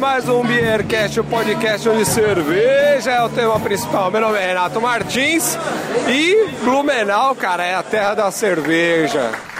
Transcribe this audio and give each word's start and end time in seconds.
Mais 0.00 0.28
um 0.28 0.42
Beercast, 0.42 1.20
o 1.20 1.24
podcast 1.24 1.88
onde 1.88 2.04
cerveja 2.04 3.12
é 3.12 3.22
o 3.22 3.28
tema 3.28 3.60
principal. 3.60 4.10
Meu 4.10 4.20
nome 4.20 4.38
é 4.38 4.48
Renato 4.48 4.80
Martins 4.80 5.56
e 6.08 6.48
Blumenau, 6.64 7.34
cara, 7.36 7.64
é 7.64 7.76
a 7.76 7.82
terra 7.82 8.14
da 8.14 8.30
cerveja. 8.32 9.53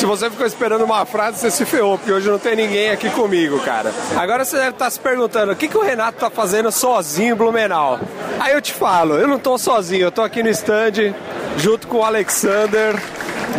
Se 0.00 0.06
você 0.06 0.30
ficou 0.30 0.46
esperando 0.46 0.82
uma 0.82 1.04
frase, 1.04 1.38
você 1.40 1.50
se 1.50 1.66
ferrou, 1.66 1.98
porque 1.98 2.10
hoje 2.10 2.26
não 2.26 2.38
tem 2.38 2.56
ninguém 2.56 2.88
aqui 2.88 3.10
comigo, 3.10 3.60
cara. 3.60 3.92
Agora 4.16 4.46
você 4.46 4.56
deve 4.56 4.70
estar 4.70 4.88
se 4.88 4.98
perguntando: 4.98 5.52
o 5.52 5.54
que, 5.54 5.68
que 5.68 5.76
o 5.76 5.82
Renato 5.82 6.18
tá 6.18 6.30
fazendo 6.30 6.72
sozinho 6.72 7.34
em 7.34 7.36
Blumenau? 7.36 8.00
Aí 8.38 8.54
eu 8.54 8.62
te 8.62 8.72
falo: 8.72 9.18
eu 9.18 9.28
não 9.28 9.38
tô 9.38 9.58
sozinho, 9.58 10.04
eu 10.04 10.10
tô 10.10 10.22
aqui 10.22 10.42
no 10.42 10.48
stand 10.48 11.14
junto 11.58 11.86
com 11.86 11.98
o 11.98 12.02
Alexander. 12.02 12.98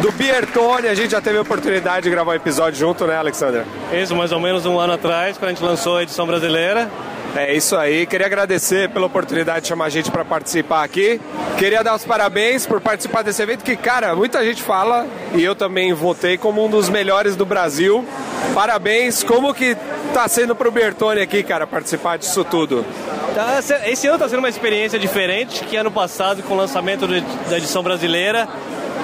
Do 0.01 0.11
Biertone, 0.13 0.87
a 0.87 0.95
gente 0.95 1.11
já 1.11 1.21
teve 1.21 1.37
a 1.37 1.41
oportunidade 1.41 2.05
de 2.05 2.09
gravar 2.09 2.31
um 2.31 2.35
episódio 2.35 2.79
junto, 2.79 3.05
né, 3.05 3.17
Alexander? 3.17 3.63
Isso, 3.93 4.15
mais 4.15 4.31
ou 4.31 4.39
menos 4.39 4.65
um 4.65 4.79
ano 4.79 4.93
atrás, 4.93 5.37
quando 5.37 5.49
a 5.49 5.53
gente 5.53 5.63
lançou 5.63 5.97
a 5.97 6.03
edição 6.03 6.25
brasileira. 6.25 6.89
É 7.35 7.55
isso 7.55 7.77
aí. 7.77 8.05
Queria 8.05 8.25
agradecer 8.25 8.89
pela 8.89 9.05
oportunidade 9.05 9.61
de 9.61 9.67
chamar 9.69 9.85
a 9.85 9.89
gente 9.89 10.11
para 10.11 10.25
participar 10.25 10.83
aqui. 10.83 11.19
Queria 11.57 11.83
dar 11.83 11.95
os 11.95 12.03
parabéns 12.03 12.65
por 12.65 12.81
participar 12.81 13.21
desse 13.21 13.41
evento 13.41 13.63
que, 13.63 13.75
cara, 13.77 14.15
muita 14.15 14.43
gente 14.43 14.61
fala 14.61 15.07
e 15.33 15.41
eu 15.41 15.55
também 15.55 15.93
votei 15.93 16.37
como 16.37 16.65
um 16.65 16.69
dos 16.69 16.89
melhores 16.89 17.35
do 17.35 17.45
Brasil. 17.45 18.05
Parabéns. 18.53 19.23
Como 19.23 19.53
que 19.53 19.77
tá 20.13 20.27
sendo 20.27 20.53
pro 20.55 20.71
Bertone 20.71 21.21
aqui, 21.21 21.41
cara, 21.41 21.65
participar 21.65 22.17
disso 22.17 22.43
tudo? 22.43 22.85
Tá, 23.33 23.59
esse 23.85 24.07
ano 24.07 24.17
está 24.17 24.27
sendo 24.27 24.39
uma 24.39 24.49
experiência 24.49 24.99
diferente 24.99 25.63
que 25.63 25.77
ano 25.77 25.89
passado 25.89 26.43
com 26.43 26.53
o 26.53 26.57
lançamento 26.57 27.07
da 27.07 27.57
edição 27.57 27.81
brasileira 27.81 28.47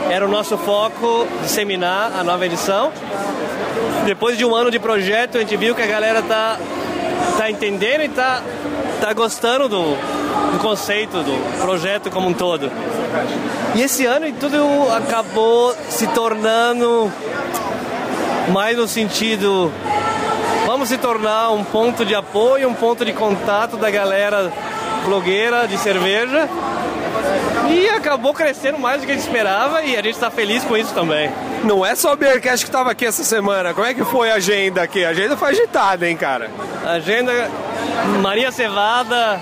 era 0.10 0.26
o 0.26 0.30
nosso 0.30 0.58
foco 0.58 1.26
disseminar 1.44 2.12
a 2.18 2.24
nova 2.24 2.46
edição. 2.46 2.92
Depois 4.06 4.38
de 4.38 4.44
um 4.44 4.54
ano 4.54 4.70
de 4.70 4.80
projeto, 4.80 5.38
a 5.38 5.42
gente 5.42 5.56
viu 5.56 5.74
que 5.74 5.82
a 5.82 5.88
galera 5.88 6.22
tá 6.22 6.58
tá 7.38 7.50
entendendo 7.50 8.02
e 8.02 8.10
tá, 8.10 8.42
tá 9.00 9.14
gostando 9.14 9.70
do, 9.70 9.84
do 10.52 10.60
conceito, 10.60 11.24
do 11.24 11.62
projeto 11.62 12.10
como 12.10 12.30
um 12.30 12.34
todo. 12.34 12.72
E 13.76 13.82
esse 13.82 14.06
ano 14.06 14.26
tudo 14.34 14.58
acabou 14.96 15.74
se 15.90 16.08
tornando 16.08 17.12
mais 18.50 18.78
no 18.78 18.88
sentido 18.88 19.72
vamos 20.66 20.90
se 20.90 20.98
tornar 20.98 21.52
um 21.52 21.64
ponto 21.64 22.06
de 22.06 22.14
apoio, 22.14 22.68
um 22.68 22.74
ponto 22.74 23.06
de 23.06 23.14
contato 23.14 23.78
da 23.78 23.90
galera 23.90 24.52
blogueira 25.06 25.66
de 25.68 25.78
cerveja. 25.78 26.50
E 27.70 27.90
acabou 27.90 28.34
crescendo 28.34 28.80
mais 28.80 29.02
do 29.02 29.06
que 29.06 29.12
a 29.12 29.16
gente 29.16 29.26
esperava 29.26 29.84
e 29.84 29.96
a 29.96 30.02
gente 30.02 30.16
está 30.16 30.32
feliz 30.32 30.64
com 30.64 30.78
isso 30.78 30.94
também. 30.94 31.30
Não 31.64 31.86
é 31.86 31.96
só 31.96 32.14
o 32.14 32.16
Beercast 32.16 32.66
que 32.66 32.70
estava 32.70 32.92
aqui 32.92 33.06
essa 33.06 33.24
semana. 33.24 33.74
Como 33.74 33.86
é 33.86 33.94
que 33.94 34.04
foi 34.06 34.32
a 34.32 34.36
agenda 34.36 34.82
aqui? 34.82 35.04
A 35.04 35.10
agenda 35.10 35.36
foi 35.36 35.50
agitada, 35.50 36.08
hein, 36.08 36.16
cara? 36.16 36.50
Agenda 36.86 37.50
Maria 38.22 38.52
Cevada, 38.52 39.40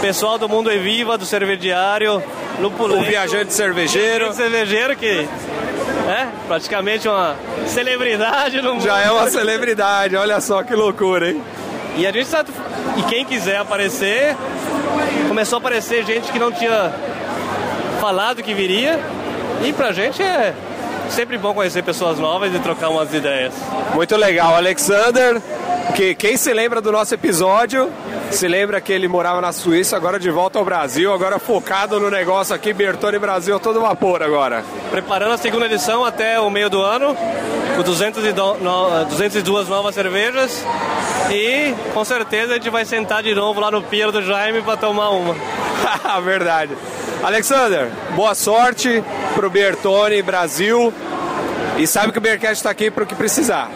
pessoal 0.00 0.38
do 0.38 0.48
Mundo 0.48 0.70
Eviva, 0.70 1.16
do 1.16 1.24
Cervediário, 1.24 2.22
Lupulento, 2.58 3.02
o 3.02 3.04
viajante 3.04 3.52
cervejeiro. 3.52 4.30
O 4.30 4.32
cervejeiro 4.32 4.96
que 4.96 5.28
é 6.08 6.26
praticamente 6.48 7.08
uma 7.08 7.36
celebridade 7.66 8.60
no 8.60 8.74
mundo. 8.74 8.84
Já 8.84 9.00
é 9.00 9.10
uma 9.10 9.30
celebridade, 9.30 10.16
olha 10.16 10.40
só 10.40 10.62
que 10.62 10.74
loucura, 10.74 11.30
hein? 11.30 11.42
E 11.96 12.06
a 12.06 12.10
gente 12.10 12.28
tá... 12.28 12.44
E 12.96 13.02
quem 13.04 13.24
quiser 13.24 13.58
aparecer, 13.58 14.36
começou 15.28 15.56
a 15.56 15.60
aparecer 15.60 16.04
gente 16.04 16.32
que 16.32 16.38
não 16.38 16.50
tinha 16.50 16.92
falado 18.02 18.42
que 18.42 18.52
viria. 18.52 18.98
E 19.64 19.72
pra 19.72 19.92
gente 19.92 20.20
é 20.20 20.52
sempre 21.08 21.38
bom 21.38 21.54
conhecer 21.54 21.84
pessoas 21.84 22.18
novas 22.18 22.52
e 22.52 22.58
trocar 22.58 22.88
umas 22.88 23.14
ideias. 23.14 23.54
Muito 23.94 24.16
legal, 24.16 24.56
Alexander. 24.56 25.40
Que 25.94 26.12
quem 26.12 26.36
se 26.36 26.52
lembra 26.52 26.80
do 26.80 26.90
nosso 26.90 27.14
episódio, 27.14 27.88
se 28.32 28.48
lembra 28.48 28.80
que 28.80 28.92
ele 28.92 29.06
morava 29.06 29.40
na 29.40 29.52
Suíça, 29.52 29.94
agora 29.96 30.18
de 30.18 30.30
volta 30.30 30.58
ao 30.58 30.64
Brasil, 30.64 31.12
agora 31.12 31.38
focado 31.38 32.00
no 32.00 32.10
negócio 32.10 32.52
aqui, 32.54 32.72
Bertone 32.72 33.20
Brasil, 33.20 33.60
todo 33.60 33.80
vapor 33.80 34.20
agora. 34.20 34.64
Preparando 34.90 35.34
a 35.34 35.38
segunda 35.38 35.66
edição 35.66 36.04
até 36.04 36.40
o 36.40 36.50
meio 36.50 36.68
do 36.68 36.82
ano, 36.82 37.16
com 37.76 37.82
202 37.82 39.68
novas 39.68 39.94
cervejas 39.94 40.64
e 41.30 41.72
com 41.94 42.04
certeza 42.04 42.52
a 42.52 42.54
gente 42.56 42.70
vai 42.70 42.84
sentar 42.84 43.22
de 43.22 43.34
novo 43.34 43.60
lá 43.60 43.70
no 43.70 43.82
Pier 43.82 44.10
do 44.10 44.22
Jaime 44.22 44.60
para 44.62 44.76
tomar 44.76 45.10
uma. 45.10 45.36
Verdade. 46.22 46.76
Alexander, 47.22 47.88
boa 48.16 48.34
sorte 48.34 49.02
pro 49.34 49.48
Bertone 49.48 50.20
Brasil 50.22 50.92
e 51.78 51.86
sabe 51.86 52.10
que 52.10 52.18
o 52.18 52.20
Bearcast 52.20 52.56
está 52.56 52.70
aqui 52.70 52.90
para 52.90 53.04
o 53.04 53.06
que 53.06 53.14
precisar. 53.14 53.70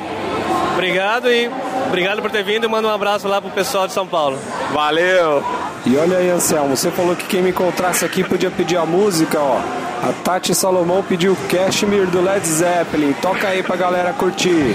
Obrigado 0.75 1.31
e 1.31 1.49
obrigado 1.87 2.21
por 2.21 2.31
ter 2.31 2.43
vindo 2.43 2.65
e 2.65 2.69
manda 2.69 2.89
um 2.89 2.91
abraço 2.91 3.29
lá 3.29 3.41
pro 3.41 3.51
pessoal 3.51 3.87
de 3.87 3.93
São 3.93 4.07
Paulo. 4.07 4.37
Valeu! 4.73 5.45
E 5.87 5.97
olha 5.97 6.19
aí, 6.19 6.29
Anselmo, 6.29 6.77
você 6.77 6.91
falou 6.91 7.15
que 7.15 7.25
quem 7.27 7.41
me 7.41 7.51
encontrasse 7.51 8.05
aqui 8.05 8.25
podia 8.25 8.51
pedir 8.51 8.77
a 8.77 8.85
música, 8.85 9.39
ó. 9.39 9.61
A 10.03 10.13
Tati 10.25 10.53
Salomão 10.53 11.03
pediu 11.03 11.37
Cashmere 11.49 12.07
do 12.07 12.21
Led 12.21 12.47
Zeppelin. 12.47 13.13
Toca 13.23 13.47
aí 13.47 13.63
pra 13.63 13.77
galera 13.77 14.13
curtir. 14.13 14.75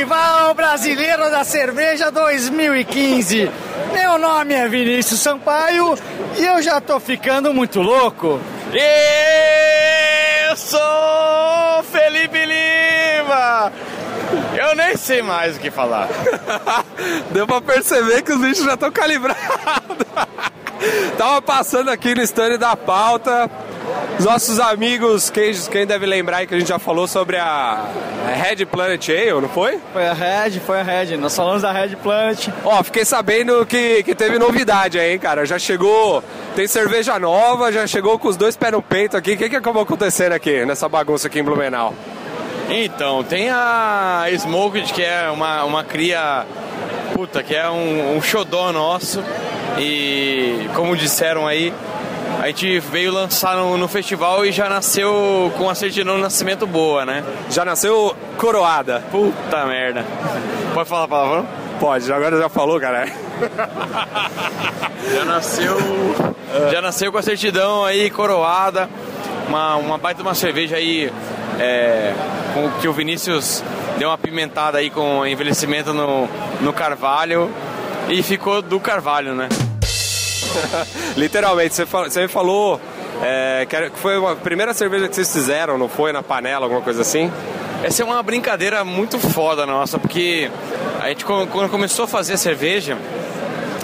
Festival 0.00 0.54
Brasileiro 0.54 1.30
da 1.30 1.44
Cerveja 1.44 2.10
2015. 2.10 3.50
Meu 3.92 4.16
nome 4.16 4.54
é 4.54 4.66
Vinícius 4.66 5.20
Sampaio 5.20 5.94
e 6.38 6.42
eu 6.42 6.62
já 6.62 6.80
tô 6.80 6.98
ficando 6.98 7.52
muito 7.52 7.82
louco. 7.82 8.40
Eu 10.48 10.56
sou 10.56 11.82
Felipe 11.92 12.38
Lima. 12.46 13.70
Eu 14.56 14.74
nem 14.74 14.96
sei 14.96 15.20
mais 15.20 15.58
o 15.58 15.60
que 15.60 15.70
falar. 15.70 16.08
Deu 17.30 17.46
pra 17.46 17.60
perceber 17.60 18.22
que 18.22 18.32
os 18.32 18.40
bichos 18.40 18.64
já 18.64 18.74
estão 18.74 18.90
calibrados. 18.90 19.36
Tava 21.18 21.42
passando 21.42 21.90
aqui 21.90 22.14
no 22.14 22.22
stand 22.22 22.56
da 22.56 22.74
pauta 22.74 23.50
nossos 24.24 24.60
amigos, 24.60 25.30
quem, 25.30 25.52
quem 25.70 25.86
deve 25.86 26.06
lembrar 26.06 26.38
aí 26.38 26.46
que 26.46 26.54
a 26.54 26.58
gente 26.58 26.68
já 26.68 26.78
falou 26.78 27.08
sobre 27.08 27.36
a 27.36 27.86
Red 28.34 28.66
Planet 28.66 29.08
Ale, 29.08 29.40
não 29.40 29.48
foi? 29.48 29.78
Foi 29.92 30.06
a 30.06 30.12
Red, 30.12 30.60
foi 30.60 30.80
a 30.80 30.82
Red. 30.82 31.16
Nós 31.16 31.34
falamos 31.34 31.62
da 31.62 31.72
Red 31.72 31.96
Planet. 31.96 32.48
Ó, 32.64 32.82
fiquei 32.82 33.04
sabendo 33.04 33.64
que, 33.64 34.02
que 34.02 34.14
teve 34.14 34.38
novidade 34.38 34.98
aí, 34.98 35.18
cara. 35.18 35.46
Já 35.46 35.58
chegou, 35.58 36.22
tem 36.54 36.66
cerveja 36.66 37.18
nova, 37.18 37.72
já 37.72 37.86
chegou 37.86 38.18
com 38.18 38.28
os 38.28 38.36
dois 38.36 38.56
pés 38.56 38.72
no 38.72 38.82
peito 38.82 39.16
aqui. 39.16 39.32
O 39.32 39.36
que, 39.36 39.48
que 39.48 39.56
acabou 39.56 39.82
acontecendo 39.82 40.32
aqui, 40.32 40.64
nessa 40.64 40.88
bagunça 40.88 41.26
aqui 41.26 41.40
em 41.40 41.44
Blumenau? 41.44 41.94
Então, 42.68 43.24
tem 43.24 43.50
a 43.50 44.26
Smoked, 44.30 44.92
que 44.92 45.02
é 45.02 45.28
uma, 45.30 45.64
uma 45.64 45.82
cria, 45.82 46.46
puta, 47.14 47.42
que 47.42 47.54
é 47.54 47.68
um, 47.68 48.16
um 48.16 48.22
xodó 48.22 48.72
nosso. 48.72 49.24
E 49.78 50.68
como 50.74 50.96
disseram 50.96 51.46
aí, 51.46 51.72
a 52.40 52.46
gente 52.46 52.78
veio 52.80 53.12
lançar 53.12 53.54
no, 53.54 53.76
no, 53.76 53.86
festival 53.86 54.46
e 54.46 54.52
já 54.52 54.66
nasceu 54.66 55.52
com 55.58 55.68
a 55.68 55.74
certidão 55.74 56.16
de 56.16 56.22
nascimento 56.22 56.66
boa, 56.66 57.04
né? 57.04 57.22
Já 57.50 57.66
nasceu 57.66 58.16
coroada. 58.38 59.04
Puta 59.10 59.66
merda. 59.66 60.06
Pode 60.72 60.88
falar 60.88 61.06
palavrão? 61.06 61.46
Pode, 61.78 62.10
agora 62.10 62.38
já 62.38 62.48
falou, 62.48 62.80
cara. 62.80 63.06
já 65.14 65.24
nasceu. 65.26 65.76
Já 66.72 66.80
nasceu 66.80 67.12
com 67.12 67.18
a 67.18 67.22
certidão 67.22 67.84
aí 67.84 68.08
coroada. 68.08 68.88
Uma, 69.46 69.76
uma 69.76 69.98
baita 69.98 70.22
uma 70.22 70.34
cerveja 70.34 70.76
aí. 70.76 71.12
É, 71.58 72.14
com 72.54 72.70
que 72.80 72.88
o 72.88 72.92
Vinícius 72.94 73.62
deu 73.98 74.08
uma 74.08 74.16
pimentada 74.16 74.78
aí 74.78 74.88
com 74.88 75.26
envelhecimento 75.26 75.92
no, 75.92 76.26
no 76.62 76.72
carvalho. 76.72 77.50
E 78.08 78.22
ficou 78.22 78.62
do 78.62 78.80
carvalho, 78.80 79.34
né? 79.34 79.46
Literalmente, 81.16 81.74
você, 81.74 81.84
você 81.84 82.28
falou 82.28 82.80
é, 83.22 83.66
que 83.68 83.90
foi 84.00 84.16
a 84.16 84.34
primeira 84.36 84.72
cerveja 84.72 85.08
que 85.08 85.14
vocês 85.14 85.32
fizeram, 85.32 85.76
não 85.76 85.88
foi? 85.88 86.12
Na 86.12 86.22
panela, 86.22 86.66
alguma 86.66 86.80
coisa 86.80 87.02
assim? 87.02 87.30
Essa 87.82 88.02
é 88.02 88.04
uma 88.04 88.22
brincadeira 88.22 88.84
muito 88.84 89.18
foda 89.18 89.64
nossa, 89.64 89.98
porque 89.98 90.50
a 91.00 91.08
gente 91.08 91.24
quando 91.24 91.70
começou 91.70 92.04
a 92.04 92.08
fazer 92.08 92.34
a 92.34 92.36
cerveja, 92.36 92.96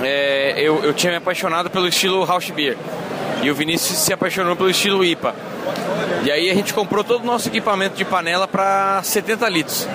é, 0.03 0.55
eu, 0.59 0.85
eu 0.85 0.93
tinha 0.93 1.11
me 1.11 1.19
apaixonado 1.19 1.71
pelo 1.71 1.89
estilo 1.89 2.25
House 2.25 2.51
Beer. 2.51 2.77
E 3.43 3.51
o 3.51 3.55
Vinícius 3.55 3.99
se 3.99 4.13
apaixonou 4.13 4.57
pelo 4.57 4.71
estilo 4.71 5.05
IPA. 5.05 5.35
E 6.25 6.31
aí 6.31 6.51
a 6.51 6.55
gente 6.55 6.75
comprou 6.75 7.05
todo 7.05 7.23
o 7.23 7.27
nosso 7.27 7.49
equipamento 7.49 7.97
de 7.97 8.05
panela 8.05 8.49
para 8.49 9.03
70 9.03 9.49
litros. 9.49 9.89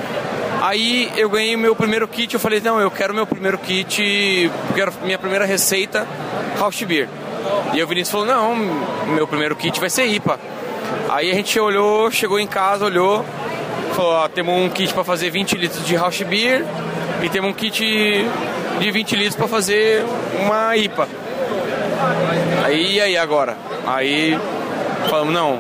Aí 0.62 1.12
eu 1.18 1.30
ganhei 1.30 1.58
meu 1.58 1.76
primeiro 1.76 2.08
kit, 2.08 2.34
eu 2.34 2.40
falei, 2.40 2.62
não, 2.62 2.80
eu 2.80 2.92
quero 2.92 3.14
meu 3.14 3.26
primeiro 3.26 3.58
kit, 3.58 4.50
quero 4.76 4.94
minha 5.04 5.18
primeira 5.18 5.44
receita, 5.44 6.08
House 6.62 6.84
Beer. 6.84 7.10
E 7.74 7.82
o 7.82 7.88
Vinícius 7.88 8.12
falou, 8.12 8.28
não, 8.28 8.56
meu 9.08 9.28
primeiro 9.28 9.56
kit 9.56 9.80
vai 9.80 9.90
ser 9.90 10.06
IPA. 10.06 10.40
Aí 11.10 11.32
a 11.32 11.34
gente 11.34 11.60
olhou, 11.60 12.12
chegou 12.12 12.40
em 12.40 12.46
casa, 12.46 12.86
olhou, 12.86 13.26
falou, 13.96 14.12
ó, 14.12 14.28
temos 14.28 14.54
um 14.54 14.70
kit 14.70 14.94
para 14.94 15.04
fazer 15.04 15.32
20 15.32 15.58
litros 15.58 15.84
de 15.84 15.96
House 15.96 16.22
Beer 16.22 16.64
e 17.24 17.30
temos 17.30 17.50
um 17.50 17.54
kit 17.54 17.84
de 18.80 18.92
20 18.92 19.16
litros 19.16 19.36
para 19.36 19.48
fazer 19.48 20.06
uma 20.40 20.78
IPA. 20.78 21.08
Aí 22.64 22.94
e 22.94 23.02
aí 23.02 23.18
agora? 23.18 23.58
Aí 23.88 24.40
falamos, 25.10 25.34
não, 25.34 25.60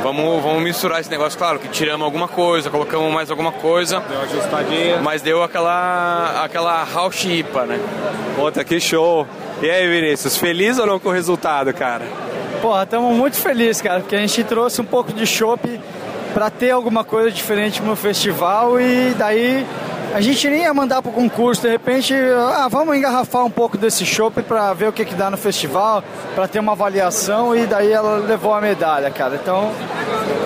vamos, 0.00 0.42
vamos 0.44 0.62
misturar 0.62 1.00
esse 1.00 1.10
negócio, 1.10 1.36
claro, 1.36 1.58
que 1.58 1.66
tiramos 1.68 2.04
alguma 2.04 2.28
coisa, 2.28 2.70
colocamos 2.70 3.12
mais 3.12 3.32
alguma 3.32 3.50
coisa. 3.50 3.98
Deu 3.98 4.20
ajustadinha. 4.20 5.00
Mas 5.02 5.22
deu 5.22 5.42
aquela, 5.42 6.44
aquela 6.44 6.86
house 6.94 7.24
IPA, 7.24 7.66
né? 7.66 7.80
Puta, 8.36 8.62
que 8.62 8.78
show. 8.78 9.26
E 9.62 9.70
aí, 9.70 9.88
Vinícius, 9.88 10.36
feliz 10.36 10.78
ou 10.78 10.86
não 10.86 11.00
com 11.00 11.08
o 11.08 11.12
resultado, 11.12 11.72
cara? 11.72 12.04
Porra, 12.60 12.82
estamos 12.82 13.16
muito 13.16 13.36
felizes, 13.36 13.80
cara, 13.80 14.00
porque 14.00 14.14
a 14.14 14.18
gente 14.18 14.44
trouxe 14.44 14.80
um 14.80 14.84
pouco 14.84 15.12
de 15.12 15.26
chopp 15.26 15.80
para 16.34 16.50
ter 16.50 16.70
alguma 16.70 17.04
coisa 17.04 17.30
diferente 17.30 17.80
no 17.82 17.96
festival 17.96 18.78
e 18.78 19.14
daí 19.14 19.66
a 20.12 20.20
gente 20.20 20.48
nem 20.48 20.62
ia 20.62 20.74
mandar 20.74 21.00
pro 21.00 21.10
concurso, 21.10 21.62
de 21.62 21.68
repente, 21.68 22.14
ah, 22.14 22.68
vamos 22.70 22.96
engarrafar 22.96 23.44
um 23.44 23.50
pouco 23.50 23.78
desse 23.78 24.04
chopp 24.04 24.42
para 24.42 24.72
ver 24.74 24.88
o 24.88 24.92
que 24.92 25.04
que 25.04 25.14
dá 25.14 25.30
no 25.30 25.38
festival, 25.38 26.04
para 26.34 26.46
ter 26.46 26.58
uma 26.58 26.72
avaliação 26.72 27.56
e 27.56 27.66
daí 27.66 27.92
ela 27.92 28.18
levou 28.18 28.52
a 28.52 28.60
medalha, 28.60 29.10
cara. 29.10 29.38
Então 29.42 29.72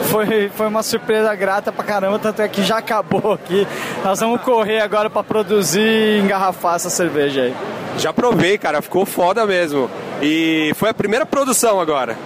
foi, 0.04 0.48
foi 0.54 0.66
uma 0.68 0.82
surpresa 0.84 1.34
grata 1.34 1.72
pra 1.72 1.84
caramba, 1.84 2.18
tanto 2.18 2.42
é 2.42 2.48
que 2.48 2.62
já 2.62 2.78
acabou 2.78 3.32
aqui. 3.32 3.66
Nós 4.04 4.20
vamos 4.20 4.40
correr 4.42 4.80
agora 4.80 5.10
para 5.10 5.24
produzir 5.24 5.80
e 5.80 6.20
engarrafar 6.20 6.76
essa 6.76 6.90
cerveja 6.90 7.42
aí. 7.42 7.54
Já 7.98 8.12
provei, 8.12 8.56
cara, 8.58 8.80
ficou 8.80 9.04
foda 9.04 9.46
mesmo. 9.46 9.90
E 10.22 10.72
foi 10.76 10.90
a 10.90 10.94
primeira 10.94 11.26
produção 11.26 11.80
agora. 11.80 12.16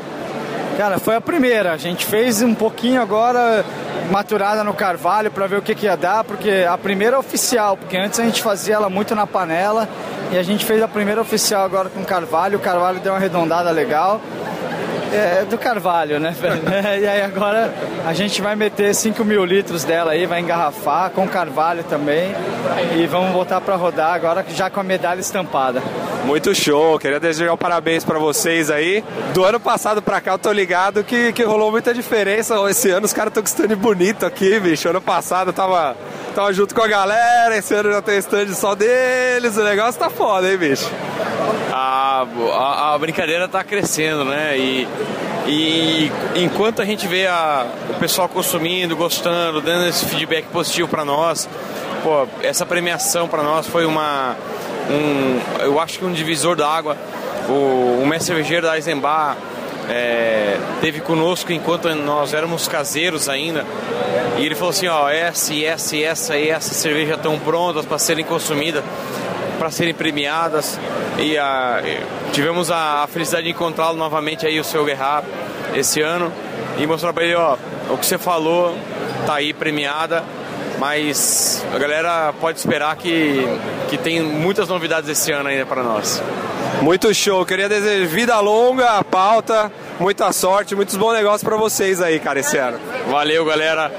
Cara, 0.77 0.99
foi 0.99 1.15
a 1.15 1.21
primeira. 1.21 1.73
A 1.73 1.77
gente 1.77 2.05
fez 2.05 2.43
um 2.43 2.55
pouquinho 2.55 3.01
agora 3.01 3.65
maturada 4.11 4.63
no 4.65 4.75
carvalho 4.75 5.31
para 5.31 5.47
ver 5.47 5.59
o 5.59 5.63
que, 5.63 5.75
que 5.75 5.87
ia 5.87 5.97
dar, 5.97 6.25
porque 6.25 6.67
a 6.69 6.77
primeira 6.77 7.19
oficial, 7.19 7.77
porque 7.77 7.97
antes 7.97 8.19
a 8.21 8.25
gente 8.25 8.43
fazia 8.43 8.75
ela 8.75 8.91
muito 8.91 9.15
na 9.15 9.27
panela 9.27 9.89
e 10.33 10.37
a 10.37 10.43
gente 10.43 10.65
fez 10.65 10.83
a 10.83 10.89
primeira 10.89 11.21
oficial 11.21 11.65
agora 11.65 11.89
com 11.89 12.05
carvalho. 12.05 12.59
O 12.59 12.61
carvalho 12.61 13.01
deu 13.01 13.13
uma 13.13 13.19
arredondada 13.19 13.71
legal. 13.71 14.21
É, 15.15 15.45
do 15.49 15.57
Carvalho, 15.57 16.19
né, 16.19 16.31
velho? 16.31 16.63
e 17.01 17.07
aí 17.07 17.23
agora 17.23 17.73
a 18.05 18.13
gente 18.13 18.43
vai 18.43 18.57
meter 18.57 18.95
5 18.95 19.25
mil 19.25 19.45
litros 19.45 19.85
dela 19.85 20.13
aí, 20.13 20.27
vai 20.27 20.41
engarrafar 20.41 21.11
com 21.11 21.27
Carvalho 21.29 21.85
também 21.85 22.35
e 22.97 23.07
vamos 23.07 23.31
botar 23.33 23.61
para 23.61 23.77
rodar 23.77 24.13
agora 24.15 24.45
já 24.49 24.69
com 24.69 24.81
a 24.81 24.83
medalha 24.83 25.21
estampada. 25.21 25.83
Muito 26.25 26.55
show, 26.55 26.99
queria 26.99 27.21
desejar 27.21 27.53
um 27.53 27.57
parabéns 27.57 28.05
para 28.05 28.19
vocês 28.19 28.71
aí. 28.71 29.05
Do 29.33 29.45
ano 29.45 29.61
passado 29.61 30.03
pra 30.03 30.21
cá 30.21 30.33
eu 30.33 30.39
tô 30.39 30.51
ligado 30.51 31.05
que, 31.05 31.33
que 31.33 31.45
rolou 31.45 31.71
muita 31.71 31.95
diferença. 31.95 32.57
Esse 32.69 32.91
ano 32.91 33.07
os 33.07 33.13
caras 33.13 33.31
estão 33.31 33.43
com 33.43 33.49
stand 33.49 33.77
bonito 33.77 34.27
aqui, 34.27 34.59
bicho. 34.59 34.89
Ano 34.89 35.01
passado 35.01 35.51
eu 35.51 35.53
tava, 35.53 35.97
tava 36.35 36.53
junto 36.53 36.75
com 36.75 36.83
a 36.83 36.89
galera, 36.89 37.57
esse 37.57 37.75
ano 37.75 37.93
já 37.93 38.03
tem 38.03 38.19
stand 38.19 38.49
só 38.55 38.75
deles. 38.75 39.57
O 39.57 39.63
negócio 39.63 40.01
tá 40.01 40.11
foda, 40.11 40.51
hein, 40.51 40.57
bicho? 40.57 40.91
A, 42.53 42.95
a, 42.95 42.99
brincadeira 42.99 43.49
tá 43.49 43.63
crescendo, 43.65 44.25
né? 44.25 44.57
E, 44.59 44.89
e 45.47 46.13
enquanto 46.37 46.81
a 46.81 46.85
gente 46.85 47.07
vê 47.07 47.27
a, 47.27 47.67
o 47.91 47.95
pessoal 47.95 48.29
consumindo, 48.29 48.97
gostando, 48.97 49.61
dando 49.61 49.87
esse 49.89 50.05
feedback 50.07 50.47
positivo 50.47 50.89
para 50.89 51.05
nós, 51.05 51.49
pô, 52.03 52.27
essa 52.43 52.65
premiação 52.67 53.29
para 53.29 53.43
nós 53.43 53.67
foi 53.67 53.87
uma 53.87 54.37
um, 54.91 55.63
eu 55.63 55.81
acho 55.81 55.99
que 55.99 56.05
um 56.05 56.13
divisor 56.13 56.57
da 56.57 56.69
água. 56.69 56.97
O, 57.49 58.03
o 58.03 58.07
mestre 58.07 58.29
cervejeiro 58.29 58.67
da 58.67 58.77
Eisenbach 58.77 59.37
é, 59.89 60.57
teve 60.81 61.01
conosco 61.01 61.53
enquanto 61.53 61.89
nós 61.95 62.33
éramos 62.33 62.69
caseiros 62.69 63.29
ainda. 63.29 63.65
E 64.39 64.45
ele 64.45 64.55
falou 64.55 64.71
assim, 64.71 64.87
ó, 64.89 65.09
essa 65.09 65.55
essa 65.55 65.97
essa 65.97 66.37
e 66.37 66.49
essa 66.49 66.75
cerveja 66.75 67.15
estão 67.15 67.39
prontas 67.39 67.85
para 67.85 67.99
serem 67.99 68.25
consumidas, 68.25 68.83
para 69.59 69.71
serem 69.71 69.95
premiadas. 69.95 70.79
E 71.19 71.37
a, 71.39 71.83
tivemos 72.33 72.71
a, 72.71 73.05
a 73.05 73.07
felicidade 73.07 73.45
de 73.45 73.51
encontrá-lo 73.51 73.97
novamente 73.97 74.47
aí, 74.47 74.59
o 74.59 74.65
seu 74.65 74.85
Guerra, 74.85 75.25
esse 75.75 76.01
ano. 76.01 76.33
E 76.79 76.87
mostrar 76.87 77.13
para 77.13 77.25
ele, 77.25 77.35
ó, 77.35 77.57
o 77.91 77.97
que 77.97 78.07
você 78.07 78.19
falou 78.19 78.77
tá 79.27 79.35
aí 79.35 79.53
premiada 79.53 80.23
mas 80.79 81.65
a 81.75 81.79
galera 81.79 82.35
pode 82.41 82.59
esperar 82.59 82.97
que, 82.97 83.47
que 83.89 83.97
tem 83.97 84.21
muitas 84.21 84.69
novidades 84.69 85.09
esse 85.09 85.33
ano 85.33 85.49
ainda 85.49 85.67
para 85.67 85.83
nós. 85.83 86.23
Muito 86.83 87.15
show, 87.15 87.45
queria 87.47 87.69
desejar 87.69 88.07
vida 88.07 88.39
longa, 88.41 89.03
pauta, 89.05 89.71
muita 89.99 90.33
sorte, 90.33 90.75
muitos 90.75 90.97
bons 90.97 91.15
negócios 91.15 91.43
para 91.43 91.57
vocês 91.57 92.03
aí, 92.03 92.19
cara, 92.19 92.41
esse 92.41 92.59
ano. 92.59 92.79
Valeu, 93.09 93.45
galera, 93.45 93.91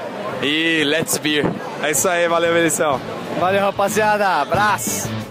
e 0.42 0.84
let's 0.84 1.18
beer. 1.18 1.44
É 1.82 1.90
isso 1.90 2.08
aí, 2.08 2.28
valeu, 2.28 2.52
Velição. 2.52 3.00
Valeu, 3.40 3.60
rapaziada, 3.60 4.40
abraço. 4.40 5.25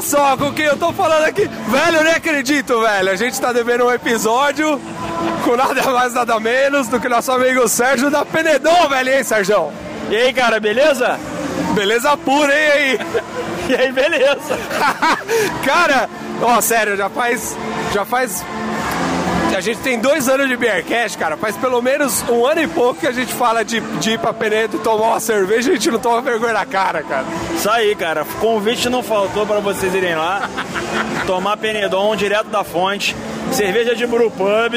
Olha 0.00 0.02
só 0.02 0.36
com 0.36 0.52
quem 0.52 0.64
eu 0.64 0.76
tô 0.76 0.92
falando 0.92 1.24
aqui. 1.24 1.48
Velho, 1.68 1.98
eu 1.98 2.04
nem 2.04 2.14
acredito, 2.14 2.80
velho. 2.80 3.10
A 3.10 3.16
gente 3.16 3.40
tá 3.40 3.52
devendo 3.52 3.84
um 3.84 3.92
episódio 3.92 4.80
com 5.44 5.56
nada 5.56 5.82
mais, 5.90 6.14
nada 6.14 6.40
menos 6.40 6.88
do 6.88 6.98
que 6.98 7.08
nosso 7.08 7.30
amigo 7.30 7.68
Sérgio 7.68 8.10
da 8.10 8.24
Penedon, 8.24 8.88
velho, 8.88 9.12
hein, 9.12 9.22
Sérgio? 9.22 9.70
E 10.08 10.16
aí, 10.16 10.32
cara, 10.32 10.58
beleza? 10.58 11.18
Beleza 11.74 12.16
pura, 12.16 12.52
hein, 12.52 12.70
aí? 12.72 13.00
E 13.70 13.74
aí, 13.76 13.92
beleza? 13.92 14.58
cara, 15.64 16.08
ó, 16.42 16.60
sério, 16.60 16.96
já 16.96 17.08
faz. 17.08 17.56
Já 17.92 18.04
faz. 18.04 18.44
A 19.56 19.60
gente 19.60 19.80
tem 19.80 19.98
dois 19.98 20.28
anos 20.28 20.48
de 20.48 20.56
Beercast, 20.56 21.18
cara. 21.18 21.36
Faz 21.36 21.56
pelo 21.56 21.82
menos 21.82 22.22
um 22.28 22.46
ano 22.46 22.62
e 22.62 22.66
pouco 22.68 23.00
que 23.00 23.06
a 23.06 23.12
gente 23.12 23.32
fala 23.32 23.64
de, 23.64 23.80
de 23.80 24.12
ir 24.12 24.18
pra 24.18 24.32
Penedo 24.32 24.78
tomar 24.78 25.08
uma 25.08 25.20
cerveja 25.20 25.68
e 25.68 25.72
a 25.72 25.74
gente 25.76 25.90
não 25.90 25.98
toma 25.98 26.22
vergonha 26.22 26.52
na 26.52 26.64
cara, 26.64 27.02
cara. 27.02 27.26
Isso 27.54 27.68
aí, 27.68 27.94
cara. 27.94 28.24
Convite 28.40 28.88
não 28.88 29.02
faltou 29.02 29.46
para 29.46 29.60
vocês 29.60 29.94
irem 29.94 30.14
lá. 30.14 30.48
tomar 31.26 31.56
Penedon 31.56 32.14
direto 32.16 32.48
da 32.48 32.64
fonte. 32.64 33.14
Cerveja 33.52 33.94
de 33.94 34.06
Brewpub, 34.06 34.72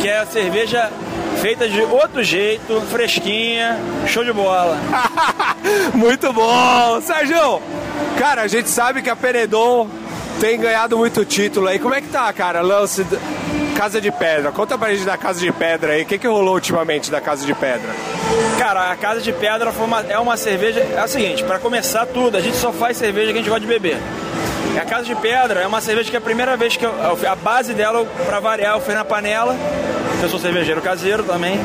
que 0.00 0.08
é 0.08 0.18
a 0.18 0.26
cerveja 0.26 0.90
feita 1.40 1.68
de 1.68 1.80
outro 1.82 2.22
jeito, 2.22 2.80
fresquinha, 2.90 3.78
show 4.06 4.24
de 4.24 4.32
bola. 4.32 4.76
muito 5.94 6.32
bom! 6.32 7.00
Sérgio, 7.00 7.62
cara, 8.18 8.42
a 8.42 8.48
gente 8.48 8.68
sabe 8.68 9.02
que 9.02 9.08
a 9.08 9.14
Penedon 9.14 9.88
tem 10.40 10.58
ganhado 10.58 10.96
muito 10.96 11.24
título 11.24 11.68
aí. 11.68 11.78
Como 11.78 11.94
é 11.94 12.00
que 12.00 12.08
tá, 12.08 12.32
cara? 12.32 12.60
Lance 12.60 13.06
Casa 13.78 14.00
de 14.00 14.10
Pedra. 14.10 14.50
Conta 14.50 14.76
pra 14.76 14.92
gente 14.92 15.04
da 15.04 15.16
Casa 15.16 15.38
de 15.38 15.52
Pedra 15.52 15.92
aí. 15.92 16.02
O 16.02 16.04
que, 16.04 16.18
que 16.18 16.26
rolou 16.26 16.54
ultimamente 16.54 17.12
da 17.12 17.20
Casa 17.20 17.46
de 17.46 17.54
Pedra? 17.54 17.88
Cara, 18.58 18.90
a 18.90 18.96
Casa 18.96 19.20
de 19.20 19.32
Pedra 19.32 19.70
uma, 19.70 20.00
é 20.00 20.18
uma 20.18 20.36
cerveja. 20.36 20.80
É 20.80 21.04
o 21.04 21.06
seguinte, 21.06 21.44
para 21.44 21.60
começar 21.60 22.04
tudo, 22.06 22.36
a 22.36 22.40
gente 22.40 22.56
só 22.56 22.72
faz 22.72 22.96
cerveja 22.96 23.26
que 23.26 23.38
a 23.38 23.40
gente 23.40 23.48
gosta 23.48 23.60
de 23.60 23.68
beber. 23.68 23.96
A 24.76 24.84
Casa 24.84 25.04
de 25.04 25.14
Pedra 25.14 25.60
é 25.60 25.66
uma 25.68 25.80
cerveja 25.80 26.10
que 26.10 26.16
é 26.16 26.18
a 26.18 26.20
primeira 26.20 26.56
vez 26.56 26.76
que 26.76 26.84
eu, 26.84 26.92
a 27.30 27.36
base 27.36 27.72
dela, 27.72 28.04
para 28.26 28.40
variar, 28.40 28.74
eu 28.74 28.80
fui 28.80 28.94
na 28.94 29.04
panela. 29.04 29.54
Eu 30.20 30.28
sou 30.28 30.40
cervejeiro 30.40 30.82
caseiro 30.82 31.22
também. 31.22 31.60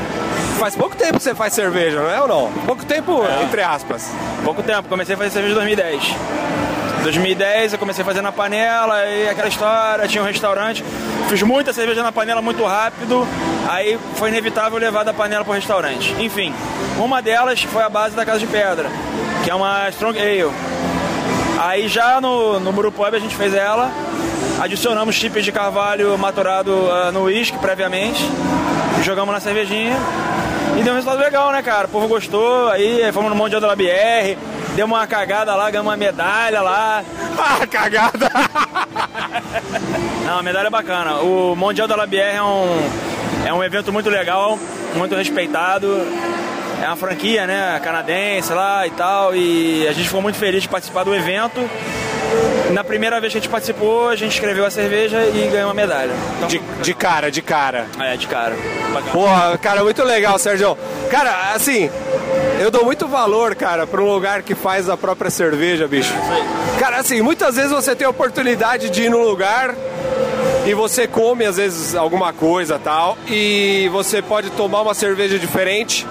Faz 0.60 0.76
pouco 0.76 0.96
tempo 0.96 1.18
que 1.18 1.24
você 1.24 1.34
faz 1.34 1.54
cerveja, 1.54 2.00
não 2.00 2.12
é 2.12 2.22
ou 2.22 2.28
não? 2.28 2.52
Pouco 2.68 2.86
tempo, 2.86 3.26
é. 3.26 3.42
entre 3.42 3.64
aspas. 3.64 4.12
Pouco 4.46 4.62
tempo, 4.62 4.88
comecei 4.88 5.16
a 5.16 5.18
fazer 5.18 5.32
cerveja 5.32 5.54
em 5.54 5.56
2010. 5.56 6.16
2010 7.04 7.74
eu 7.74 7.80
comecei 7.80 8.02
a 8.02 8.06
fazer 8.06 8.22
na 8.22 8.32
panela 8.32 9.06
e 9.06 9.28
aquela 9.28 9.50
história, 9.50 10.08
tinha 10.08 10.24
um 10.24 10.26
restaurante. 10.26 10.84
Fiz 11.30 11.42
muita 11.44 11.74
cerveja 11.74 12.02
na 12.02 12.12
panela 12.12 12.42
muito 12.42 12.64
rápido, 12.64 13.28
aí 13.68 14.00
foi 14.16 14.30
inevitável 14.30 14.78
levar 14.78 15.04
da 15.04 15.14
panela 15.14 15.44
para 15.44 15.52
o 15.52 15.56
restaurante. 15.56 16.16
Enfim, 16.20 16.54
uma 16.98 17.22
delas 17.22 17.62
foi 17.64 17.84
a 17.84 17.90
base 17.90 18.16
da 18.16 18.26
Casa 18.26 18.40
de 18.40 18.48
Pedra, 18.48 18.90
que 19.44 19.52
é 19.52 19.56
uma 19.56 19.90
Strong 19.90 20.18
Ale. 20.20 20.52
Aí 21.60 21.88
já 21.88 22.20
no, 22.22 22.60
no 22.60 22.72
Brewpub 22.72 23.16
a 23.16 23.20
gente 23.20 23.36
fez 23.36 23.54
ela, 23.54 23.92
adicionamos 24.62 25.16
chips 25.16 25.44
de 25.44 25.52
carvalho 25.52 26.18
maturado 26.18 26.72
uh, 26.72 27.12
no 27.12 27.24
uísque 27.24 27.58
previamente, 27.58 28.24
jogamos 29.04 29.34
na 29.34 29.40
cervejinha 29.40 29.98
e 30.80 30.84
deu 30.84 30.94
um 30.94 30.96
resultado 30.96 31.22
legal, 31.22 31.52
né, 31.52 31.62
cara? 31.62 31.86
O 31.86 31.90
povo 31.90 32.08
gostou, 32.08 32.70
aí 32.70 33.12
fomos 33.12 33.30
no 33.30 33.36
Mundial 33.36 33.62
da 33.62 33.76
BR, 33.76 34.38
deu 34.76 34.86
uma 34.86 35.06
cagada 35.08 35.56
lá, 35.56 35.70
ganhamos 35.70 35.92
uma 35.92 35.98
medalha 35.98 36.62
lá. 36.62 37.04
Ah, 37.36 37.68
cagada! 37.68 38.30
Não, 40.24 40.40
a 40.40 40.44
medalha 40.44 40.68
é 40.68 40.70
bacana. 40.70 41.16
O 41.16 41.56
Mundial 41.56 41.88
da 41.88 41.96
LBR 41.96 42.36
é 42.36 42.44
um, 42.44 42.90
é 43.48 43.54
um 43.54 43.64
evento 43.64 43.92
muito 43.92 44.10
legal, 44.10 44.58
muito 44.96 45.16
respeitado. 45.16 45.88
É 46.82 46.88
uma 46.88 46.96
franquia, 46.96 47.46
né, 47.48 47.80
canadense 47.84 48.54
lá 48.54 48.86
e 48.88 48.92
tal, 48.92 49.36
e 49.36 49.88
a 49.88 49.94
gente 49.94 50.08
ficou 50.08 50.22
muito 50.22 50.38
feliz 50.38 50.62
de 50.64 50.70
participar 50.70 51.04
do 51.04 51.14
evento. 51.16 51.60
Na 52.72 52.84
primeira 52.84 53.22
vez 53.22 53.32
que 53.32 53.38
a 53.38 53.42
gente 53.42 53.50
participou, 53.52 54.10
a 54.10 54.16
gente 54.16 54.32
escreveu 54.34 54.66
a 54.66 54.72
cerveja 54.72 55.22
e 55.24 55.48
ganhou 55.52 55.68
uma 55.68 55.74
medalha. 55.76 56.12
Então, 56.38 56.48
De, 56.48 56.60
de 56.82 56.94
cara, 56.96 57.30
de 57.30 57.42
cara. 57.44 57.86
é, 58.00 58.18
de 58.18 58.26
cara. 58.26 58.56
Bacana. 58.92 59.12
Porra, 59.12 59.58
cara, 59.60 59.84
muito 59.84 60.04
legal, 60.04 60.40
Sérgio. 60.40 60.76
Cara, 61.12 61.54
assim, 61.54 61.92
eu 62.60 62.72
dou 62.72 62.84
muito 62.84 63.08
valor, 63.08 63.54
cara, 63.54 63.86
pra 63.86 64.02
um 64.02 64.12
lugar 64.12 64.42
que 64.42 64.56
faz 64.56 64.90
a 64.90 64.98
própria 64.98 65.30
cerveja, 65.30 65.88
bicho. 65.88 66.14
Cara, 66.80 66.98
assim, 66.98 67.22
muitas 67.22 67.56
vezes 67.56 67.72
você 67.72 67.96
tem 67.96 68.08
a 68.08 68.10
oportunidade 68.10 68.90
de 68.90 69.04
ir 69.04 69.10
num 69.10 69.22
lugar 69.22 69.76
e 70.66 70.74
você 70.74 71.06
come, 71.06 71.46
às 71.46 71.58
vezes, 71.58 71.94
alguma 71.94 72.34
coisa 72.34 72.80
tal, 72.80 73.16
e 73.28 73.88
você 73.92 74.22
pode 74.24 74.50
tomar 74.52 74.82
uma 74.82 74.96
cerveja 74.96 75.38
diferente. 75.38 76.08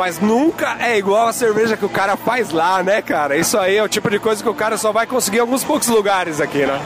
Mas 0.00 0.18
nunca 0.18 0.78
é 0.80 0.96
igual 0.96 1.28
a 1.28 1.32
cerveja 1.32 1.76
que 1.76 1.84
o 1.84 1.88
cara 1.90 2.16
faz 2.16 2.48
lá, 2.48 2.82
né, 2.82 3.02
cara? 3.02 3.36
Isso 3.36 3.58
aí 3.58 3.76
é 3.76 3.82
o 3.82 3.88
tipo 3.88 4.08
de 4.08 4.18
coisa 4.18 4.42
que 4.42 4.48
o 4.48 4.54
cara 4.54 4.78
só 4.78 4.92
vai 4.92 5.06
conseguir 5.06 5.36
em 5.36 5.40
alguns 5.40 5.62
poucos 5.62 5.88
lugares 5.88 6.40
aqui, 6.40 6.64
né? 6.64 6.80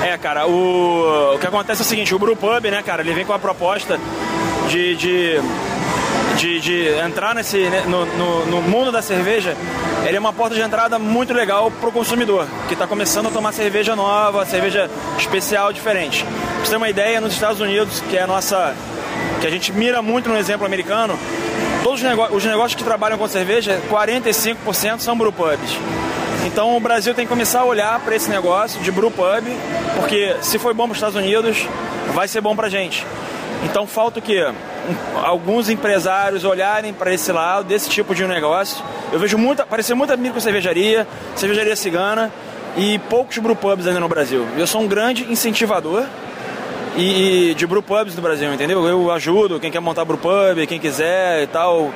É, 0.00 0.16
cara, 0.16 0.46
o, 0.46 1.34
o 1.34 1.38
que 1.40 1.46
acontece 1.48 1.82
é 1.82 1.84
o 1.84 1.88
seguinte, 1.88 2.14
o 2.14 2.20
Brewpub, 2.20 2.70
né, 2.70 2.80
cara, 2.80 3.02
ele 3.02 3.14
vem 3.14 3.26
com 3.26 3.32
a 3.32 3.38
proposta 3.40 3.98
de, 4.68 4.94
de, 4.94 5.40
de, 6.36 6.60
de 6.60 6.88
entrar 7.04 7.34
nesse, 7.34 7.68
né, 7.68 7.82
no, 7.88 8.06
no, 8.06 8.46
no 8.46 8.62
mundo 8.62 8.92
da 8.92 9.02
cerveja, 9.02 9.56
ele 10.06 10.16
é 10.16 10.20
uma 10.20 10.32
porta 10.32 10.54
de 10.54 10.60
entrada 10.60 11.00
muito 11.00 11.34
legal 11.34 11.68
pro 11.68 11.90
consumidor, 11.90 12.46
que 12.68 12.74
está 12.74 12.86
começando 12.86 13.26
a 13.26 13.30
tomar 13.32 13.50
cerveja 13.50 13.96
nova, 13.96 14.46
cerveja 14.46 14.88
especial, 15.18 15.72
diferente. 15.72 16.24
Pra 16.24 16.64
você 16.64 16.70
ter 16.70 16.76
uma 16.76 16.88
ideia, 16.88 17.20
nos 17.20 17.32
Estados 17.32 17.60
Unidos, 17.60 18.00
que 18.08 18.16
é 18.16 18.22
a 18.22 18.26
nossa... 18.28 18.72
que 19.40 19.48
a 19.48 19.50
gente 19.50 19.72
mira 19.72 20.00
muito 20.00 20.28
no 20.28 20.36
exemplo 20.36 20.64
americano, 20.64 21.18
todos 21.82 22.00
os, 22.00 22.06
nego- 22.08 22.28
os 22.34 22.44
negócios 22.44 22.74
que 22.74 22.84
trabalham 22.84 23.18
com 23.18 23.26
cerveja, 23.28 23.80
45% 23.90 25.00
são 25.00 25.16
brewpubs. 25.16 25.76
Então 26.46 26.76
o 26.76 26.80
Brasil 26.80 27.14
tem 27.14 27.24
que 27.24 27.28
começar 27.30 27.60
a 27.60 27.64
olhar 27.64 28.00
para 28.00 28.14
esse 28.16 28.28
negócio 28.30 28.80
de 28.80 28.90
brewpub, 28.90 29.44
porque 29.96 30.34
se 30.40 30.58
foi 30.58 30.74
bom 30.74 30.84
para 30.84 30.92
os 30.92 30.98
Estados 30.98 31.16
Unidos, 31.16 31.66
vai 32.14 32.26
ser 32.26 32.40
bom 32.40 32.54
para 32.56 32.68
gente. 32.68 33.06
Então 33.64 33.86
falta 33.86 34.18
o 34.18 34.22
quê? 34.22 34.44
Alguns 35.22 35.68
empresários 35.68 36.42
olharem 36.44 36.92
para 36.92 37.14
esse 37.14 37.30
lado, 37.30 37.64
desse 37.68 37.88
tipo 37.88 38.12
de 38.14 38.26
negócio. 38.26 38.82
Eu 39.12 39.20
vejo 39.20 39.38
muita, 39.38 39.62
aparecer 39.62 39.94
muita 39.94 40.16
micro 40.16 40.40
cervejaria, 40.40 41.06
cervejaria 41.36 41.76
cigana 41.76 42.32
e 42.76 42.98
poucos 43.08 43.38
brewpubs 43.38 43.86
ainda 43.86 44.00
no 44.00 44.08
Brasil. 44.08 44.44
Eu 44.58 44.66
sou 44.66 44.80
um 44.80 44.88
grande 44.88 45.30
incentivador 45.30 46.04
e, 46.96 47.54
de 47.56 47.66
brewpubs 47.66 48.14
no 48.14 48.22
Brasil, 48.22 48.52
entendeu? 48.52 48.86
Eu 48.86 49.10
ajudo 49.10 49.58
quem 49.58 49.70
quer 49.70 49.80
montar 49.80 50.04
brewpub, 50.04 50.66
quem 50.66 50.78
quiser 50.78 51.42
e 51.42 51.46
tal, 51.46 51.90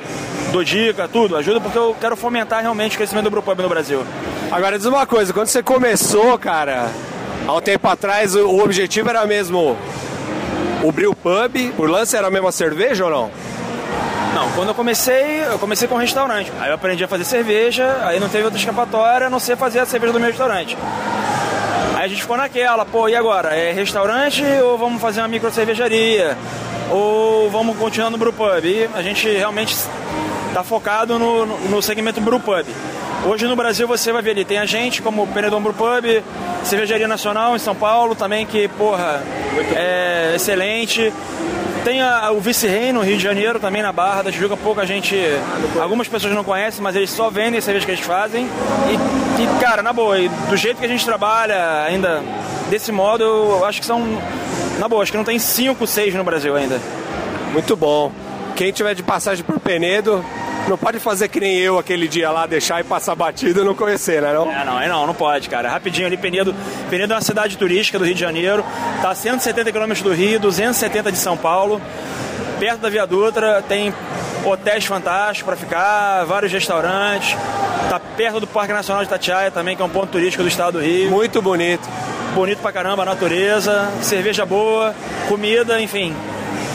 dou 0.51 0.63
dica, 0.63 1.07
tudo, 1.07 1.35
ajudo 1.35 1.61
porque 1.61 1.77
eu 1.77 1.95
quero 1.99 2.15
fomentar 2.15 2.61
realmente 2.61 2.95
o 2.95 2.97
crescimento 2.97 3.25
do 3.25 3.31
brewpub 3.31 3.61
no 3.61 3.69
Brasil. 3.69 4.03
Agora 4.51 4.77
diz 4.77 4.85
uma 4.85 5.05
coisa, 5.05 5.33
quando 5.33 5.47
você 5.47 5.61
começou, 5.61 6.37
cara, 6.37 6.89
há 7.47 7.53
um 7.53 7.61
tempo 7.61 7.87
atrás, 7.87 8.35
o, 8.35 8.63
objetivo 8.63 9.09
era 9.09 9.25
mesmo 9.25 9.77
o 10.83 10.91
Brew 10.91 11.13
Pub, 11.15 11.73
o 11.77 11.83
lance 11.83 12.15
era 12.15 12.27
a 12.27 12.31
mesma 12.31 12.51
cerveja 12.51 13.05
ou 13.05 13.11
não? 13.11 13.31
Não, 14.33 14.51
quando 14.51 14.69
eu 14.69 14.75
comecei, 14.75 15.43
eu 15.43 15.57
comecei 15.57 15.87
com 15.87 15.95
um 15.95 15.97
restaurante. 15.97 16.51
Aí 16.59 16.69
eu 16.69 16.75
aprendi 16.75 17.03
a 17.03 17.07
fazer 17.07 17.23
cerveja, 17.23 17.97
aí 18.03 18.19
não 18.19 18.29
teve 18.29 18.43
outra 18.43 18.59
escapatória 18.59 19.27
a 19.27 19.29
não 19.29 19.39
ser 19.39 19.57
fazer 19.57 19.79
a 19.79 19.85
cerveja 19.85 20.13
do 20.13 20.19
meu 20.19 20.29
restaurante. 20.29 20.77
Aí 21.97 22.05
a 22.05 22.07
gente 22.07 22.21
ficou 22.21 22.37
naquela, 22.37 22.85
pô, 22.85 23.09
e 23.09 23.15
agora? 23.15 23.55
É 23.55 23.71
restaurante 23.71 24.43
ou 24.61 24.77
vamos 24.77 25.01
fazer 25.01 25.19
uma 25.21 25.27
micro 25.27 25.49
cervejaria? 25.51 26.37
Ou 26.91 27.49
vamos 27.49 27.75
continuar 27.75 28.11
no 28.11 28.17
brewpub? 28.19 28.63
E 28.65 28.87
a 28.93 29.01
gente 29.01 29.27
realmente 29.27 29.75
está 30.47 30.63
focado 30.63 31.17
no, 31.17 31.45
no- 31.47 31.81
segmento 31.81 32.21
brewpub. 32.21 32.65
Hoje 33.25 33.47
no 33.47 33.55
Brasil 33.55 33.87
você 33.87 34.11
vai 34.13 34.21
ver 34.21 34.29
ali, 34.31 34.45
tem 34.45 34.59
a 34.59 34.65
gente 34.65 35.01
como 35.01 35.23
o 35.23 35.27
Penedon 35.27 35.59
Brewpub, 35.59 36.23
Cervejaria 36.63 37.07
Nacional 37.07 37.55
em 37.55 37.59
São 37.59 37.73
Paulo 37.73 38.13
também, 38.13 38.45
que, 38.45 38.67
porra, 38.67 39.23
é 39.75 40.33
excelente. 40.35 41.11
Tem 41.87 42.01
a- 42.01 42.31
o 42.31 42.41
Vice-Rei 42.41 42.91
no 42.91 42.99
Rio 42.99 43.15
de 43.15 43.23
Janeiro, 43.23 43.61
também 43.61 43.81
na 43.81 43.93
Barra 43.93 44.23
da 44.23 44.29
Tijuca, 44.29 44.57
pouca 44.57 44.85
gente. 44.85 45.15
Algumas 45.79 46.05
pessoas 46.05 46.33
não 46.33 46.43
conhecem, 46.43 46.83
mas 46.83 46.97
eles 46.97 47.09
só 47.09 47.29
vendem 47.29 47.59
a 47.59 47.61
cerveja 47.61 47.85
que 47.85 47.91
eles 47.93 48.03
fazem. 48.03 48.45
E, 48.45 49.41
e, 49.41 49.59
cara, 49.61 49.81
na 49.81 49.93
boa, 49.93 50.17
do 50.49 50.57
jeito 50.57 50.79
que 50.79 50.85
a 50.85 50.89
gente 50.89 51.05
trabalha 51.05 51.85
ainda 51.87 52.21
desse 52.69 52.91
modo, 52.91 53.23
eu 53.23 53.63
acho 53.63 53.79
que 53.79 53.85
são. 53.85 54.05
Na 54.79 54.89
boa, 54.89 55.01
acho 55.01 55.13
que 55.13 55.17
não 55.17 55.23
tem 55.23 55.39
5, 55.39 55.87
6 55.87 56.13
no 56.13 56.25
Brasil 56.25 56.57
ainda. 56.57 56.77
Muito 57.53 57.73
bom. 57.77 58.11
Quem 58.57 58.69
tiver 58.73 58.93
de 58.93 59.01
passagem 59.01 59.45
por 59.45 59.57
Penedo, 59.57 60.25
não 60.67 60.77
pode 60.77 60.99
fazer 60.99 61.27
que 61.27 61.39
nem 61.39 61.57
eu 61.57 61.77
aquele 61.77 62.07
dia 62.07 62.29
lá, 62.29 62.45
deixar 62.45 62.81
e 62.81 62.83
passar 62.83 63.15
batido 63.15 63.61
e 63.61 63.63
não 63.63 63.73
conhecer, 63.73 64.21
né 64.21 64.33
não? 64.33 64.51
É, 64.51 64.65
não, 64.65 64.81
é 64.81 64.87
não, 64.87 65.07
não 65.07 65.13
pode, 65.13 65.49
cara. 65.49 65.69
Rapidinho 65.69 66.07
ali, 66.07 66.17
Penedo. 66.17 66.53
Penedo 66.89 67.13
é 67.13 67.15
uma 67.15 67.21
cidade 67.21 67.57
turística 67.57 67.97
do 67.97 68.05
Rio 68.05 68.13
de 68.13 68.19
Janeiro. 68.19 68.63
Tá 69.01 69.11
a 69.11 69.15
170 69.15 69.71
quilômetros 69.71 70.01
do 70.01 70.13
Rio, 70.13 70.39
270 70.39 71.11
de 71.11 71.17
São 71.17 71.37
Paulo. 71.37 71.81
Perto 72.59 72.79
da 72.79 72.89
Via 72.89 73.05
Dutra, 73.05 73.63
tem 73.67 73.93
hotéis 74.43 74.85
fantásticos 74.85 75.43
para 75.43 75.55
ficar, 75.55 76.25
vários 76.25 76.51
restaurantes. 76.51 77.37
Tá 77.89 77.99
perto 77.99 78.39
do 78.39 78.47
Parque 78.47 78.73
Nacional 78.73 79.03
de 79.03 79.07
Itatiaia 79.07 79.51
também, 79.51 79.75
que 79.75 79.81
é 79.81 79.85
um 79.85 79.89
ponto 79.89 80.07
turístico 80.07 80.43
do 80.43 80.49
estado 80.49 80.73
do 80.73 80.83
Rio. 80.83 81.09
Muito 81.09 81.41
bonito. 81.41 81.87
Bonito 82.33 82.59
pra 82.59 82.71
caramba, 82.71 83.03
a 83.03 83.05
natureza, 83.05 83.89
cerveja 84.01 84.45
boa, 84.45 84.93
comida, 85.27 85.79
enfim. 85.81 86.13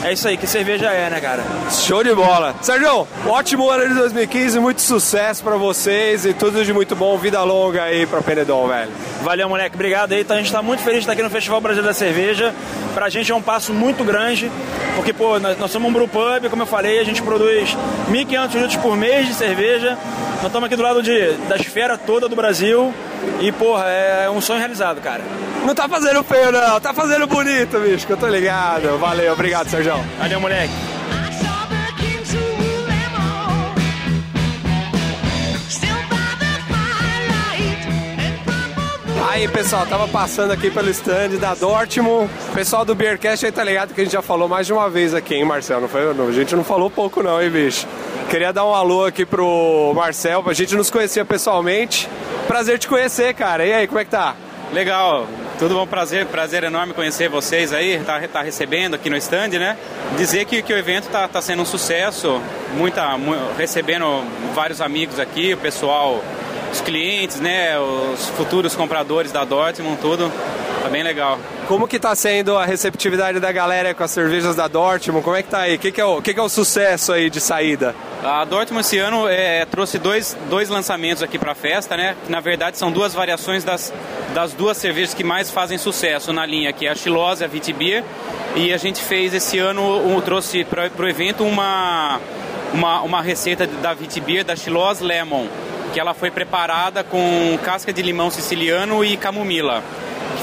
É 0.04 0.12
isso 0.12 0.26
aí, 0.26 0.36
que 0.36 0.48
cerveja 0.48 0.86
é, 0.90 1.08
né, 1.08 1.20
cara? 1.20 1.44
Show 1.70 2.02
de 2.02 2.12
bola. 2.12 2.56
Sérgio, 2.60 3.06
ótimo 3.24 3.70
ano 3.70 3.88
de 3.88 3.94
2015, 3.94 4.58
muito 4.58 4.82
sucesso 4.82 5.44
pra 5.44 5.56
vocês 5.56 6.26
e 6.26 6.34
tudo 6.34 6.64
de 6.64 6.72
muito 6.72 6.96
bom. 6.96 7.16
Vida 7.16 7.40
longa 7.44 7.84
aí 7.84 8.04
pra 8.04 8.20
Penedon, 8.20 8.66
velho. 8.66 8.90
Valeu, 9.22 9.48
moleque. 9.48 9.76
Obrigado 9.76 10.12
aí. 10.12 10.22
Então, 10.22 10.34
a 10.34 10.38
gente 10.40 10.48
está 10.48 10.60
muito 10.60 10.82
feliz 10.82 10.98
de 10.98 11.02
estar 11.02 11.12
aqui 11.12 11.22
no 11.22 11.30
Festival 11.30 11.60
Brasileiro 11.60 11.86
da 11.86 11.94
Cerveja. 11.94 12.52
Pra 12.94 13.08
gente 13.08 13.30
é 13.30 13.34
um 13.34 13.40
passo 13.40 13.72
muito 13.72 14.02
grande, 14.02 14.50
porque, 14.96 15.12
pô, 15.12 15.38
nós, 15.38 15.56
nós 15.56 15.70
somos 15.70 15.88
um 15.88 15.92
brewpub, 15.92 16.50
como 16.50 16.62
eu 16.62 16.66
falei, 16.66 16.98
a 16.98 17.04
gente 17.04 17.22
produz 17.22 17.76
1.500 18.10 18.54
litros 18.54 18.76
por 18.76 18.96
mês 18.96 19.28
de 19.28 19.34
cerveja. 19.34 19.96
Nós 20.36 20.46
estamos 20.46 20.66
aqui 20.66 20.74
do 20.74 20.82
lado 20.82 21.00
de, 21.00 21.32
da 21.48 21.54
esfera 21.54 21.96
toda 21.96 22.28
do 22.28 22.34
Brasil. 22.34 22.92
E, 23.40 23.50
porra, 23.52 23.84
é 23.88 24.30
um 24.30 24.40
sonho 24.40 24.58
realizado, 24.58 25.00
cara. 25.00 25.22
Não 25.64 25.74
tá 25.74 25.88
fazendo 25.88 26.22
feio, 26.24 26.50
não. 26.52 26.80
Tá 26.80 26.92
fazendo 26.92 27.26
bonito, 27.26 27.78
bicho, 27.78 28.06
que 28.06 28.12
eu 28.12 28.16
tô 28.16 28.26
ligado. 28.26 28.98
Valeu, 28.98 29.32
obrigado, 29.32 29.68
Sérgio. 29.68 29.94
Valeu, 30.18 30.40
moleque. 30.40 30.91
Aí, 39.32 39.48
pessoal, 39.48 39.86
tava 39.86 40.06
passando 40.06 40.50
aqui 40.52 40.70
pelo 40.70 40.90
stand 40.90 41.30
da 41.40 41.54
Dortmund. 41.54 42.30
Pessoal 42.52 42.84
do 42.84 42.94
Beercast 42.94 43.46
aí 43.46 43.50
tá 43.52 43.64
ligado 43.64 43.94
que 43.94 44.00
a 44.02 44.04
gente 44.04 44.12
já 44.12 44.20
falou 44.20 44.46
mais 44.46 44.66
de 44.66 44.74
uma 44.74 44.90
vez 44.90 45.14
aqui, 45.14 45.34
hein, 45.34 45.44
Marcel? 45.44 45.80
Não 45.80 45.88
foi? 45.88 46.12
não, 46.12 46.28
A 46.28 46.32
gente 46.32 46.54
não 46.54 46.62
falou 46.62 46.90
pouco, 46.90 47.22
não, 47.22 47.40
hein, 47.40 47.48
bicho? 47.48 47.86
Queria 48.28 48.52
dar 48.52 48.66
um 48.66 48.74
alô 48.74 49.06
aqui 49.06 49.24
pro 49.24 49.90
Marcel, 49.96 50.44
a 50.46 50.52
gente 50.52 50.76
nos 50.76 50.90
conhecia 50.90 51.24
pessoalmente. 51.24 52.06
Prazer 52.46 52.78
te 52.78 52.86
conhecer, 52.86 53.32
cara. 53.32 53.64
E 53.64 53.72
aí, 53.72 53.86
como 53.86 54.00
é 54.00 54.04
que 54.04 54.10
tá? 54.10 54.36
Legal, 54.70 55.26
tudo 55.58 55.74
bom, 55.76 55.86
prazer, 55.86 56.26
prazer 56.26 56.64
enorme 56.64 56.92
conhecer 56.92 57.28
vocês 57.30 57.72
aí, 57.72 58.00
tá, 58.04 58.20
tá 58.28 58.42
recebendo 58.42 58.94
aqui 58.94 59.08
no 59.08 59.16
stand, 59.16 59.48
né? 59.58 59.78
Dizer 60.18 60.44
que, 60.44 60.60
que 60.62 60.72
o 60.74 60.76
evento 60.78 61.08
tá, 61.08 61.26
tá 61.26 61.40
sendo 61.40 61.62
um 61.62 61.66
sucesso, 61.66 62.38
muita, 62.76 63.16
mu- 63.16 63.34
recebendo 63.56 64.06
vários 64.54 64.80
amigos 64.82 65.18
aqui, 65.18 65.52
o 65.54 65.58
pessoal, 65.58 66.22
os 66.72 66.80
clientes, 66.80 67.38
né? 67.38 67.78
Os 67.78 68.28
futuros 68.30 68.74
compradores 68.74 69.30
da 69.30 69.44
Dortmund, 69.44 69.98
tudo, 70.00 70.32
tá 70.82 70.88
bem 70.88 71.02
legal. 71.02 71.38
Como 71.68 71.86
que 71.86 71.98
tá 71.98 72.14
sendo 72.14 72.56
a 72.56 72.64
receptividade 72.64 73.38
da 73.38 73.52
galera 73.52 73.94
com 73.94 74.02
as 74.02 74.10
cervejas 74.10 74.56
da 74.56 74.66
Dortmund? 74.66 75.22
Como 75.22 75.36
é 75.36 75.42
que 75.42 75.50
tá 75.50 75.60
aí? 75.60 75.76
O 75.76 75.78
que, 75.78 75.92
que, 75.92 76.00
é, 76.00 76.04
o, 76.04 76.20
que, 76.20 76.34
que 76.34 76.40
é 76.40 76.42
o 76.42 76.48
sucesso 76.48 77.12
aí 77.12 77.30
de 77.30 77.40
saída? 77.40 77.94
A 78.24 78.44
Dortmund 78.44 78.84
esse 78.84 78.98
ano 78.98 79.28
é, 79.28 79.64
trouxe 79.66 79.98
dois, 79.98 80.36
dois 80.48 80.68
lançamentos 80.68 81.22
aqui 81.22 81.38
para 81.38 81.52
a 81.52 81.54
festa, 81.54 81.96
né? 81.96 82.16
Que, 82.24 82.32
na 82.32 82.40
verdade 82.40 82.78
são 82.78 82.90
duas 82.90 83.12
variações 83.12 83.64
das, 83.64 83.92
das 84.34 84.52
duas 84.52 84.76
cervejas 84.76 85.14
que 85.14 85.22
mais 85.24 85.50
fazem 85.50 85.76
sucesso 85.76 86.32
na 86.32 86.46
linha, 86.46 86.72
que 86.72 86.86
é 86.86 86.90
a 86.90 86.94
Chilose 86.94 87.42
e 87.42 87.44
a 87.44 87.48
Vitibia. 87.48 88.04
E 88.56 88.72
a 88.72 88.76
gente 88.76 89.00
fez 89.00 89.34
esse 89.34 89.58
ano, 89.58 89.82
um, 90.06 90.20
trouxe 90.20 90.64
para 90.64 90.90
o 90.98 91.08
evento 91.08 91.44
uma, 91.44 92.20
uma, 92.72 93.00
uma 93.02 93.22
receita 93.22 93.66
da 93.66 93.94
Vitibia, 93.94 94.44
da 94.44 94.54
Chilose 94.54 95.02
Lemon, 95.02 95.46
que 95.92 96.00
ela 96.00 96.14
foi 96.14 96.30
preparada 96.30 97.04
com 97.04 97.58
casca 97.62 97.92
de 97.92 98.02
limão 98.02 98.30
siciliano 98.30 99.04
e 99.04 99.16
camomila. 99.16 99.82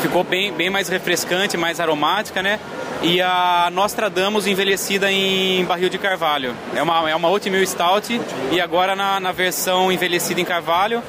Ficou 0.01 0.23
bem, 0.23 0.53
bem 0.53 0.69
mais 0.69 0.87
refrescante, 0.87 1.57
mais 1.57 1.79
aromática, 1.79 2.41
né? 2.41 2.59
E 3.01 3.21
a 3.21 3.69
Nostradamus 3.71 4.45
envelhecida 4.45 5.11
em 5.11 5.65
barril 5.65 5.89
de 5.89 5.97
carvalho. 5.97 6.53
É 6.75 6.83
uma, 6.83 7.09
é 7.09 7.15
uma 7.15 7.29
Oatmeal 7.29 7.65
Stout 7.65 8.21
e 8.51 8.61
agora 8.61 8.95
na, 8.95 9.19
na 9.19 9.31
versão 9.31 9.91
envelhecida 9.91 10.39
em 10.39 10.45
carvalho 10.45 11.01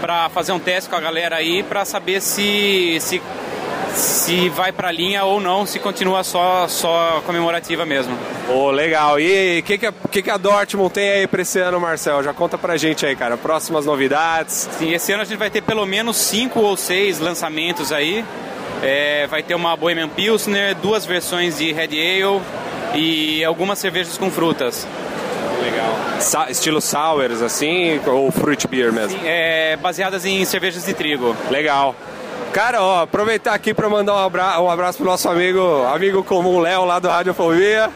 para 0.00 0.28
fazer 0.28 0.52
um 0.52 0.58
teste 0.58 0.90
com 0.90 0.96
a 0.96 1.00
galera 1.00 1.36
aí 1.36 1.62
para 1.62 1.84
saber 1.84 2.20
se, 2.20 2.98
se 3.00 3.22
se 3.96 4.48
vai 4.50 4.70
pra 4.72 4.92
linha 4.92 5.24
ou 5.24 5.40
não, 5.40 5.64
se 5.64 5.78
continua 5.78 6.22
só, 6.22 6.68
só 6.68 7.22
comemorativa 7.24 7.84
mesmo. 7.86 8.16
Ô, 8.48 8.70
legal. 8.70 9.18
E 9.18 9.60
o 9.60 9.62
que, 9.62 9.78
que, 9.78 9.86
a- 9.86 9.94
que, 10.10 10.22
que 10.22 10.30
a 10.30 10.36
Dortmund 10.36 10.92
tem 10.92 11.08
aí 11.10 11.26
pra 11.26 11.42
esse 11.42 11.58
ano, 11.58 11.80
Marcel? 11.80 12.22
Já 12.22 12.32
conta 12.34 12.58
pra 12.58 12.76
gente 12.76 13.06
aí, 13.06 13.16
cara. 13.16 13.36
Próximas 13.36 13.86
novidades. 13.86 14.68
Sim, 14.78 14.92
esse 14.92 15.12
ano 15.12 15.22
a 15.22 15.24
gente 15.24 15.38
vai 15.38 15.50
ter 15.50 15.62
pelo 15.62 15.86
menos 15.86 16.16
cinco 16.16 16.60
ou 16.60 16.76
seis 16.76 17.18
lançamentos 17.18 17.90
aí. 17.92 18.24
É, 18.82 19.26
vai 19.28 19.42
ter 19.42 19.54
uma 19.54 19.74
Bohemian 19.76 20.08
Pilsner, 20.08 20.74
duas 20.76 21.06
versões 21.06 21.56
de 21.58 21.72
Red 21.72 21.88
Ale 21.98 22.42
e 22.94 23.42
algumas 23.44 23.78
cervejas 23.78 24.18
com 24.18 24.30
frutas. 24.30 24.86
Legal. 25.62 25.96
Sa 26.20 26.50
estilo 26.50 26.80
sours, 26.80 27.40
assim, 27.42 27.98
ou 28.06 28.30
fruit 28.30 28.68
beer 28.68 28.92
mesmo? 28.92 29.18
É, 29.24 29.76
baseadas 29.76 30.24
em 30.26 30.44
cervejas 30.44 30.84
de 30.84 30.92
trigo. 30.92 31.34
Legal. 31.50 31.94
Cara, 32.56 32.82
ó, 32.82 33.02
aproveitar 33.02 33.52
aqui 33.52 33.74
pra 33.74 33.86
mandar 33.86 34.14
um, 34.14 34.16
abra 34.16 34.58
um 34.62 34.70
abraço 34.70 34.96
pro 34.96 35.06
nosso 35.06 35.28
amigo, 35.28 35.84
amigo 35.92 36.24
comum 36.24 36.58
Léo, 36.58 36.86
lá 36.86 36.98
do 36.98 37.06
Radiofobia. 37.06 37.90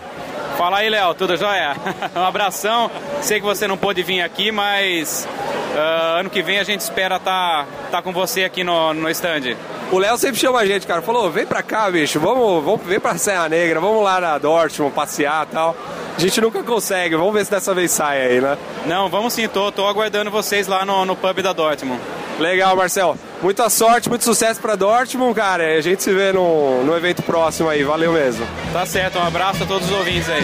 Fala 0.58 0.80
aí, 0.80 0.90
Léo, 0.90 1.14
tudo 1.14 1.34
jóia? 1.34 1.74
um 2.14 2.22
abração. 2.22 2.90
Sei 3.22 3.40
que 3.40 3.46
você 3.46 3.66
não 3.66 3.78
pôde 3.78 4.02
vir 4.02 4.20
aqui, 4.20 4.52
mas 4.52 5.26
ah, 5.74 6.18
ano 6.20 6.28
que 6.28 6.42
vem 6.42 6.58
a 6.58 6.62
gente 6.62 6.82
espera 6.82 7.16
estar 7.16 7.66
tá, 7.90 8.02
com 8.02 8.12
você 8.12 8.44
aqui 8.44 8.62
no, 8.62 8.92
no 8.92 9.08
stand. 9.08 9.56
O 9.90 9.96
Léo 9.96 10.18
sempre 10.18 10.38
chama 10.38 10.58
a 10.58 10.66
gente, 10.66 10.86
cara. 10.86 11.00
Falou, 11.00 11.30
vem 11.30 11.46
pra 11.46 11.62
cá, 11.62 11.90
bicho. 11.90 12.20
Vamos, 12.20 12.62
vamos 12.62 12.82
vem 12.84 13.00
pra 13.00 13.16
Serra 13.16 13.48
Negra, 13.48 13.80
vamos 13.80 14.04
lá 14.04 14.20
na 14.20 14.36
Dortmund 14.36 14.94
passear 14.94 15.46
e 15.46 15.54
tal. 15.54 15.74
A 16.14 16.20
gente 16.20 16.38
nunca 16.38 16.62
consegue. 16.62 17.16
Vamos 17.16 17.32
ver 17.32 17.46
se 17.46 17.50
dessa 17.50 17.72
vez 17.72 17.92
sai 17.92 18.20
aí, 18.26 18.40
né? 18.42 18.58
Não, 18.84 19.08
vamos 19.08 19.32
sim, 19.32 19.48
tô, 19.48 19.72
tô 19.72 19.86
aguardando 19.86 20.30
vocês 20.30 20.68
lá 20.68 20.84
no, 20.84 21.06
no 21.06 21.16
pub 21.16 21.40
da 21.40 21.54
Dortmund. 21.54 21.98
Legal, 22.38 22.76
Marcel. 22.76 23.16
Muita 23.42 23.70
sorte, 23.70 24.08
muito 24.10 24.22
sucesso 24.24 24.60
pra 24.60 24.76
Dortmund, 24.76 25.34
cara. 25.34 25.78
A 25.78 25.80
gente 25.80 26.02
se 26.02 26.12
vê 26.12 26.30
no, 26.30 26.84
no 26.84 26.94
evento 26.94 27.22
próximo 27.22 27.70
aí. 27.70 27.82
Valeu 27.82 28.12
mesmo. 28.12 28.46
Tá 28.72 28.84
certo, 28.84 29.18
um 29.18 29.22
abraço 29.22 29.62
a 29.62 29.66
todos 29.66 29.88
os 29.88 29.96
ouvintes 29.96 30.28
aí. 30.28 30.42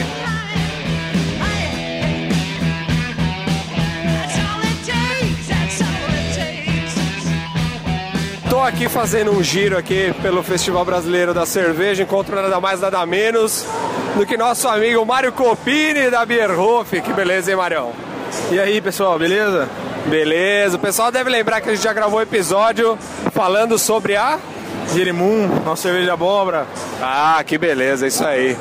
Tô 8.48 8.60
aqui 8.60 8.88
fazendo 8.88 9.30
um 9.32 9.42
giro 9.42 9.76
aqui 9.76 10.14
pelo 10.22 10.42
Festival 10.42 10.82
Brasileiro 10.82 11.34
da 11.34 11.44
Cerveja, 11.44 12.02
encontro 12.02 12.34
nada 12.34 12.58
mais 12.58 12.80
nada 12.80 13.04
menos 13.04 13.66
do 14.16 14.24
que 14.24 14.38
nosso 14.38 14.66
amigo 14.66 15.04
Mário 15.04 15.30
Copini 15.30 16.08
da 16.08 16.24
Bierhof. 16.24 17.02
Que 17.02 17.12
beleza, 17.12 17.50
hein, 17.50 17.56
Marião? 17.58 17.92
E 18.50 18.58
aí, 18.58 18.80
pessoal, 18.80 19.18
beleza? 19.18 19.68
Beleza, 20.08 20.76
o 20.76 20.78
pessoal 20.78 21.10
deve 21.10 21.28
lembrar 21.28 21.60
que 21.60 21.68
a 21.68 21.74
gente 21.74 21.82
já 21.82 21.92
gravou 21.92 22.20
um 22.20 22.22
episódio 22.22 22.96
falando 23.32 23.78
sobre 23.78 24.14
a. 24.16 24.38
Jerimum, 24.94 25.48
nossa 25.64 25.82
cerveja 25.82 26.04
de 26.04 26.10
abóbora. 26.10 26.64
Ah, 27.02 27.42
que 27.44 27.58
beleza, 27.58 28.06
isso 28.06 28.24
aí. 28.24 28.56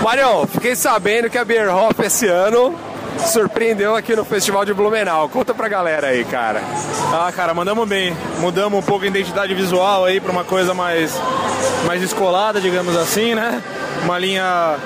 Marião, 0.00 0.46
fiquei 0.46 0.76
sabendo 0.76 1.28
que 1.28 1.36
a 1.36 1.44
Bierhof 1.44 2.00
esse 2.04 2.28
ano 2.28 2.72
surpreendeu 3.18 3.96
aqui 3.96 4.14
no 4.14 4.24
Festival 4.24 4.64
de 4.64 4.72
Blumenau. 4.72 5.28
Conta 5.28 5.52
pra 5.52 5.68
galera 5.68 6.08
aí, 6.08 6.24
cara. 6.24 6.60
Ah, 7.12 7.32
cara, 7.34 7.52
mandamos 7.52 7.88
bem. 7.88 8.16
Mudamos 8.38 8.78
um 8.78 8.82
pouco 8.82 9.04
a 9.04 9.08
identidade 9.08 9.54
visual 9.54 10.04
aí 10.04 10.20
para 10.20 10.30
uma 10.30 10.44
coisa 10.44 10.72
mais, 10.72 11.12
mais 11.84 12.00
descolada, 12.00 12.60
digamos 12.60 12.96
assim, 12.96 13.34
né? 13.34 13.60
Uma 14.04 14.18
linha 14.20 14.76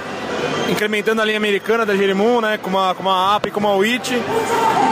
incrementando 0.69 1.21
a 1.21 1.25
linha 1.25 1.37
americana 1.37 1.85
da 1.85 1.97
Jerimum, 1.97 2.41
né? 2.41 2.59
Com 2.59 2.71
uma, 2.71 2.95
com 2.95 3.03
uma 3.03 3.35
APA 3.35 3.49
e 3.49 3.51
com 3.51 3.61
uma 3.61 3.75
WIT. 3.75 4.15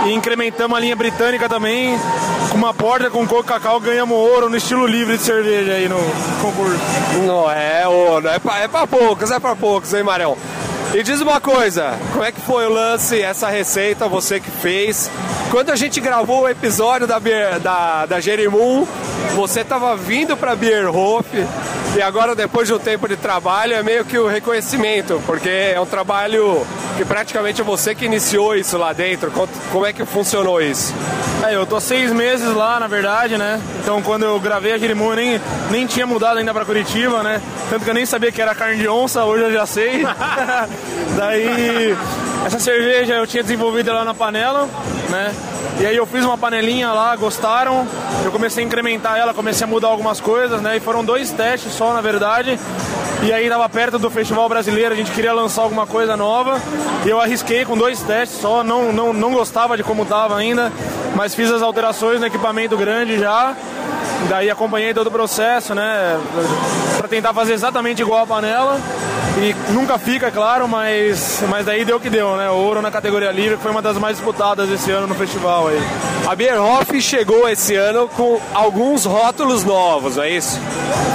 E 0.07 0.13
incrementamos 0.13 0.77
a 0.77 0.81
linha 0.81 0.97
britânica 0.97 1.49
também, 1.49 1.99
com 2.51 2.57
uma 2.57 2.73
porta 2.73 3.11
com 3.11 3.27
coco 3.27 3.45
cacau, 3.45 3.81
ganhamos 3.81 4.17
ouro 4.17 4.49
no 4.49 4.57
estilo 4.57 4.87
livre 4.87 5.19
de 5.19 5.23
cerveja 5.25 5.73
aí 5.73 5.89
no 5.89 5.99
concurso. 6.41 6.79
Não 7.27 7.51
é, 7.51 7.85
não 7.85 8.31
é, 8.31 8.39
pra, 8.39 8.59
é 8.61 8.69
pra 8.69 8.87
poucos, 8.87 9.31
é 9.31 9.39
pra 9.39 9.57
poucos, 9.57 9.93
hein, 9.93 10.03
Marião? 10.03 10.37
E 10.95 11.03
diz 11.03 11.21
uma 11.21 11.39
coisa, 11.39 11.99
como 12.13 12.25
é 12.25 12.33
que 12.33 12.41
foi 12.41 12.67
o 12.67 12.73
lance, 12.73 13.21
essa 13.21 13.49
receita, 13.49 14.09
você 14.09 14.41
que 14.41 14.51
fez? 14.51 15.11
Quando 15.51 15.71
a 15.71 15.77
gente 15.77 16.01
gravou 16.01 16.43
o 16.43 16.49
episódio 16.49 17.07
da, 17.07 17.21
Beer, 17.21 17.61
da, 17.61 18.07
da 18.07 18.21
Jerimum, 18.21 18.87
você 19.35 19.63
tava 19.63 19.95
vindo 19.97 20.35
pra 20.35 20.57
Bierhof 20.57 21.27
e 21.97 22.03
agora 22.03 22.35
depois 22.35 22.69
de 22.69 22.75
um 22.75 22.79
tempo 22.79 23.09
de 23.09 23.17
trabalho 23.17 23.75
é 23.75 23.83
meio 23.83 24.05
que 24.05 24.19
o 24.19 24.27
reconhecimento, 24.27 25.23
porque 25.27 25.49
é 25.49 25.81
um 25.81 25.87
trabalho 25.87 26.67
que 26.97 27.05
praticamente 27.05 27.61
é 27.61 27.65
você 27.65 27.95
que 27.95 28.05
iniciou 28.05 28.55
isso 28.55 28.77
lá 28.77 28.93
dentro. 28.93 29.33
Como 29.73 29.87
é 29.87 29.93
que 29.93 30.05
funcionou 30.05 30.61
isso? 30.61 30.95
É, 31.47 31.55
eu 31.55 31.65
tô 31.67 31.81
seis 31.81 32.13
meses 32.13 32.53
lá, 32.55 32.81
na 32.81 32.89
verdade, 32.89 33.39
né? 33.39 33.61
Então 33.83 34.03
quando 34.03 34.25
eu 34.25 34.39
gravei 34.41 34.73
a 34.73 34.79
Jerimum, 34.79 35.11
eu 35.11 35.17
nem, 35.17 35.41
nem 35.71 35.87
tinha 35.87 36.07
mudado 36.07 36.39
ainda 36.39 36.53
pra 36.53 36.65
Curitiba, 36.65 37.23
né? 37.23 37.41
Tanto 37.71 37.85
que 37.85 37.91
eu 37.91 37.95
nem 37.95 38.07
sabia 38.07 38.33
que 38.33 38.43
era 38.43 38.55
carne 38.55 38.79
de 38.79 38.89
onça, 38.89 39.25
hoje 39.25 39.45
eu 39.45 39.53
já 39.53 39.67
sei. 39.67 40.05
Daí, 41.17 41.97
essa 42.49 42.59
cerveja 42.59 43.13
eu 43.13 43.27
tinha 43.27 43.43
desenvolvido 43.43 43.91
ela 43.91 44.07
na 44.07 44.15
panela, 44.15 44.67
né? 45.11 45.35
E 45.79 45.85
aí 45.85 45.95
eu 45.95 46.07
fiz 46.07 46.25
uma 46.25 46.39
panelinha 46.39 46.91
lá, 46.93 47.15
gostaram. 47.15 47.87
Eu 48.25 48.33
comecei 48.33 48.65
a 48.65 48.67
incrementar 48.67 49.19
ela, 49.19 49.35
comecei 49.35 49.67
a 49.67 49.67
mudar 49.67 49.89
algumas 49.89 50.19
coisas, 50.19 50.59
né? 50.63 50.79
E 50.79 50.81
foram 50.81 51.05
dois 51.05 51.31
testes 51.31 51.75
só, 51.75 51.93
na 51.93 52.01
verdade. 52.01 52.59
E 53.23 53.31
aí 53.35 53.51
tava 53.51 53.69
perto 53.69 53.99
do 53.99 54.09
Festival 54.09 54.49
Brasileiro, 54.49 54.95
a 54.95 54.97
gente 54.97 55.11
queria 55.11 55.35
lançar 55.35 55.61
alguma 55.61 55.87
coisa 55.87 56.17
nova. 56.17 56.59
E 57.05 57.11
eu 57.11 57.21
arrisquei 57.21 57.67
com 57.67 57.77
dois 57.77 58.01
testes 58.01 58.41
só, 58.41 58.65
não, 58.65 58.95
não, 58.95 59.13
não 59.13 59.31
gostava 59.35 59.77
de 59.77 59.83
como 59.83 60.07
tava 60.07 60.35
ainda, 60.35 60.73
mas 61.15 61.35
fiz 61.35 61.51
as 61.53 61.61
alterações 61.61 62.19
no 62.19 62.27
equipamento 62.27 62.79
grande 62.79 63.19
já. 63.19 63.55
Daí 64.31 64.49
acompanhei 64.49 64.95
todo 64.95 65.09
o 65.09 65.11
processo, 65.11 65.75
né? 65.75 66.19
Pra 66.97 67.09
tentar 67.09 67.35
fazer 67.35 67.53
exatamente 67.53 68.01
igual 68.01 68.23
a 68.23 68.27
panela. 68.27 68.81
E 69.41 69.73
nunca 69.73 69.99
fica, 69.99 70.33
claro, 70.33 70.67
mas, 70.67 71.45
mas 71.49 71.65
daí 71.65 71.85
deu 71.85 71.99
o 71.99 72.01
que 72.01 72.11
deu, 72.11 72.37
né? 72.37 72.51
Ouro 72.51 72.83
na 72.83 72.91
categoria 72.91 73.31
livre, 73.31 73.57
que 73.57 73.63
foi 73.63 73.71
uma 73.71 73.81
das 73.81 73.97
mais 73.97 74.17
disputadas 74.17 74.69
esse 74.69 74.91
ano 74.91 75.07
no 75.07 75.15
festival 75.15 75.69
aí. 75.69 75.81
A 76.27 76.35
Bierhof 76.35 77.01
chegou 77.01 77.49
esse 77.49 77.77
ano 77.77 78.09
com 78.09 78.41
alguns 78.53 79.05
rótulos 79.05 79.63
novos, 79.63 80.17
não 80.17 80.25
é 80.25 80.31
isso? 80.31 80.59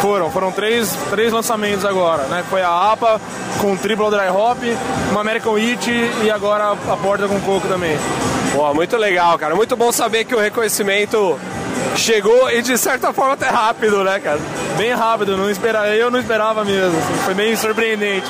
Foram, 0.02 0.32
foram 0.32 0.54
três, 0.54 0.98
três 1.10 1.34
lançamentos 1.34 1.84
agora, 1.84 2.24
né? 2.24 2.46
Foi 2.50 2.62
a 2.62 2.94
APA 2.94 3.20
com 3.60 3.76
Triple 3.76 4.10
Dry 4.10 4.30
Hop, 4.30 4.60
uma 5.12 5.20
American 5.20 5.54
Wheat 5.54 5.92
e 6.24 6.32
agora 6.32 6.72
a 6.72 6.96
Porta 6.96 7.28
com 7.28 7.42
coco 7.42 7.68
também. 7.68 7.98
Pô, 8.54 8.74
muito 8.74 8.96
legal, 8.96 9.38
cara. 9.38 9.54
Muito 9.54 9.76
bom 9.76 9.92
saber 9.92 10.24
que 10.24 10.34
o 10.34 10.40
reconhecimento 10.40 11.38
chegou 11.96 12.50
e 12.50 12.62
de 12.62 12.78
certa 12.78 13.14
forma 13.14 13.34
até 13.34 13.48
rápido, 13.48 14.04
né, 14.04 14.20
cara? 14.20 14.40
Bem 14.78 14.92
rápido, 14.94 15.38
não 15.38 15.50
esperava, 15.50 15.88
eu 15.90 16.10
não 16.10 16.20
esperava 16.20 16.66
mesmo, 16.66 16.98
assim, 16.98 17.14
foi 17.24 17.34
bem 17.34 17.56
surpreendente. 17.56 18.28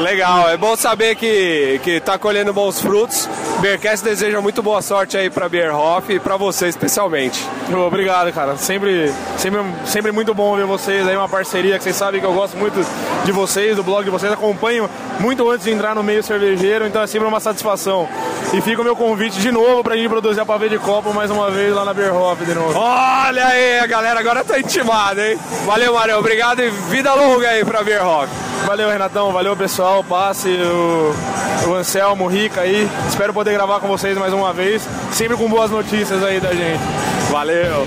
Legal, 0.00 0.48
é 0.48 0.56
bom 0.56 0.76
saber 0.76 1.14
que, 1.16 1.80
que 1.82 2.00
tá 2.00 2.18
colhendo 2.18 2.52
bons 2.52 2.80
frutos. 2.80 3.28
Beercast 3.60 4.04
deseja 4.04 4.40
muito 4.40 4.62
boa 4.62 4.80
sorte 4.80 5.16
aí 5.16 5.28
pra 5.28 5.48
Bierhof 5.48 6.10
e 6.10 6.18
pra 6.18 6.36
você 6.36 6.68
especialmente. 6.68 7.46
Obrigado, 7.86 8.32
cara. 8.32 8.56
Sempre, 8.56 9.12
sempre, 9.36 9.60
sempre 9.84 10.12
muito 10.12 10.32
bom 10.32 10.56
ver 10.56 10.64
vocês 10.64 11.06
aí, 11.06 11.16
uma 11.16 11.28
parceria 11.28 11.76
que 11.76 11.84
vocês 11.84 11.96
sabem 11.96 12.20
que 12.20 12.26
eu 12.26 12.32
gosto 12.32 12.56
muito 12.56 12.74
de 13.24 13.32
vocês, 13.32 13.76
do 13.76 13.82
blog 13.82 14.04
de 14.04 14.10
vocês, 14.10 14.32
acompanho 14.32 14.88
muito 15.18 15.48
antes 15.50 15.64
de 15.64 15.72
entrar 15.72 15.94
no 15.94 16.02
meio 16.02 16.22
cervejeiro, 16.22 16.86
então 16.86 17.02
é 17.02 17.06
sempre 17.06 17.28
uma 17.28 17.40
satisfação. 17.40 18.08
E 18.52 18.60
fica 18.60 18.80
o 18.80 18.84
meu 18.84 18.96
convite 18.96 19.38
de 19.38 19.52
novo 19.52 19.84
pra 19.84 19.96
gente 19.96 20.08
produzir 20.08 20.40
a 20.40 20.46
pavê 20.46 20.68
de 20.68 20.78
copo 20.78 21.12
mais 21.14 21.30
uma 21.30 21.50
vez 21.50 21.74
lá 21.74 21.84
na 21.84 21.94
Beerhof 21.94 22.44
de 22.44 22.54
novo. 22.54 22.76
Olha 22.76 23.46
aí, 23.46 23.78
a 23.78 23.86
galera 23.86 24.18
agora 24.18 24.42
tá 24.42 24.58
intimada, 24.58 25.28
hein? 25.28 25.38
Valeu, 25.64 25.94
Mário. 25.94 26.18
Obrigado 26.18 26.60
e 26.60 26.70
vida 26.70 27.14
longa 27.14 27.48
aí 27.48 27.64
pra 27.64 27.84
Bierhof. 27.84 28.28
Valeu, 28.66 28.88
Renatão. 28.88 29.32
Valeu, 29.32 29.56
pessoal. 29.56 30.02
Passe 30.02 30.48
o, 30.48 31.14
o 31.68 31.74
Anselmo, 31.74 32.24
o 32.24 32.28
Rica 32.28 32.62
aí. 32.62 32.88
Espero 33.08 33.32
poder 33.32 33.52
gravar 33.52 33.80
com 33.80 33.86
vocês 33.86 34.16
mais 34.18 34.32
uma 34.32 34.52
vez. 34.52 34.86
Sempre 35.12 35.36
com 35.36 35.48
boas 35.48 35.70
notícias 35.70 36.22
aí 36.24 36.40
da 36.40 36.52
gente. 36.52 36.80
Valeu. 37.30 37.86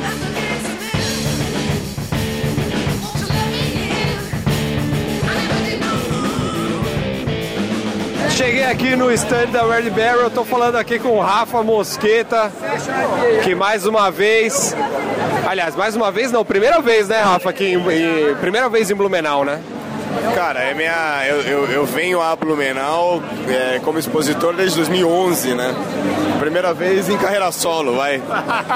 Cheguei 8.35 8.63
aqui 8.63 8.95
no 8.95 9.11
stand 9.11 9.47
da 9.47 9.63
Red 9.63 9.89
Barrel, 9.91 10.29
tô 10.29 10.43
falando 10.43 10.75
aqui 10.75 10.97
com 10.97 11.09
o 11.09 11.21
Rafa 11.21 11.61
Mosqueta, 11.61 12.51
que 13.43 13.53
mais 13.53 13.85
uma 13.85 14.09
vez, 14.09 14.75
aliás, 15.47 15.75
mais 15.75 15.95
uma 15.95 16.11
vez 16.11 16.31
não, 16.31 16.43
primeira 16.43 16.81
vez, 16.81 17.07
né, 17.07 17.21
Rafa, 17.21 17.49
aqui 17.51 17.73
em- 17.73 18.35
primeira 18.41 18.67
vez 18.69 18.89
em 18.89 18.95
Blumenau, 18.95 19.45
né? 19.45 19.59
Cara, 20.35 20.59
é 20.61 20.73
minha, 20.73 21.23
eu, 21.27 21.41
eu, 21.41 21.65
eu 21.71 21.85
venho 21.85 22.21
a 22.21 22.35
Blumenau 22.35 23.21
é, 23.47 23.79
como 23.83 23.99
expositor 23.99 24.53
desde 24.53 24.77
2011, 24.77 25.53
né? 25.53 25.73
Primeira 26.39 26.73
vez 26.73 27.07
em 27.09 27.17
carreira 27.17 27.51
solo, 27.51 27.95
vai. 27.95 28.21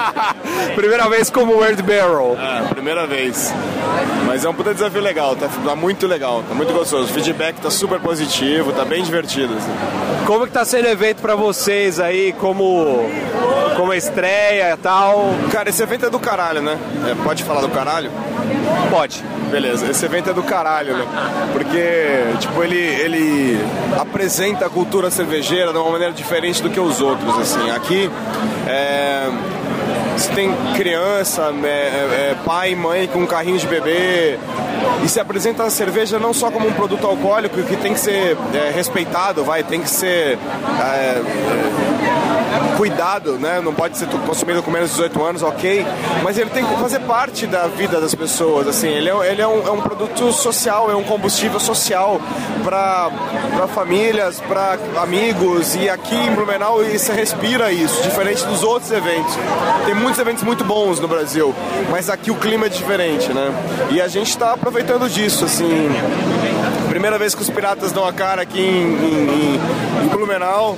primeira 0.74 1.08
vez 1.08 1.30
como 1.30 1.60
Red 1.60 1.76
Barrel. 1.82 2.36
Ah, 2.38 2.64
primeira 2.70 3.06
vez. 3.06 3.52
Mas 4.26 4.44
é 4.44 4.48
um 4.48 4.54
puta 4.54 4.72
desafio 4.72 5.00
legal, 5.00 5.36
tá, 5.36 5.48
tá 5.64 5.74
muito 5.76 6.06
legal, 6.06 6.42
tá 6.48 6.54
muito 6.54 6.72
gostoso. 6.72 7.04
O 7.04 7.14
feedback 7.14 7.60
tá 7.60 7.70
super 7.70 8.00
positivo, 8.00 8.72
tá 8.72 8.84
bem 8.84 9.02
divertido. 9.02 9.54
assim. 9.54 9.72
Como 10.26 10.46
que 10.46 10.52
tá 10.52 10.64
sendo 10.64 10.84
o 10.86 10.88
evento 10.88 11.20
pra 11.20 11.34
vocês 11.34 11.98
aí, 11.98 12.32
como, 12.34 13.08
como 13.76 13.92
estreia 13.94 14.72
e 14.72 14.76
tal. 14.76 15.34
Cara, 15.50 15.70
esse 15.70 15.82
evento 15.82 16.06
é 16.06 16.10
do 16.10 16.18
caralho, 16.18 16.60
né? 16.62 16.78
É, 17.10 17.14
pode 17.24 17.44
falar 17.44 17.60
do 17.60 17.68
caralho? 17.70 18.10
Pode. 18.90 19.22
Beleza, 19.50 19.90
esse 19.90 20.04
evento 20.04 20.30
é 20.30 20.32
do 20.34 20.42
caralho, 20.42 20.96
né? 20.96 21.06
Porque, 21.52 22.38
tipo, 22.38 22.62
ele, 22.62 22.76
ele 22.76 23.58
apresenta 23.98 24.66
a 24.66 24.70
cultura 24.70 25.10
cervejeira 25.10 25.72
de 25.72 25.78
uma 25.78 25.90
maneira 25.90 26.12
diferente 26.12 26.62
do 26.62 26.70
que 26.70 26.78
os 26.78 27.00
outros, 27.00 27.38
assim. 27.38 27.70
Aqui, 27.70 28.10
é, 28.66 29.30
você 30.16 30.32
tem 30.32 30.50
criança, 30.76 31.52
é, 31.64 31.68
é, 31.68 32.36
pai 32.44 32.72
e 32.72 32.76
mãe 32.76 33.06
com 33.06 33.20
um 33.20 33.26
carrinho 33.26 33.58
de 33.58 33.66
bebê, 33.66 34.38
e 35.04 35.08
se 35.08 35.20
apresenta 35.20 35.64
a 35.64 35.70
cerveja 35.70 36.18
não 36.18 36.34
só 36.34 36.50
como 36.50 36.68
um 36.68 36.72
produto 36.72 37.06
alcoólico 37.06 37.62
que 37.62 37.76
tem 37.76 37.94
que 37.94 38.00
ser 38.00 38.36
é, 38.52 38.70
respeitado, 38.74 39.44
vai, 39.44 39.62
tem 39.62 39.80
que 39.80 39.90
ser 39.90 40.38
é, 40.80 41.22
cuidado, 42.76 43.32
né? 43.38 43.60
Não 43.60 43.74
pode 43.74 43.98
ser 43.98 44.06
consumido 44.06 44.62
com 44.62 44.70
menos 44.70 44.90
de 44.90 44.96
18 44.96 45.24
anos, 45.24 45.42
ok? 45.42 45.86
Mas 46.22 46.38
ele 46.38 46.50
tem 46.50 46.64
que 46.64 46.76
fazer 46.76 47.00
parte 47.00 47.46
da 47.46 47.66
vida 47.66 48.00
das 48.00 48.14
pessoas, 48.14 48.66
assim. 48.66 48.88
Ele 48.88 49.08
é, 49.08 49.30
ele 49.30 49.42
é, 49.42 49.48
um, 49.48 49.66
é 49.66 49.70
um 49.70 49.80
produto 49.80 50.32
social, 50.32 50.90
é 50.90 50.94
um 50.94 51.02
combustível 51.02 51.60
social 51.60 52.20
para 52.64 53.10
famílias, 53.74 54.40
para 54.40 54.78
amigos. 55.02 55.74
E 55.74 55.88
aqui 55.88 56.14
em 56.14 56.34
Blumenau 56.34 56.78
você 56.84 57.12
respira 57.12 57.72
isso, 57.72 58.02
diferente 58.02 58.44
dos 58.46 58.62
outros 58.62 58.90
eventos. 58.90 59.34
Tem 59.84 59.94
muitos 59.94 60.20
eventos 60.20 60.42
muito 60.42 60.64
bons 60.64 61.00
no 61.00 61.08
Brasil, 61.08 61.54
mas 61.90 62.08
aqui 62.08 62.30
o 62.30 62.36
clima 62.36 62.66
é 62.66 62.68
diferente, 62.68 63.32
né? 63.32 63.52
E 63.90 64.00
a 64.00 64.08
gente 64.08 64.30
está 64.30 64.52
aproveitando 64.52 65.08
disso, 65.08 65.44
assim. 65.44 65.88
Primeira 66.88 67.18
vez 67.18 67.34
que 67.34 67.42
os 67.42 67.50
piratas 67.50 67.92
dão 67.92 68.06
a 68.06 68.12
cara 68.12 68.42
aqui 68.42 68.60
em, 68.60 68.64
em, 68.64 70.04
em 70.04 70.08
Blumenau 70.08 70.76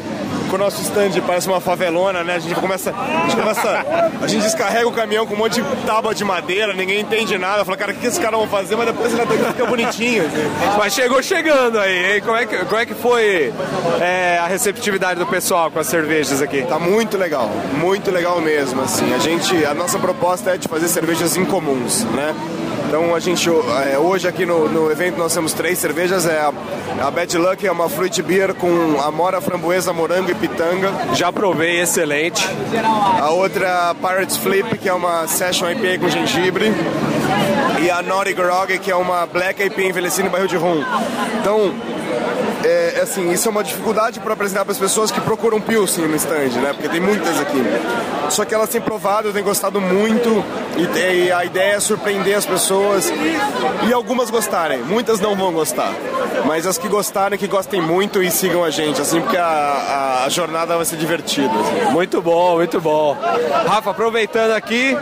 com 0.50 0.56
o 0.56 0.58
nosso 0.58 0.82
stand 0.82 1.12
parece 1.26 1.48
uma 1.48 1.60
favelona, 1.60 2.24
né? 2.24 2.34
A 2.34 2.38
gente 2.40 2.54
começa, 2.56 2.92
a 2.92 3.28
gente 3.28 3.36
começa, 3.36 3.86
a 4.20 4.26
gente 4.26 4.42
descarrega 4.42 4.88
o 4.88 4.92
caminhão 4.92 5.24
com 5.24 5.34
um 5.34 5.38
monte 5.38 5.62
de 5.62 5.76
tábua 5.86 6.14
de 6.14 6.24
madeira, 6.24 6.74
ninguém 6.74 7.00
entende 7.00 7.38
nada. 7.38 7.64
Fala, 7.64 7.76
cara, 7.76 7.92
o 7.92 7.94
que 7.94 8.06
esses 8.06 8.18
caras 8.18 8.38
vão 8.38 8.48
fazer? 8.48 8.76
Mas 8.76 8.86
depois 8.86 9.12
ele 9.12 9.22
fica 9.26 9.64
bonitinho. 9.64 10.26
assim. 10.26 10.76
Mas 10.76 10.92
chegou 10.92 11.22
chegando 11.22 11.78
aí, 11.78 12.14
hein? 12.14 12.20
Como 12.20 12.36
é 12.36 12.46
que, 12.46 12.56
como 12.58 12.80
é 12.80 12.84
que 12.84 12.94
foi 12.94 13.52
é, 14.00 14.38
a 14.38 14.46
receptividade 14.46 15.20
do 15.20 15.26
pessoal 15.26 15.70
com 15.70 15.78
as 15.78 15.86
cervejas 15.86 16.42
aqui? 16.42 16.62
Tá 16.62 16.78
muito 16.78 17.16
legal, 17.16 17.48
muito 17.74 18.10
legal 18.10 18.40
mesmo, 18.40 18.82
assim. 18.82 19.14
A 19.14 19.18
gente, 19.18 19.64
a 19.64 19.72
nossa 19.72 19.98
proposta 19.98 20.50
é 20.50 20.58
de 20.58 20.66
fazer 20.66 20.88
cervejas 20.88 21.36
incomuns, 21.36 22.04
né? 22.04 22.34
Então 22.90 23.14
a 23.14 23.20
gente 23.20 23.48
é, 23.88 23.96
hoje 23.96 24.26
aqui 24.26 24.44
no, 24.44 24.68
no 24.68 24.90
evento 24.90 25.16
nós 25.16 25.32
temos 25.32 25.52
três 25.52 25.78
cervejas, 25.78 26.26
é 26.26 26.40
a, 26.40 26.52
a 27.06 27.08
Bad 27.08 27.38
Luck 27.38 27.64
é 27.64 27.70
uma 27.70 27.88
fruit 27.88 28.20
beer 28.20 28.52
com 28.52 29.00
amora, 29.00 29.40
framboesa, 29.40 29.92
morango 29.92 30.32
e 30.32 30.34
pitanga. 30.34 30.90
Já 31.14 31.32
provei, 31.32 31.80
excelente. 31.80 32.44
A 33.20 33.30
outra 33.30 33.64
é 33.64 33.70
a 33.70 33.94
Pirates 33.94 34.36
Flip, 34.36 34.76
que 34.76 34.88
é 34.88 34.92
uma 34.92 35.28
session 35.28 35.70
IPA 35.70 36.00
com 36.00 36.08
gengibre. 36.08 36.72
E 37.80 37.88
a 37.88 38.02
Naughty 38.02 38.32
Grog, 38.32 38.76
que 38.80 38.90
é 38.90 38.96
uma 38.96 39.24
Black 39.24 39.62
IPA 39.62 39.82
envelhecida 39.82 40.26
em 40.26 40.30
barril 40.30 40.48
de 40.48 40.56
rum. 40.56 40.84
Então, 41.40 41.72
é, 42.64 42.94
é 42.98 43.00
assim, 43.02 43.30
isso 43.30 43.48
é 43.48 43.50
uma 43.50 43.64
dificuldade 43.64 44.20
para 44.20 44.32
apresentar 44.34 44.64
para 44.64 44.72
as 44.72 44.78
pessoas 44.78 45.10
que 45.10 45.20
procuram 45.20 45.60
Pilsen 45.60 46.06
no 46.06 46.16
stand, 46.16 46.60
né? 46.62 46.72
Porque 46.72 46.88
tem 46.88 47.00
muitas 47.00 47.38
aqui. 47.40 47.62
Só 48.28 48.44
que 48.44 48.54
elas 48.54 48.68
têm 48.68 48.80
provado, 48.80 49.32
têm 49.32 49.42
gostado 49.42 49.80
muito 49.80 50.44
e, 50.76 51.26
e 51.26 51.32
a 51.32 51.44
ideia 51.44 51.74
é 51.74 51.80
surpreender 51.80 52.36
as 52.36 52.46
pessoas 52.46 53.12
e 53.88 53.92
algumas 53.92 54.30
gostarem. 54.30 54.78
Muitas 54.82 55.18
não 55.20 55.34
vão 55.34 55.52
gostar, 55.52 55.92
mas 56.46 56.66
as 56.66 56.78
que 56.78 56.86
gostarem, 56.88 57.38
que 57.38 57.48
gostem 57.48 57.80
muito 57.82 58.22
e 58.22 58.30
sigam 58.30 58.62
a 58.62 58.70
gente, 58.70 59.00
assim, 59.00 59.20
porque 59.20 59.36
a, 59.36 59.44
a- 59.44 60.24
a 60.24 60.28
jornada 60.28 60.76
vai 60.76 60.84
ser 60.84 60.96
divertida. 60.96 61.50
assim. 61.52 61.90
Muito 61.92 62.20
bom, 62.22 62.56
muito 62.56 62.80
bom. 62.80 63.16
Rafa, 63.66 63.90
aproveitando 63.90 64.52
aqui, 64.52 64.96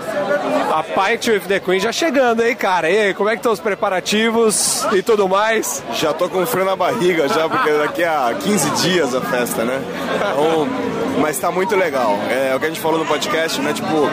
a 0.73 0.83
Pint 0.83 1.27
with 1.29 1.41
the 1.41 1.61
Queen 1.61 1.81
já 1.81 1.93
chegando, 1.93 2.43
hein, 2.43 2.55
cara? 2.55 2.89
E 2.89 2.99
aí, 2.99 3.15
como 3.15 3.29
é 3.29 3.33
que 3.33 3.39
estão 3.41 3.53
os 3.53 3.61
preparativos 3.61 4.87
e 4.93 5.03
tudo 5.03 5.29
mais? 5.29 5.83
Já 5.95 6.13
tô 6.15 6.29
com 6.29 6.47
frio 6.47 6.65
na 6.65 6.77
barriga 6.77 6.98
já, 7.29 7.49
porque 7.49 7.71
daqui 7.73 8.05
a 8.05 8.35
15 8.35 8.71
dias 8.83 9.15
a 9.15 9.21
festa, 9.21 9.65
né? 9.65 9.81
Então, 10.17 10.69
mas 11.21 11.39
tá 11.39 11.51
muito 11.51 11.75
legal. 11.77 12.19
É 12.31 12.55
o 12.55 12.59
que 12.59 12.67
a 12.67 12.69
gente 12.69 12.81
falou 12.81 12.99
no 12.99 13.07
podcast, 13.07 13.61
né? 13.61 13.73
Tipo, 13.73 14.09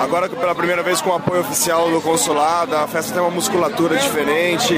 agora 0.00 0.28
pela 0.28 0.54
primeira 0.54 0.82
vez 0.82 1.00
com 1.00 1.10
o 1.10 1.14
apoio 1.14 1.40
oficial 1.40 1.90
do 1.90 2.00
consulado, 2.00 2.76
a 2.76 2.86
festa 2.86 3.12
tem 3.12 3.22
uma 3.22 3.30
musculatura 3.30 3.96
diferente, 3.96 4.74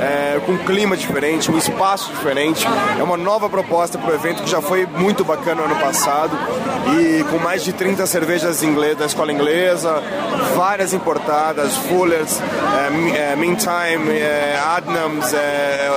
é, 0.00 0.40
com 0.44 0.52
um 0.52 0.58
clima 0.58 0.96
diferente, 0.96 1.50
um 1.50 1.58
espaço 1.58 2.10
diferente. 2.10 2.66
É 2.98 3.02
uma 3.02 3.16
nova 3.16 3.48
proposta 3.48 3.98
pro 3.98 4.14
evento 4.14 4.42
que 4.42 4.50
já 4.50 4.60
foi 4.60 4.86
muito 4.86 5.24
bacana 5.24 5.62
no 5.62 5.72
ano 5.72 5.76
passado. 5.76 6.36
E 6.98 7.24
com 7.24 7.38
mais 7.38 7.64
de 7.64 7.72
30 7.72 8.06
cervejas 8.06 8.62
inglesas 8.62 8.98
da 8.98 9.06
escola 9.06 9.32
inglesa, 9.32 10.02
várias 10.54 10.92
importadas, 10.92 11.74
Fuller's, 11.76 12.40
é, 12.40 13.32
é, 13.32 13.36
Meantime, 13.36 14.10
é, 14.10 14.60
Adnams, 14.76 15.32
é, 15.32 15.90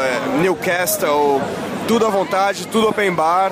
é, 0.97 1.07
Newcastle, 1.07 1.41
tudo 1.87 2.05
à 2.05 2.09
vontade, 2.09 2.67
tudo 2.67 2.89
open 2.89 3.11
bar. 3.11 3.51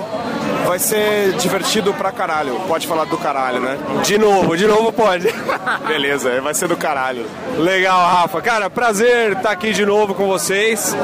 Vai 0.66 0.80
ser 0.80 1.34
divertido 1.34 1.94
pra 1.94 2.12
caralho. 2.12 2.60
Pode 2.68 2.88
falar 2.88 3.06
do 3.06 3.18
caralho, 3.18 3.60
né? 3.60 3.78
De 4.04 4.18
novo, 4.18 4.58
de 4.58 4.66
novo 4.66 4.92
pode. 4.92 5.28
Beleza, 5.88 6.42
vai 6.42 6.54
ser 6.56 6.68
do 6.68 6.76
caralho. 6.76 7.26
Legal, 7.58 8.00
Rafa. 8.08 8.42
Cara, 8.42 8.70
prazer 8.70 9.34
estar 9.34 9.52
aqui 9.52 9.72
de 9.72 9.86
novo 9.86 10.16
com 10.16 10.28
vocês. 10.28 10.96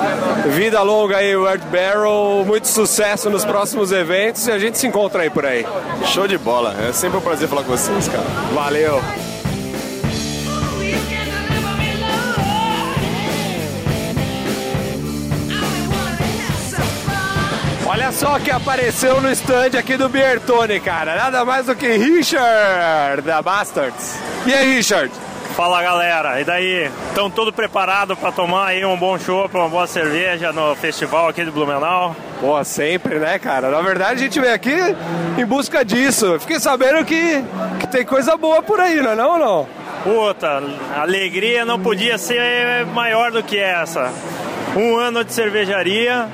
Vida 0.48 0.82
longa 0.82 1.18
aí, 1.18 1.36
Red 1.36 1.60
Barrel. 1.70 2.44
Muito 2.46 2.68
sucesso 2.68 3.30
nos 3.30 3.46
próximos 3.46 3.92
eventos 3.92 4.48
e 4.48 4.52
a 4.52 4.58
gente 4.58 4.80
se 4.80 4.88
encontra 4.88 5.22
aí 5.22 5.30
por 5.30 5.46
aí. 5.46 5.66
Show 6.06 6.28
de 6.28 6.40
bola. 6.40 6.76
É 6.90 6.92
sempre 6.92 7.20
um 7.20 7.22
prazer 7.22 7.48
falar 7.48 7.64
com 7.64 7.72
vocês, 7.72 8.08
cara. 8.08 8.26
Valeu. 8.54 9.00
Só 18.22 18.38
que 18.38 18.52
apareceu 18.52 19.20
no 19.20 19.32
stand 19.32 19.80
aqui 19.80 19.98
do 19.98 20.08
Biertone, 20.08 20.80
cara. 20.80 21.16
Nada 21.16 21.44
mais 21.44 21.66
do 21.66 21.76
que 21.76 21.88
Richard, 21.98 23.24
da 23.24 23.42
Bastards. 23.42 24.16
E 24.46 24.54
aí, 24.54 24.76
Richard? 24.76 25.12
Fala 25.56 25.82
galera, 25.82 26.40
e 26.40 26.44
daí? 26.44 26.92
Estão 27.10 27.32
tudo 27.32 27.52
preparado 27.52 28.16
para 28.16 28.32
tomar 28.32 28.68
aí 28.68 28.86
um 28.86 28.96
bom 28.96 29.18
chopp, 29.18 29.58
uma 29.58 29.68
boa 29.68 29.88
cerveja 29.88 30.54
no 30.54 30.76
festival 30.76 31.30
aqui 31.30 31.44
de 31.44 31.50
Blumenau? 31.50 32.16
Pô, 32.40 32.64
sempre, 32.64 33.16
né, 33.16 33.40
cara? 33.40 33.72
Na 33.72 33.82
verdade, 33.82 34.20
a 34.20 34.24
gente 34.24 34.40
veio 34.40 34.54
aqui 34.54 34.78
em 35.36 35.46
busca 35.46 35.84
disso. 35.84 36.40
Fiquei 36.40 36.60
sabendo 36.60 37.04
que, 37.04 37.44
que 37.80 37.88
tem 37.88 38.06
coisa 38.06 38.38
boa 38.38 38.62
por 38.62 38.80
aí, 38.80 39.02
não 39.02 39.14
é 39.14 39.16
não 39.16 39.40
não? 39.40 39.68
Puta, 40.04 40.62
a 40.96 41.02
alegria 41.02 41.66
não 41.66 41.80
podia 41.80 42.20
ser 42.20 42.86
maior 42.94 43.32
do 43.32 43.42
que 43.42 43.58
essa. 43.58 44.14
Um 44.76 44.96
ano 44.96 45.24
de 45.24 45.34
cervejaria 45.34 46.30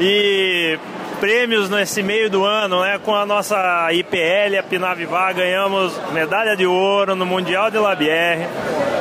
e 0.00 0.76
prêmios 1.20 1.68
nesse 1.68 2.02
meio 2.02 2.30
do 2.30 2.44
ano, 2.44 2.80
né? 2.80 2.98
Com 2.98 3.14
a 3.14 3.26
nossa 3.26 3.92
IPL, 3.92 4.58
a 4.58 4.62
Pinavivá, 4.62 5.30
ganhamos 5.32 5.92
medalha 6.12 6.56
de 6.56 6.64
ouro 6.66 7.14
no 7.14 7.26
Mundial 7.26 7.70
de 7.70 7.78
Labière. 7.78 8.48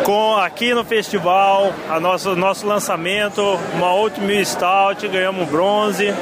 Com 0.04 0.36
aqui 0.36 0.74
no 0.74 0.84
festival, 0.84 1.74
a 1.90 2.00
nosso 2.00 2.36
nosso 2.36 2.68
lançamento, 2.68 3.42
uma 3.74 3.94
Ultimate 3.94 4.46
Stout, 4.46 5.08
ganhamos 5.08 5.48
bronze. 5.48 6.14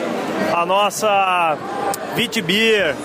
A 0.53 0.65
nossa 0.65 1.57
Vit 2.15 2.41
Beer, 2.41 2.95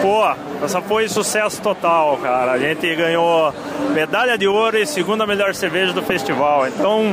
Pô, 0.00 0.22
essa 0.64 0.80
foi 0.80 1.08
sucesso 1.08 1.60
total, 1.62 2.18
cara. 2.18 2.52
A 2.52 2.58
gente 2.58 2.94
ganhou 2.94 3.52
medalha 3.92 4.36
de 4.36 4.46
ouro 4.46 4.78
e 4.78 4.86
segunda 4.86 5.26
melhor 5.26 5.54
cerveja 5.54 5.92
do 5.92 6.02
festival. 6.02 6.66
Então, 6.68 7.04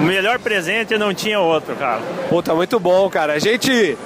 melhor 0.00 0.38
presente 0.38 0.96
não 0.98 1.14
tinha 1.14 1.40
outro, 1.40 1.74
cara. 1.76 2.00
Puta, 2.28 2.54
muito 2.54 2.78
bom, 2.78 3.08
cara. 3.08 3.34
A 3.34 3.38
gente. 3.38 3.96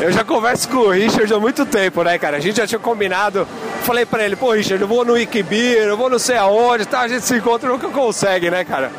Eu 0.00 0.10
já 0.10 0.24
converso 0.24 0.68
com 0.68 0.76
o 0.78 0.90
Richard 0.90 1.32
há 1.32 1.38
muito 1.38 1.66
tempo, 1.66 2.02
né, 2.02 2.18
cara? 2.18 2.38
A 2.38 2.40
gente 2.40 2.56
já 2.56 2.66
tinha 2.66 2.78
combinado. 2.78 3.46
Falei 3.82 4.06
pra 4.06 4.24
ele, 4.24 4.36
pô, 4.36 4.52
Richard, 4.52 4.80
eu 4.80 4.88
vou 4.88 5.04
no 5.04 5.12
Wikibir, 5.14 5.78
eu 5.78 5.96
vou 5.96 6.08
não 6.08 6.18
sei 6.18 6.36
aonde, 6.36 6.86
tá? 6.86 7.00
A 7.00 7.08
gente 7.08 7.24
se 7.24 7.36
encontra 7.36 7.68
nunca 7.68 7.88
consegue, 7.88 8.50
né, 8.50 8.64
cara? 8.64 8.90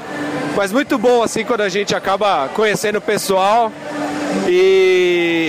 Mas 0.56 0.71
muito 0.71 0.97
bom, 0.97 1.23
assim, 1.23 1.43
quando 1.43 1.62
a 1.62 1.69
gente 1.69 1.95
acaba 1.95 2.49
conhecendo 2.49 2.97
o 2.97 3.01
pessoal 3.01 3.71
e, 4.47 5.40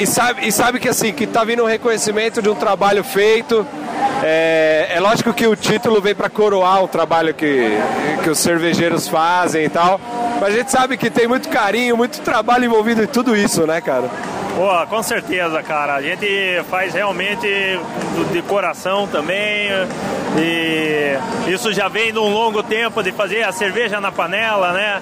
e, 0.00 0.06
sabe, 0.06 0.46
e 0.46 0.52
sabe 0.52 0.80
que, 0.80 0.88
assim, 0.88 1.12
que 1.12 1.26
tá 1.26 1.44
vindo 1.44 1.62
um 1.62 1.66
reconhecimento 1.66 2.40
de 2.40 2.48
um 2.48 2.54
trabalho 2.54 3.04
feito. 3.04 3.66
É, 4.22 4.88
é 4.94 5.00
lógico 5.00 5.32
que 5.32 5.46
o 5.46 5.54
título 5.54 6.00
vem 6.00 6.14
para 6.14 6.28
coroar 6.28 6.82
o 6.82 6.88
trabalho 6.88 7.34
que, 7.34 7.78
que 8.22 8.30
os 8.30 8.38
cervejeiros 8.38 9.08
fazem 9.08 9.64
e 9.64 9.68
tal, 9.68 10.00
mas 10.40 10.54
a 10.54 10.56
gente 10.58 10.70
sabe 10.70 10.96
que 10.96 11.10
tem 11.10 11.26
muito 11.26 11.48
carinho, 11.48 11.96
muito 11.96 12.20
trabalho 12.20 12.64
envolvido 12.64 13.02
em 13.02 13.06
tudo 13.06 13.34
isso, 13.36 13.66
né, 13.66 13.80
cara? 13.80 14.08
Pô, 14.56 14.86
com 14.88 15.02
certeza, 15.02 15.62
cara. 15.62 15.94
A 15.94 16.02
gente 16.02 16.26
faz 16.68 16.92
realmente 16.92 17.46
de 18.32 18.42
coração 18.42 19.06
também. 19.06 19.70
E 20.36 21.16
isso 21.50 21.72
já 21.72 21.88
vem 21.88 22.12
de 22.12 22.18
um 22.18 22.32
longo 22.32 22.62
tempo 22.62 23.02
de 23.02 23.12
fazer 23.12 23.42
a 23.42 23.52
cerveja 23.52 24.00
na 24.00 24.12
panela, 24.12 24.72
né? 24.72 25.00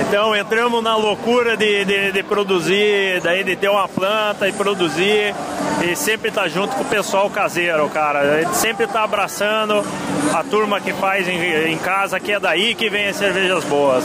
Então 0.00 0.34
entramos 0.34 0.82
na 0.82 0.96
loucura 0.96 1.56
de, 1.56 1.84
de, 1.84 2.12
de 2.12 2.22
produzir, 2.22 3.20
daí 3.22 3.44
de 3.44 3.54
ter 3.56 3.68
uma 3.68 3.88
planta 3.88 4.48
e 4.48 4.52
produzir. 4.52 5.34
e 5.82 5.94
sempre 5.94 6.30
tá 6.30 6.48
junto 6.48 6.74
com 6.74 6.82
o 6.82 6.86
pessoal 6.86 7.30
caseiro, 7.30 7.88
cara. 7.90 8.20
A 8.20 8.40
gente 8.42 8.56
sempre 8.56 8.86
tá 8.86 9.04
abraçando 9.04 9.84
a 10.32 10.42
turma 10.42 10.80
que 10.80 10.92
faz 10.92 11.28
em, 11.28 11.38
em 11.70 11.78
casa, 11.78 12.18
que 12.18 12.32
é 12.32 12.40
daí 12.40 12.74
que 12.74 12.90
vem 12.90 13.08
as 13.08 13.16
cervejas 13.16 13.62
boas. 13.64 14.04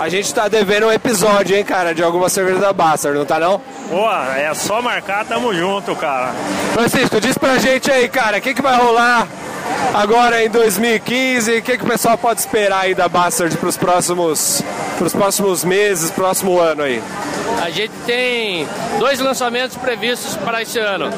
A 0.00 0.08
gente 0.08 0.32
tá 0.32 0.46
devendo 0.46 0.86
um 0.86 0.92
episódio, 0.92 1.56
hein, 1.56 1.64
cara, 1.64 1.92
de 1.94 2.02
alguma 2.02 2.28
cerveja 2.28 2.58
da 2.60 2.72
Bastard, 2.72 3.18
não 3.18 3.26
tá 3.26 3.40
não? 3.40 3.60
Pô, 3.88 4.08
é 4.36 4.52
só 4.54 4.80
marcar, 4.80 5.24
tamo 5.24 5.52
junto, 5.54 5.94
cara. 5.96 6.32
Francisco, 6.72 7.20
diz 7.20 7.36
pra 7.36 7.58
gente 7.58 7.90
aí, 7.90 8.08
cara, 8.08 8.38
o 8.38 8.40
que, 8.40 8.54
que 8.54 8.62
vai 8.62 8.76
rolar 8.76 9.26
agora 9.94 10.44
em 10.44 10.48
2015? 10.48 11.58
O 11.58 11.62
que, 11.62 11.78
que 11.78 11.84
o 11.84 11.86
pessoal 11.86 12.18
pode 12.18 12.40
esperar 12.40 12.80
aí 12.80 12.94
da 12.94 13.08
Bastard 13.08 13.56
pros 13.56 13.76
próximos, 13.76 14.62
pros 14.98 15.12
próximos 15.12 15.64
meses, 15.64 16.10
próximo 16.10 16.58
ano 16.60 16.82
aí? 16.82 17.02
A 17.62 17.70
gente 17.70 17.92
tem 18.04 18.66
dois 18.98 19.18
lançamentos 19.18 19.76
previstos 19.76 20.36
para 20.36 20.62
esse 20.62 20.78
ano. 20.78 21.10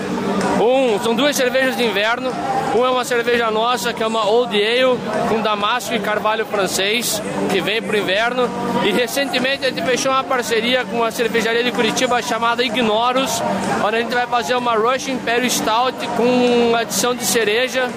Um, 0.61 0.99
são 1.03 1.14
duas 1.14 1.37
cervejas 1.37 1.77
de 1.77 1.85
inverno. 1.85 2.33
Uma 2.74 2.87
é 2.87 2.90
uma 2.90 3.04
cerveja 3.04 3.50
nossa, 3.50 3.92
que 3.92 4.02
é 4.02 4.07
uma 4.07 4.26
Old 4.28 4.54
Ale, 4.54 4.98
com 5.28 5.40
damasco 5.40 5.94
e 5.94 5.98
carvalho 5.98 6.44
francês, 6.46 7.20
que 7.50 7.61
vem 7.61 7.81
para 7.81 7.96
o 7.96 7.98
inverno. 7.98 8.48
E 8.85 8.92
recentemente 8.92 9.64
a 9.64 9.70
gente 9.70 9.83
fechou 9.83 10.12
uma 10.12 10.22
parceria 10.22 10.85
com 10.85 10.96
uma 10.96 11.11
cervejaria 11.11 11.64
de 11.64 11.72
Curitiba 11.72 12.20
chamada 12.20 12.62
Ignorus, 12.62 13.42
onde 13.85 13.96
a 13.96 14.00
gente 14.00 14.14
vai 14.14 14.26
fazer 14.26 14.54
uma 14.54 14.74
Russian 14.74 15.14
Imperial 15.14 15.50
Stout 15.50 16.07
com 16.16 16.74
adição 16.76 17.14
de 17.14 17.24
cereja, 17.24 17.88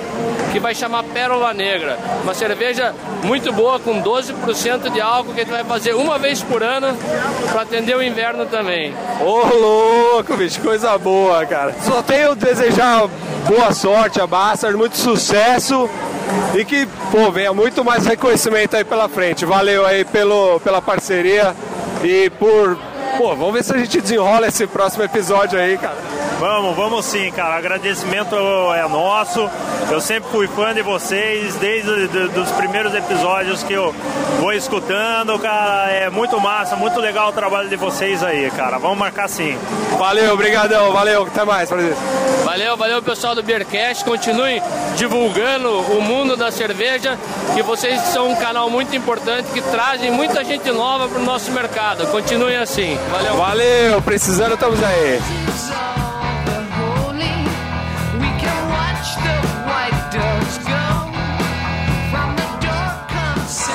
que 0.51 0.59
vai 0.59 0.73
chamar 0.73 1.03
Pérola 1.03 1.53
Negra. 1.53 1.97
Uma 2.23 2.33
cerveja 2.33 2.93
muito 3.23 3.51
boa, 3.53 3.79
com 3.79 4.01
12% 4.01 4.89
de 4.91 5.01
álcool, 5.01 5.33
que 5.33 5.41
a 5.41 5.43
gente 5.43 5.53
vai 5.53 5.63
fazer 5.63 5.93
uma 5.93 6.17
vez 6.17 6.41
por 6.41 6.63
ano 6.63 6.97
para 7.51 7.61
atender 7.61 7.95
o 7.95 8.01
inverno 8.01 8.45
também. 8.45 8.93
Ô 9.19 9.45
louco, 9.55 10.35
bicho, 10.35 10.61
coisa 10.61 10.97
boa, 10.97 11.45
cara. 11.45 11.75
Só 11.81 12.01
tenho 12.01 12.35
desejar 12.35 13.07
boa 13.47 13.73
sorte 13.73 14.19
a 14.21 14.27
Bastard, 14.61 14.77
muito 14.77 14.95
sucesso 14.95 15.89
e 16.55 16.63
que, 16.63 16.87
pô, 17.11 17.31
venha 17.31 17.51
muito 17.51 17.83
mais 17.83 18.05
reconhecimento 18.05 18.75
aí 18.75 18.83
pela 18.83 19.09
frente. 19.09 19.43
Valeu 19.43 19.83
aí 19.85 20.05
pelo, 20.05 20.59
pela 20.59 20.79
parceria 20.79 21.55
e 22.03 22.29
por. 22.31 22.77
Pô, 23.17 23.35
vamos 23.35 23.53
ver 23.53 23.63
se 23.63 23.73
a 23.73 23.77
gente 23.77 23.99
desenrola 23.99 24.47
esse 24.47 24.67
próximo 24.67 25.03
episódio 25.03 25.59
aí, 25.59 25.77
cara. 25.77 25.97
Vamos, 26.41 26.75
vamos 26.75 27.05
sim, 27.05 27.31
cara. 27.31 27.55
Agradecimento 27.55 28.35
é 28.75 28.81
nosso. 28.89 29.47
Eu 29.91 30.01
sempre 30.01 30.27
fui 30.31 30.47
fã 30.47 30.73
de 30.73 30.81
vocês, 30.81 31.53
desde 31.57 32.07
de- 32.07 32.27
dos 32.29 32.49
primeiros 32.53 32.95
episódios 32.95 33.61
que 33.61 33.73
eu 33.73 33.93
vou 34.39 34.51
escutando, 34.51 35.37
cara. 35.37 35.91
É 35.91 36.09
muito 36.09 36.39
massa, 36.41 36.75
muito 36.75 36.99
legal 36.99 37.29
o 37.29 37.31
trabalho 37.31 37.69
de 37.69 37.75
vocês 37.75 38.23
aí, 38.23 38.49
cara. 38.57 38.79
Vamos 38.79 38.97
marcar 38.97 39.29
sim. 39.29 39.55
Valeu, 39.99 40.33
obrigadão, 40.33 40.91
valeu, 40.91 41.23
até 41.27 41.45
mais, 41.45 41.69
Francisco. 41.69 42.01
Valeu, 42.43 42.75
valeu 42.75 43.03
pessoal 43.03 43.35
do 43.35 43.43
Beercast. 43.43 44.03
Continuem 44.03 44.59
divulgando 44.95 45.69
o 45.95 46.01
mundo 46.01 46.35
da 46.35 46.51
cerveja, 46.51 47.19
que 47.53 47.61
vocês 47.61 48.01
são 48.01 48.29
um 48.31 48.35
canal 48.35 48.67
muito 48.67 48.95
importante 48.95 49.47
que 49.53 49.61
trazem 49.61 50.09
muita 50.09 50.43
gente 50.43 50.71
nova 50.71 51.07
para 51.07 51.19
o 51.19 51.23
nosso 51.23 51.51
mercado. 51.51 52.07
Continuem 52.07 52.57
assim. 52.57 52.97
Valeu. 53.11 53.35
Valeu, 53.35 54.01
precisando, 54.01 54.55
estamos 54.55 54.83
aí. 54.83 55.21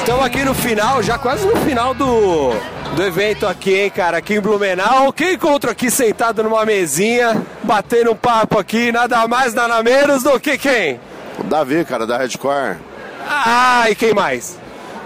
Estamos 0.07 0.25
aqui 0.25 0.45
no 0.45 0.55
final, 0.55 1.03
já 1.03 1.19
quase 1.19 1.45
no 1.45 1.57
final 1.57 1.93
do, 1.93 2.53
do 2.95 3.03
evento 3.03 3.45
aqui, 3.45 3.75
hein, 3.75 3.91
cara, 3.91 4.19
aqui 4.19 4.35
em 4.35 4.41
Blumenau. 4.41 5.13
Quem 5.13 5.35
encontro 5.35 5.69
aqui 5.69 5.91
sentado 5.91 6.45
numa 6.45 6.65
mesinha, 6.65 7.43
batendo 7.65 8.13
um 8.13 8.15
papo 8.15 8.57
aqui, 8.57 8.93
nada 8.93 9.27
mais, 9.27 9.53
nada 9.53 9.83
menos 9.83 10.23
do 10.23 10.39
que 10.39 10.57
quem? 10.57 11.01
O 11.41 11.43
Davi, 11.43 11.85
cara, 11.85 12.07
da 12.07 12.19
Redcore. 12.19 12.77
Ah, 13.29 13.87
e 13.91 13.97
quem 13.97 14.15
mais? 14.15 14.57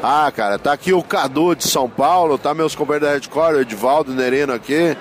Ah, 0.03 0.31
cara, 0.37 0.59
tá 0.59 0.75
aqui 0.75 0.93
o 0.93 1.03
Cadu 1.03 1.55
de 1.55 1.67
São 1.67 1.89
Paulo, 1.89 2.37
tá 2.37 2.53
meus 2.53 2.75
companheiros 2.75 3.09
da 3.09 3.15
Redcore, 3.15 3.55
o 3.55 3.61
Edivaldo 3.63 4.13
Nerino 4.13 4.53
aqui. 4.53 4.95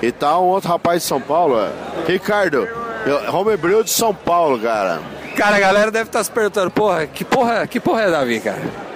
E 0.00 0.10
tá 0.10 0.38
um 0.38 0.44
outro 0.44 0.70
rapaz 0.70 1.02
de 1.02 1.08
São 1.08 1.20
Paulo. 1.20 1.58
Ricardo, 2.06 2.66
Homebrew 3.30 3.84
de 3.84 3.90
São 3.90 4.14
Paulo, 4.14 4.58
cara. 4.58 4.98
Cara, 5.36 5.56
a 5.56 5.60
galera 5.60 5.90
deve 5.90 6.08
estar 6.08 6.24
se 6.24 6.30
perguntando, 6.30 6.70
porra, 6.70 7.06
que 7.06 7.22
porra, 7.22 7.66
que 7.66 7.78
porra 7.78 8.00
é 8.00 8.10
Davi, 8.10 8.40
cara? 8.40 8.91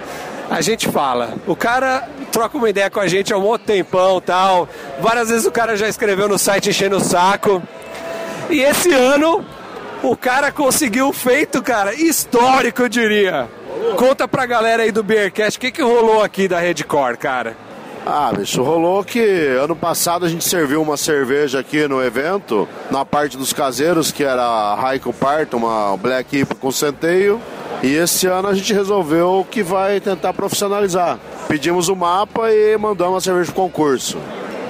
A 0.49 0.61
gente 0.61 0.87
fala, 0.87 1.33
o 1.45 1.55
cara 1.55 2.07
troca 2.31 2.57
uma 2.57 2.69
ideia 2.69 2.89
com 2.89 2.99
a 2.99 3.07
gente 3.07 3.33
há 3.33 3.37
um 3.37 3.43
outro 3.43 3.67
tempão 3.67 4.21
tal. 4.21 4.67
Várias 4.99 5.29
vezes 5.29 5.45
o 5.45 5.51
cara 5.51 5.75
já 5.75 5.87
escreveu 5.87 6.29
no 6.29 6.37
site 6.37 6.69
enchendo 6.69 6.97
o 6.97 7.01
saco. 7.01 7.61
E 8.49 8.61
esse 8.61 8.93
ano 8.93 9.43
o 10.01 10.15
cara 10.15 10.51
conseguiu 10.51 11.09
um 11.09 11.13
feito, 11.13 11.61
cara, 11.61 11.93
histórico, 11.93 12.83
eu 12.83 12.89
diria. 12.89 13.49
Conta 13.97 14.27
pra 14.27 14.45
galera 14.45 14.83
aí 14.83 14.91
do 14.91 15.03
Beercast, 15.03 15.57
o 15.57 15.61
que, 15.61 15.71
que 15.71 15.81
rolou 15.81 16.23
aqui 16.23 16.47
da 16.47 16.59
Redcore, 16.59 17.17
cara? 17.17 17.55
Ah, 18.05 18.31
bicho, 18.33 18.63
rolou 18.63 19.03
que 19.03 19.19
ano 19.61 19.75
passado 19.75 20.25
a 20.25 20.29
gente 20.29 20.45
serviu 20.45 20.81
uma 20.81 20.95
cerveja 20.95 21.59
aqui 21.59 21.89
no 21.89 22.01
evento, 22.01 22.65
na 22.89 23.03
parte 23.03 23.35
dos 23.35 23.51
caseiros, 23.51 24.13
que 24.13 24.23
era 24.23 24.43
a 24.43 24.75
Raico 24.75 25.11
Parto, 25.11 25.57
uma 25.57 25.97
Black 25.97 26.37
IPA 26.37 26.55
com 26.55 26.71
centeio. 26.71 27.41
E 27.83 27.95
esse 27.95 28.25
ano 28.27 28.47
a 28.47 28.53
gente 28.53 28.73
resolveu 28.73 29.45
que 29.49 29.61
vai 29.61 29.99
tentar 29.99 30.33
profissionalizar. 30.33 31.19
Pedimos 31.47 31.89
o 31.89 31.95
mapa 31.95 32.51
e 32.51 32.77
mandamos 32.77 33.17
a 33.17 33.21
cerveja 33.21 33.51
pro 33.51 33.63
concurso. 33.63 34.17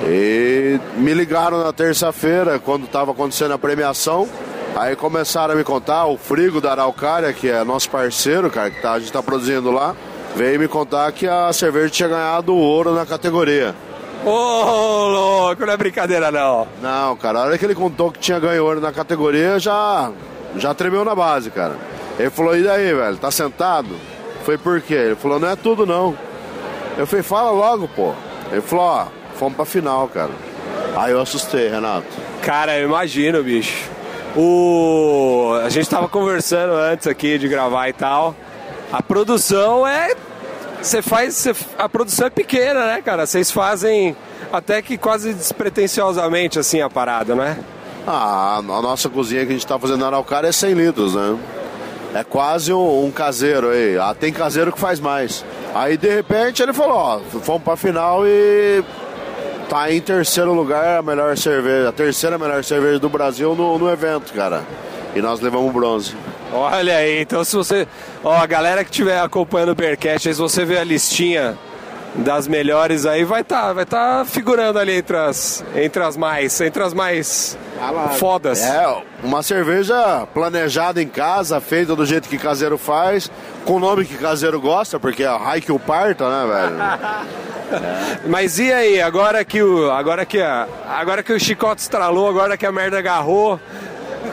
E 0.06 0.80
me 0.98 1.14
ligaram 1.14 1.64
na 1.64 1.74
terça-feira, 1.74 2.60
quando 2.60 2.86
estava 2.86 3.12
acontecendo 3.12 3.54
a 3.54 3.58
premiação. 3.58 4.28
Aí 4.76 4.96
começaram 4.96 5.54
a 5.54 5.58
me 5.58 5.64
contar, 5.64 6.06
o 6.06 6.18
Frigo 6.18 6.62
da 6.62 6.72
Araucária, 6.72 7.34
que 7.34 7.50
é 7.50 7.64
nosso 7.64 7.90
parceiro, 7.90 8.50
cara, 8.52 8.70
que 8.70 8.80
tá, 8.80 8.94
a 8.94 9.00
gente 9.00 9.12
tá 9.12 9.24
produzindo 9.24 9.72
lá, 9.72 9.96
veio 10.36 10.60
me 10.60 10.68
contar 10.68 11.12
que 11.12 11.28
a 11.28 11.52
cerveja 11.52 11.90
tinha 11.90 12.10
ganhado 12.10 12.54
ouro 12.54 12.94
na 12.94 13.04
categoria. 13.04 13.74
Ô, 14.24 15.08
louco, 15.08 15.66
não 15.66 15.74
é 15.74 15.78
brincadeira 15.78 16.30
não. 16.30 16.68
Não, 16.82 17.16
cara, 17.16 17.40
a 17.40 17.42
hora 17.44 17.58
que 17.58 17.66
ele 17.66 17.74
contou 17.74 18.12
que 18.12 18.20
tinha 18.20 18.40
ganho 18.40 18.64
ouro 18.64 18.80
na 18.80 18.92
categoria, 18.92 19.58
já, 19.58 20.12
já 20.58 20.76
tremeu 20.76 21.04
na 21.04 21.16
base, 21.16 21.50
cara. 21.50 21.76
Ele 22.20 22.30
falou, 22.30 22.56
e 22.58 22.64
daí, 22.64 22.94
velho, 22.94 23.18
tá 23.18 23.30
sentado? 23.32 23.90
Foi 24.44 24.58
por 24.58 24.82
quê? 24.82 24.94
Ele 24.94 25.16
falou, 25.16 25.40
não 25.40 25.50
é 25.50 25.56
tudo 25.56 25.86
não. 25.86 26.18
Eu 26.98 27.06
falei, 27.06 27.22
fala 27.24 27.52
logo, 27.52 27.88
pô. 27.90 28.14
Ele 28.52 28.62
falou, 28.62 28.86
ó, 28.86 29.08
fomos 29.38 29.56
pra 29.56 29.66
final, 29.66 30.08
cara. 30.08 30.32
Aí 30.96 31.12
eu 31.12 31.22
assustei, 31.22 31.70
Renato. 31.70 32.08
Cara, 32.42 32.78
eu 32.78 32.88
imagino, 32.88 33.44
bicho. 33.44 33.88
O... 34.36 35.60
A 35.64 35.70
gente 35.70 35.90
tava 35.90 36.08
conversando 36.08 36.74
antes 36.74 37.08
aqui 37.08 37.38
de 37.38 37.48
gravar 37.48 37.90
e 37.90 37.94
tal. 37.94 38.36
A 38.92 39.02
produção 39.04 39.86
é. 39.86 40.16
Você 40.82 41.02
faz. 41.02 41.36
você- 41.36 41.56
A 41.78 41.90
produção 41.90 42.28
é 42.28 42.30
pequena, 42.30 42.86
né, 42.86 43.02
cara? 43.04 43.26
Vocês 43.26 43.52
fazem 43.52 44.16
até 44.54 44.82
que 44.82 44.98
quase 44.98 45.34
despretensiosamente 45.34 46.58
assim 46.60 46.82
a 46.82 46.90
parada, 46.90 47.36
né? 47.36 47.58
Ah, 48.06 48.58
a 48.58 48.62
nossa 48.62 49.10
cozinha 49.10 49.44
que 49.46 49.52
a 49.52 49.54
gente 49.54 49.68
tá 49.68 49.78
fazendo 49.78 50.00
na 50.00 50.08
Araucária 50.08 50.48
é 50.48 50.52
100 50.52 50.74
litros, 50.74 51.16
né? 51.16 51.38
É 52.18 52.24
quase 52.24 52.74
um, 52.74 53.06
um 53.06 53.12
caseiro 53.12 53.70
aí. 53.70 53.96
Ah, 53.96 54.16
tem 54.20 54.34
caseiro 54.34 54.72
que 54.72 54.80
faz 54.80 55.00
mais. 55.00 55.46
Aí 55.76 55.96
de 55.98 56.10
repente 56.10 56.64
ele 56.64 56.74
falou, 56.74 56.98
ó, 56.98 57.20
fomos 57.42 57.62
pra 57.62 57.76
final 57.76 58.26
e 58.26 58.84
tá 59.70 59.92
em 59.92 60.02
terceiro 60.02 60.52
lugar 60.52 60.98
a 60.98 61.04
melhor 61.04 61.38
cerveja, 61.38 61.90
a 61.90 61.92
terceira 61.92 62.36
melhor 62.40 62.64
cerveja 62.64 62.98
do 62.98 63.08
Brasil 63.08 63.54
no, 63.54 63.78
no 63.78 63.88
evento, 63.88 64.34
cara. 64.34 64.64
E 65.16 65.22
nós 65.22 65.40
levamos 65.42 65.72
bronze. 65.72 66.16
Olha 66.52 66.98
aí, 66.98 67.22
então 67.22 67.44
se 67.44 67.56
você. 67.56 67.88
Ó, 68.24 68.36
a 68.36 68.48
galera 68.48 68.84
que 68.84 68.90
estiver 68.90 69.20
acompanhando 69.20 69.74
o 69.74 69.76
Bearcast, 69.76 70.28
aí 70.28 70.34
se 70.34 70.42
você 70.42 70.66
ver 70.66 70.80
a 70.80 70.84
listinha 70.84 71.56
das 72.18 72.48
melhores 72.48 73.06
aí, 73.06 73.24
vai 73.24 73.42
estar 73.42 73.74
vai 73.74 73.86
tá 73.86 74.26
figurando 74.26 74.80
ali 74.80 74.94
entre 74.94 75.16
as, 75.16 75.64
entre 75.76 76.02
as 76.04 76.18
mais. 76.18 76.60
Entre 76.60 76.82
as 76.82 76.94
mais 76.94 77.58
fodas. 78.18 78.62
É, 78.64 79.04
uma 79.24 79.44
cerveja 79.44 80.28
planejada 80.34 81.02
em 81.02 81.08
casa, 81.08 81.62
feita 81.62 81.96
do 81.96 82.06
jeito 82.06 82.28
que 82.28 82.38
caseiro 82.38 82.78
faz, 82.78 83.32
com 83.66 83.74
o 83.74 83.80
nome 83.80 84.06
que 84.06 84.18
caseiro 84.18 84.60
gosta, 84.60 85.00
porque 85.00 85.24
é 85.24 85.28
Haikyuu 85.28 85.80
Parta, 85.80 86.28
né, 86.30 86.54
velho? 86.54 87.48
Mas 88.28 88.58
e 88.60 88.72
aí, 88.72 89.02
agora 89.02 89.44
que 89.44 89.62
o. 89.62 89.92
Agora 89.92 90.26
que 90.26 90.42
a. 90.42 90.68
Agora 90.88 91.22
que 91.22 91.34
o 91.34 91.40
chicote 91.40 91.82
estralou, 91.82 92.30
agora 92.30 92.58
que 92.58 92.66
a 92.66 92.72
merda 92.72 92.98
agarrou. 92.98 93.60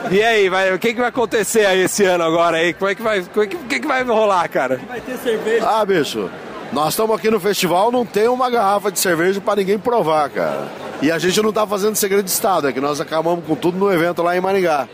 E 0.09 0.21
aí, 0.21 0.49
vai, 0.49 0.73
o 0.73 0.79
que, 0.79 0.93
que 0.93 0.99
vai 0.99 1.09
acontecer 1.09 1.65
aí 1.65 1.81
esse 1.81 2.05
ano 2.05 2.23
agora 2.23 2.57
aí? 2.57 2.73
Como 2.73 2.89
é 2.89 2.95
que 2.95 3.01
vai, 3.01 3.21
como 3.21 3.43
é 3.43 3.47
que, 3.47 3.55
o 3.55 3.59
que, 3.59 3.79
que 3.79 3.87
vai 3.87 4.03
rolar, 4.03 4.47
cara? 4.47 4.79
Vai 4.87 5.01
ter 5.01 5.17
cerveja. 5.17 5.67
Ah, 5.67 5.85
bicho, 5.85 6.29
nós 6.71 6.89
estamos 6.89 7.15
aqui 7.15 7.29
no 7.29 7.39
festival, 7.39 7.91
não 7.91 8.05
tem 8.05 8.27
uma 8.27 8.49
garrafa 8.49 8.91
de 8.91 8.99
cerveja 8.99 9.39
para 9.39 9.57
ninguém 9.57 9.79
provar, 9.79 10.29
cara. 10.29 10.67
E 11.01 11.11
a 11.11 11.17
gente 11.17 11.41
não 11.41 11.51
tá 11.51 11.65
fazendo 11.65 11.95
segredo 11.95 12.23
de 12.23 12.31
estado, 12.31 12.67
é 12.67 12.73
que 12.73 12.81
nós 12.81 12.99
acabamos 12.99 13.45
com 13.45 13.55
tudo 13.55 13.77
no 13.77 13.91
evento 13.91 14.21
lá 14.23 14.35
em 14.35 14.41
Maringá. 14.41 14.87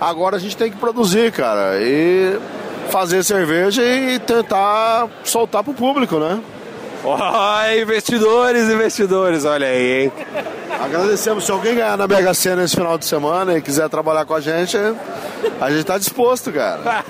Agora 0.00 0.36
a 0.36 0.38
gente 0.38 0.56
tem 0.56 0.70
que 0.70 0.76
produzir, 0.76 1.32
cara, 1.32 1.78
e 1.80 2.38
fazer 2.90 3.24
cerveja 3.24 3.82
e 3.82 4.18
tentar 4.18 5.08
soltar 5.24 5.64
pro 5.64 5.74
público, 5.74 6.18
né? 6.18 6.40
Ó, 7.04 7.72
investidores, 7.80 8.68
investidores, 8.68 9.44
olha 9.44 9.66
aí, 9.66 10.04
hein? 10.04 10.12
Agradecemos. 10.82 11.44
Se 11.44 11.50
alguém 11.50 11.74
ganhar 11.74 11.98
na 11.98 12.08
Mega 12.08 12.32
Sena 12.32 12.64
esse 12.64 12.74
final 12.74 12.96
de 12.96 13.04
semana 13.04 13.56
e 13.56 13.62
quiser 13.62 13.88
trabalhar 13.88 14.24
com 14.24 14.34
a 14.34 14.40
gente, 14.40 14.76
a 15.60 15.70
gente 15.70 15.84
tá 15.84 15.98
disposto, 15.98 16.50
cara. 16.50 17.04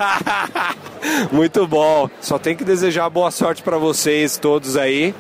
Muito 1.31 1.67
bom. 1.67 2.11
Só 2.21 2.39
tem 2.39 2.57
que 2.57 2.65
desejar 2.65 3.09
boa 3.09 3.31
sorte 3.31 3.63
para 3.63 3.79
vocês 3.79 4.37
todos 4.37 4.77
aí. 4.77 5.15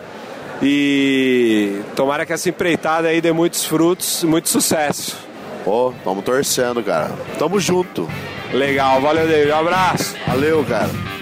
E 0.62 1.80
tomara 1.94 2.24
que 2.26 2.32
essa 2.32 2.48
empreitada 2.48 3.08
aí 3.08 3.20
dê 3.20 3.32
muitos 3.32 3.64
frutos, 3.64 4.24
muito 4.24 4.48
sucesso. 4.48 5.16
Pô, 5.64 5.92
tamo 6.02 6.22
torcendo, 6.22 6.82
cara. 6.82 7.10
Tamo 7.38 7.58
junto. 7.58 8.08
Legal, 8.52 9.00
valeu, 9.00 9.26
David. 9.26 9.52
Um 9.52 9.58
abraço. 9.58 10.14
Valeu, 10.26 10.64
cara. 10.64 11.13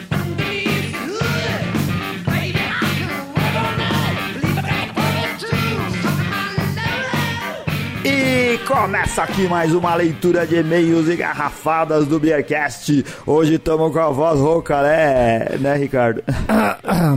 Começa 8.73 9.23
aqui 9.23 9.47
mais 9.47 9.75
uma 9.75 9.95
leitura 9.95 10.47
de 10.47 10.57
e-mails 10.57 11.07
e 11.07 11.15
garrafadas 11.15 12.07
do 12.07 12.19
Beercast. 12.19 13.05
Hoje 13.27 13.57
estamos 13.57 13.93
com 13.93 13.99
a 13.99 14.09
voz 14.09 14.41
rouca, 14.41 14.81
né, 14.81 15.59
né 15.61 15.77
Ricardo? 15.77 16.23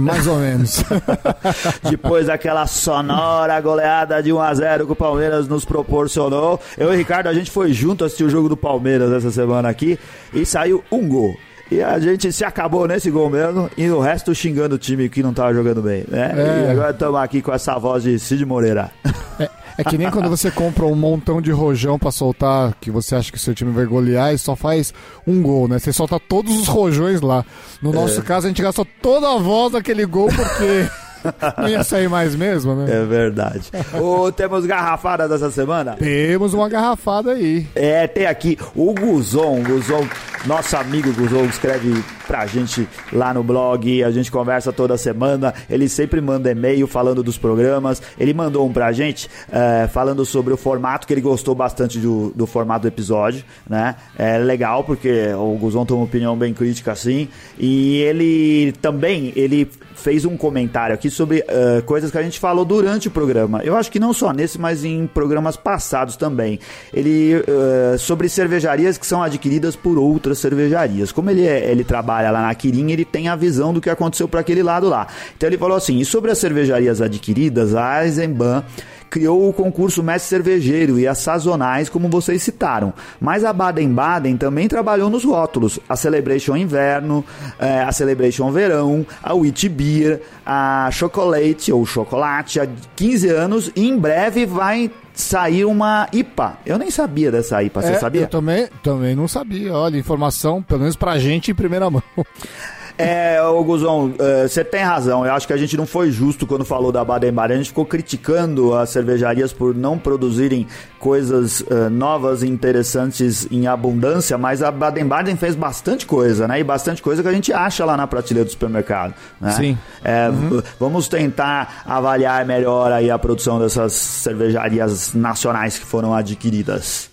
Mais 0.02 0.28
ou 0.28 0.36
menos. 0.38 0.84
Depois 1.90 2.28
daquela 2.28 2.68
sonora 2.68 3.60
goleada 3.62 4.22
de 4.22 4.32
1x0 4.32 4.86
que 4.86 4.92
o 4.92 4.96
Palmeiras 4.96 5.48
nos 5.48 5.64
proporcionou. 5.64 6.60
Eu 6.78 6.92
e 6.92 6.96
o 6.96 6.98
Ricardo, 6.98 7.28
a 7.28 7.34
gente 7.34 7.50
foi 7.50 7.72
junto 7.72 8.04
assistir 8.04 8.26
o 8.26 8.30
jogo 8.30 8.50
do 8.50 8.58
Palmeiras 8.58 9.14
essa 9.14 9.32
semana 9.32 9.70
aqui 9.70 9.98
e 10.34 10.46
saiu 10.46 10.84
um 10.92 11.08
gol. 11.08 11.38
E 11.72 11.82
a 11.82 11.98
gente 12.00 12.34
se 12.34 12.44
acabou 12.44 12.86
nesse 12.86 13.10
gol 13.10 13.30
mesmo 13.30 13.72
e 13.78 13.90
o 13.90 14.00
resto 14.02 14.36
xingando 14.36 14.76
o 14.76 14.78
time 14.78 15.08
que 15.08 15.24
não 15.24 15.34
tava 15.34 15.54
jogando 15.54 15.82
bem, 15.82 16.04
né? 16.08 16.34
É. 16.36 16.68
E 16.68 16.72
agora 16.72 16.92
estamos 16.92 17.20
aqui 17.22 17.42
com 17.42 17.54
essa 17.54 17.80
voz 17.80 18.04
de 18.04 18.20
Cid 18.20 18.46
Moreira. 18.46 18.92
É, 19.40 19.50
é 19.78 19.84
que 19.84 19.98
nem 19.98 20.10
quando 20.12 20.30
você 20.30 20.50
compra 20.52 20.86
um 20.86 20.96
montão 20.96 21.42
de 21.42 21.52
rojão 21.52 21.98
pra 22.00 22.12
soltar, 22.12 22.74
que 22.80 22.90
você 22.92 23.16
acha 23.16 23.32
que 23.32 23.38
o 23.38 23.42
seu 23.42 23.54
time 23.54 23.72
vai 23.72 23.86
golear 23.86 24.34
e 24.34 24.38
só 24.38 24.56
faz 24.56 24.94
um 25.28 25.42
gol, 25.42 25.68
né? 25.68 25.80
Você 25.80 25.92
solta 25.92 26.20
todos 26.20 26.58
os 26.60 26.68
rojões 26.68 27.22
lá. 27.22 27.44
No 27.82 27.92
nosso 27.92 28.20
É. 28.20 28.24
caso, 28.24 28.48
a 28.48 28.50
gente 28.50 28.62
gastou 28.62 28.86
toda 29.02 29.34
a 29.34 29.38
voz 29.38 29.74
daquele 29.74 30.06
gol 30.06 30.28
porque 30.28 30.90
não 31.58 31.68
ia 31.70 31.84
sair 31.84 32.10
mais 32.10 32.36
mesmo, 32.36 32.76
né? 32.76 32.86
É 32.90 33.06
verdade. 33.06 33.72
Ô, 34.00 34.32
temos 34.32 34.66
garrafada 34.66 35.28
dessa 35.28 35.52
semana? 35.52 35.96
Temos 35.96 36.54
uma 36.54 36.70
garrafada 36.70 37.32
aí. 37.32 37.68
É, 37.76 38.08
tem 38.08 38.26
aqui 38.26 38.58
o 38.76 38.94
Guzon. 38.94 39.62
Guzon, 39.64 40.08
nosso 40.46 40.76
amigo 40.78 41.12
Guzon, 41.14 41.46
escreve 41.46 42.04
pra 42.28 42.46
gente 42.46 42.88
lá 43.12 43.34
no 43.34 43.44
blog. 43.44 44.04
A 44.04 44.12
gente 44.12 44.32
conversa 44.32 44.72
toda 44.74 44.98
semana. 44.98 45.54
Ele 45.70 45.88
sempre 45.88 46.22
manda 46.22 46.52
e-mail 46.52 46.88
falando 46.88 47.24
dos 47.24 47.38
programas. 47.38 48.02
Ele 48.20 48.34
mandou 48.34 48.68
um 48.68 48.74
pra 48.74 48.92
gente 48.92 49.30
é, 49.52 49.88
falando 49.88 50.26
sobre 50.26 50.54
o 50.54 50.58
formato, 50.58 51.08
que 51.08 51.14
ele 51.14 51.22
gostou 51.22 51.56
bastante 51.56 52.00
do, 52.00 52.32
do 52.36 52.46
formato 52.46 52.82
do 52.84 52.88
episódio, 52.88 53.44
né? 53.70 53.96
É 54.18 54.38
legal, 54.38 54.84
porque 54.84 55.34
o 55.34 55.58
Guzon 55.58 55.86
tem 55.86 55.96
uma 55.96 56.06
opinião 56.06 56.38
bem 56.38 56.54
crítica 56.54 56.92
assim. 56.92 57.28
E 57.58 58.02
ele 58.02 58.74
também, 58.82 59.32
ele 59.36 59.70
fez 59.96 60.26
um 60.26 60.38
comentário 60.38 60.94
aqui 60.94 61.10
sobre 61.16 61.44
eh, 61.48 61.82
coisas 61.86 62.12
que 62.12 62.18
a 62.18 62.22
gente 62.24 62.40
falou 62.40 62.64
durante 62.66 63.08
o 63.08 63.12
programa. 63.12 63.62
Eu 63.64 63.76
acho 63.76 63.92
que 63.92 64.00
não 64.00 64.14
só 64.14 64.32
nesse, 64.34 64.60
mas 64.60 64.84
em 64.84 65.08
programas 65.08 65.56
passados 65.58 66.16
também. 66.16 66.60
Ele 66.94 67.34
eh, 67.48 67.96
sobre 67.98 68.30
cervejarias 68.30 68.98
que 68.98 69.08
são 69.08 69.24
adquiridas 69.24 69.76
por 69.76 69.98
outras 69.98 70.38
cervejarias. 70.40 71.12
Como 71.12 71.30
ele, 71.30 71.46
é- 71.48 71.72
ele 71.72 71.84
trabalha 71.84 72.30
lá 72.32 72.42
na 72.42 72.54
Quirim, 72.56 72.92
ele 72.92 73.06
tem 73.06 73.28
a 73.28 73.36
visão 73.36 73.74
do 73.74 73.82
que 73.82 73.90
aconteceu 73.90 74.28
para 74.28 74.42
aquele 74.42 74.62
lado 74.62 74.88
lá. 74.90 75.08
Então 75.36 75.48
ele 75.50 75.58
falou 75.58 75.78
assim: 75.78 75.98
e 76.00 76.06
sobre 76.06 76.30
as 76.32 76.38
cervejarias 76.38 77.02
adquiridas, 77.02 77.74
a 77.74 78.04
Eisenbahn 78.06 78.64
criou 79.10 79.48
o 79.50 79.54
concurso 79.54 80.04
Mestre 80.04 80.30
Cervejeiro 80.30 81.00
e 81.00 81.08
as 81.08 81.20
sazonais, 81.20 81.90
como 81.90 82.10
vocês 82.10 82.42
citaram. 82.44 82.94
Mas 83.20 83.44
a 83.44 83.54
Baden-Baden 83.54 84.38
também 84.38 84.68
trabalhou 84.68 85.10
nos 85.10 85.24
rótulos. 85.24 85.80
A 85.88 85.96
Celebration 85.96 86.56
Inverno, 86.56 87.24
eh, 87.60 87.82
a 87.82 87.92
Celebration 87.92 88.52
Verão, 88.52 89.06
a 89.24 89.34
Witch 89.34 89.68
Beer, 89.70 90.22
a 90.46 90.90
Chocolate 90.92 91.72
ou 91.72 91.86
Chocolate 91.86 92.60
há 92.60 92.68
15 92.96 93.30
anos 93.30 93.72
e 93.76 93.88
em 93.88 93.98
breve 93.98 94.46
vai 94.46 94.92
sair 95.14 95.64
uma 95.64 96.08
IPA. 96.12 96.58
Eu 96.66 96.78
nem 96.78 96.92
sabia 96.92 97.32
dessa 97.32 97.64
IPA, 97.64 97.82
você 97.82 97.88
É, 97.94 98.00
sabia? 98.00 98.22
Eu 98.22 98.28
também, 98.28 98.68
também 98.84 99.16
não 99.16 99.28
sabia. 99.28 99.74
Olha, 99.74 99.98
informação, 99.98 100.62
pelo 100.62 100.82
menos 100.82 100.96
pra 100.98 101.18
gente, 101.18 101.52
em 101.52 101.56
primeira 101.56 101.90
mão. 101.90 102.04
É, 102.98 103.42
ô 103.42 103.62
Guzão, 103.64 104.14
você 104.48 104.64
tem 104.64 104.82
razão. 104.82 105.26
Eu 105.26 105.34
acho 105.34 105.46
que 105.46 105.52
a 105.54 105.58
gente 105.58 105.76
não 105.76 105.86
foi 105.86 106.12
justo 106.12 106.48
quando 106.48 106.64
falou 106.64 106.92
da 106.92 107.04
Baden-Baden. 107.04 107.56
A 107.56 107.58
gente 107.58 107.68
ficou 107.70 107.86
criticando 107.86 108.74
as 108.74 108.90
cervejarias 108.90 109.52
por 109.52 109.76
não 109.76 109.98
produzirem 109.98 110.66
coisas 110.98 111.64
eh, 111.70 111.90
novas 111.90 112.42
e 112.42 112.48
interessantes 112.48 113.48
em 113.52 113.68
abundância, 113.68 114.38
mas 114.38 114.64
a 114.64 114.72
Baden-Baden 114.72 115.36
fez 115.36 115.56
bastante 115.56 116.06
coisa, 116.06 116.48
né? 116.48 116.60
E 116.60 116.64
bastante 116.64 117.02
coisa 117.02 117.22
que 117.22 117.28
a 117.28 117.34
gente 117.34 117.52
acha 117.54 117.84
lá 117.86 117.98
na 117.98 118.08
prateleira 118.08 118.46
do 118.46 118.52
supermercado. 118.52 119.14
Né? 119.42 119.52
Sim. 119.52 119.78
É, 120.04 120.30
v- 120.32 120.64
Vamos 120.80 121.08
tentar 121.08 121.84
avaliar 121.86 122.46
melhor 122.46 122.92
aí 122.92 123.12
a 123.12 123.20
produção 123.20 123.60
dessas 123.60 123.92
cervejarias 123.94 125.14
nacionais 125.14 125.78
que 125.78 125.86
foram 125.86 126.14
adquiridas. 126.14 127.10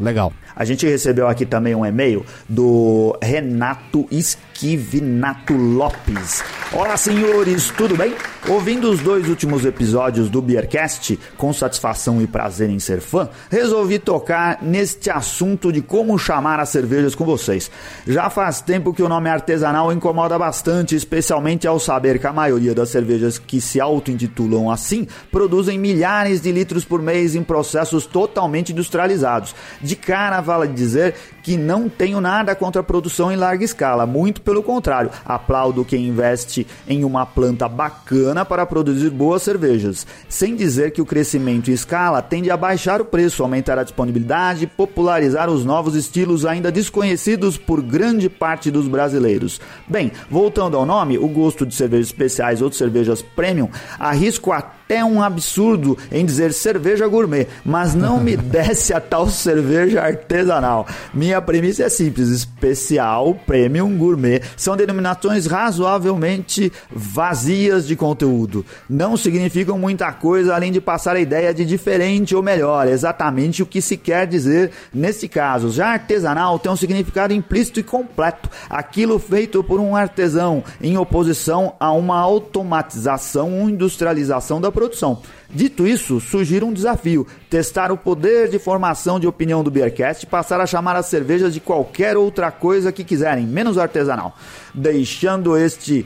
Legal. 0.00 0.32
A 0.58 0.64
gente 0.64 0.84
recebeu 0.88 1.28
aqui 1.28 1.46
também 1.46 1.72
um 1.72 1.86
e-mail 1.86 2.26
do 2.48 3.16
Renato 3.22 4.08
Esquivinato 4.10 5.54
Lopes. 5.54 6.42
Olá, 6.72 6.96
senhores, 6.96 7.70
tudo 7.70 7.96
bem? 7.96 8.12
Ouvindo 8.48 8.90
os 8.90 8.98
dois 8.98 9.28
últimos 9.28 9.64
episódios 9.64 10.28
do 10.28 10.42
Beercast, 10.42 11.18
com 11.36 11.52
satisfação 11.52 12.20
e 12.20 12.26
prazer 12.26 12.68
em 12.70 12.78
ser 12.80 13.00
fã, 13.00 13.28
resolvi 13.48 14.00
tocar 14.00 14.62
neste 14.62 15.10
assunto 15.10 15.72
de 15.72 15.80
como 15.80 16.18
chamar 16.18 16.58
as 16.58 16.70
cervejas 16.70 17.14
com 17.14 17.24
vocês. 17.24 17.70
Já 18.06 18.28
faz 18.28 18.60
tempo 18.60 18.92
que 18.92 19.02
o 19.02 19.08
nome 19.08 19.30
artesanal 19.30 19.92
incomoda 19.92 20.36
bastante, 20.38 20.96
especialmente 20.96 21.68
ao 21.68 21.78
saber 21.78 22.18
que 22.18 22.26
a 22.26 22.32
maioria 22.32 22.74
das 22.74 22.88
cervejas 22.88 23.38
que 23.38 23.60
se 23.60 23.80
auto-intitulam 23.80 24.70
assim 24.70 25.06
produzem 25.30 25.78
milhares 25.78 26.40
de 26.40 26.50
litros 26.50 26.84
por 26.84 27.00
mês 27.00 27.36
em 27.36 27.44
processos 27.44 28.06
totalmente 28.06 28.72
industrializados. 28.72 29.54
De 29.80 29.94
cara, 29.94 30.47
vale 30.48 30.66
dizer 30.66 31.14
que 31.48 31.56
não 31.56 31.88
tenho 31.88 32.20
nada 32.20 32.54
contra 32.54 32.82
a 32.82 32.84
produção 32.84 33.32
em 33.32 33.36
larga 33.36 33.64
escala, 33.64 34.04
muito 34.04 34.42
pelo 34.42 34.62
contrário, 34.62 35.10
aplaudo 35.24 35.82
quem 35.82 36.06
investe 36.06 36.66
em 36.86 37.04
uma 37.04 37.24
planta 37.24 37.66
bacana 37.66 38.44
para 38.44 38.66
produzir 38.66 39.08
boas 39.08 39.44
cervejas, 39.44 40.06
sem 40.28 40.54
dizer 40.54 40.90
que 40.90 41.00
o 41.00 41.06
crescimento 41.06 41.70
em 41.70 41.72
escala 41.72 42.20
tende 42.20 42.50
a 42.50 42.56
baixar 42.56 43.00
o 43.00 43.04
preço, 43.06 43.42
aumentar 43.42 43.78
a 43.78 43.82
disponibilidade 43.82 44.64
e 44.64 44.66
popularizar 44.66 45.48
os 45.48 45.64
novos 45.64 45.94
estilos 45.94 46.44
ainda 46.44 46.70
desconhecidos 46.70 47.56
por 47.56 47.80
grande 47.80 48.28
parte 48.28 48.70
dos 48.70 48.86
brasileiros. 48.86 49.58
Bem, 49.88 50.12
voltando 50.28 50.76
ao 50.76 50.84
nome, 50.84 51.16
o 51.16 51.28
gosto 51.28 51.64
de 51.64 51.74
cervejas 51.74 52.08
especiais 52.08 52.60
ou 52.60 52.68
de 52.68 52.76
cervejas 52.76 53.22
premium, 53.22 53.70
arrisco 53.98 54.52
até 54.52 55.04
um 55.04 55.22
absurdo 55.22 55.96
em 56.10 56.24
dizer 56.24 56.52
cerveja 56.52 57.06
gourmet, 57.06 57.46
mas 57.64 57.94
não 57.94 58.18
me 58.18 58.36
desce 58.40 58.92
a 58.92 59.00
tal 59.00 59.28
cerveja 59.28 60.02
artesanal. 60.02 60.86
Minha 61.12 61.37
premissa 61.40 61.84
é 61.84 61.88
simples: 61.88 62.28
especial, 62.28 63.34
premium, 63.46 63.96
gourmet 63.96 64.42
são 64.56 64.76
denominações 64.76 65.46
razoavelmente 65.46 66.72
vazias 66.90 67.86
de 67.86 67.96
conteúdo. 67.96 68.64
Não 68.88 69.16
significam 69.16 69.78
muita 69.78 70.12
coisa 70.12 70.54
além 70.54 70.72
de 70.72 70.80
passar 70.80 71.16
a 71.16 71.20
ideia 71.20 71.52
de 71.52 71.64
diferente 71.64 72.34
ou 72.34 72.42
melhor, 72.42 72.88
exatamente 72.88 73.62
o 73.62 73.66
que 73.66 73.80
se 73.80 73.96
quer 73.96 74.26
dizer 74.26 74.70
nesse 74.92 75.28
caso. 75.28 75.70
Já 75.70 75.88
artesanal 75.88 76.58
tem 76.58 76.70
um 76.70 76.76
significado 76.76 77.32
implícito 77.32 77.80
e 77.80 77.82
completo, 77.82 78.50
aquilo 78.68 79.18
feito 79.18 79.62
por 79.62 79.80
um 79.80 79.94
artesão 79.94 80.62
em 80.80 80.96
oposição 80.96 81.74
a 81.78 81.92
uma 81.92 82.18
automatização 82.18 83.60
ou 83.60 83.70
industrialização 83.70 84.60
da 84.60 84.70
produção. 84.70 85.22
Dito 85.50 85.86
isso, 85.86 86.20
sugiro 86.20 86.66
um 86.66 86.72
desafio: 86.72 87.26
testar 87.48 87.90
o 87.90 87.96
poder 87.96 88.48
de 88.48 88.58
formação 88.58 89.18
de 89.18 89.26
opinião 89.26 89.64
do 89.64 89.70
Beercast 89.70 90.24
e 90.24 90.28
passar 90.28 90.60
a 90.60 90.66
chamar 90.66 90.96
as 90.96 91.06
cervejas 91.06 91.54
de 91.54 91.60
qualquer 91.60 92.16
outra 92.16 92.50
coisa 92.50 92.92
que 92.92 93.02
quiserem, 93.02 93.46
menos 93.46 93.78
artesanal, 93.78 94.36
deixando 94.74 95.56
este 95.56 96.04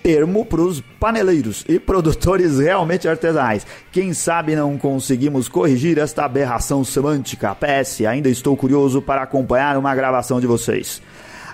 termo 0.00 0.46
para 0.46 0.60
os 0.60 0.80
paneleiros 1.00 1.64
e 1.68 1.78
produtores 1.78 2.60
realmente 2.60 3.08
artesanais. 3.08 3.66
Quem 3.90 4.14
sabe 4.14 4.54
não 4.54 4.78
conseguimos 4.78 5.48
corrigir 5.48 5.98
esta 5.98 6.24
aberração 6.24 6.84
semântica? 6.84 7.56
PS, 7.56 8.02
ainda 8.02 8.28
estou 8.28 8.56
curioso 8.56 9.02
para 9.02 9.22
acompanhar 9.22 9.76
uma 9.76 9.94
gravação 9.94 10.40
de 10.40 10.46
vocês. 10.46 11.02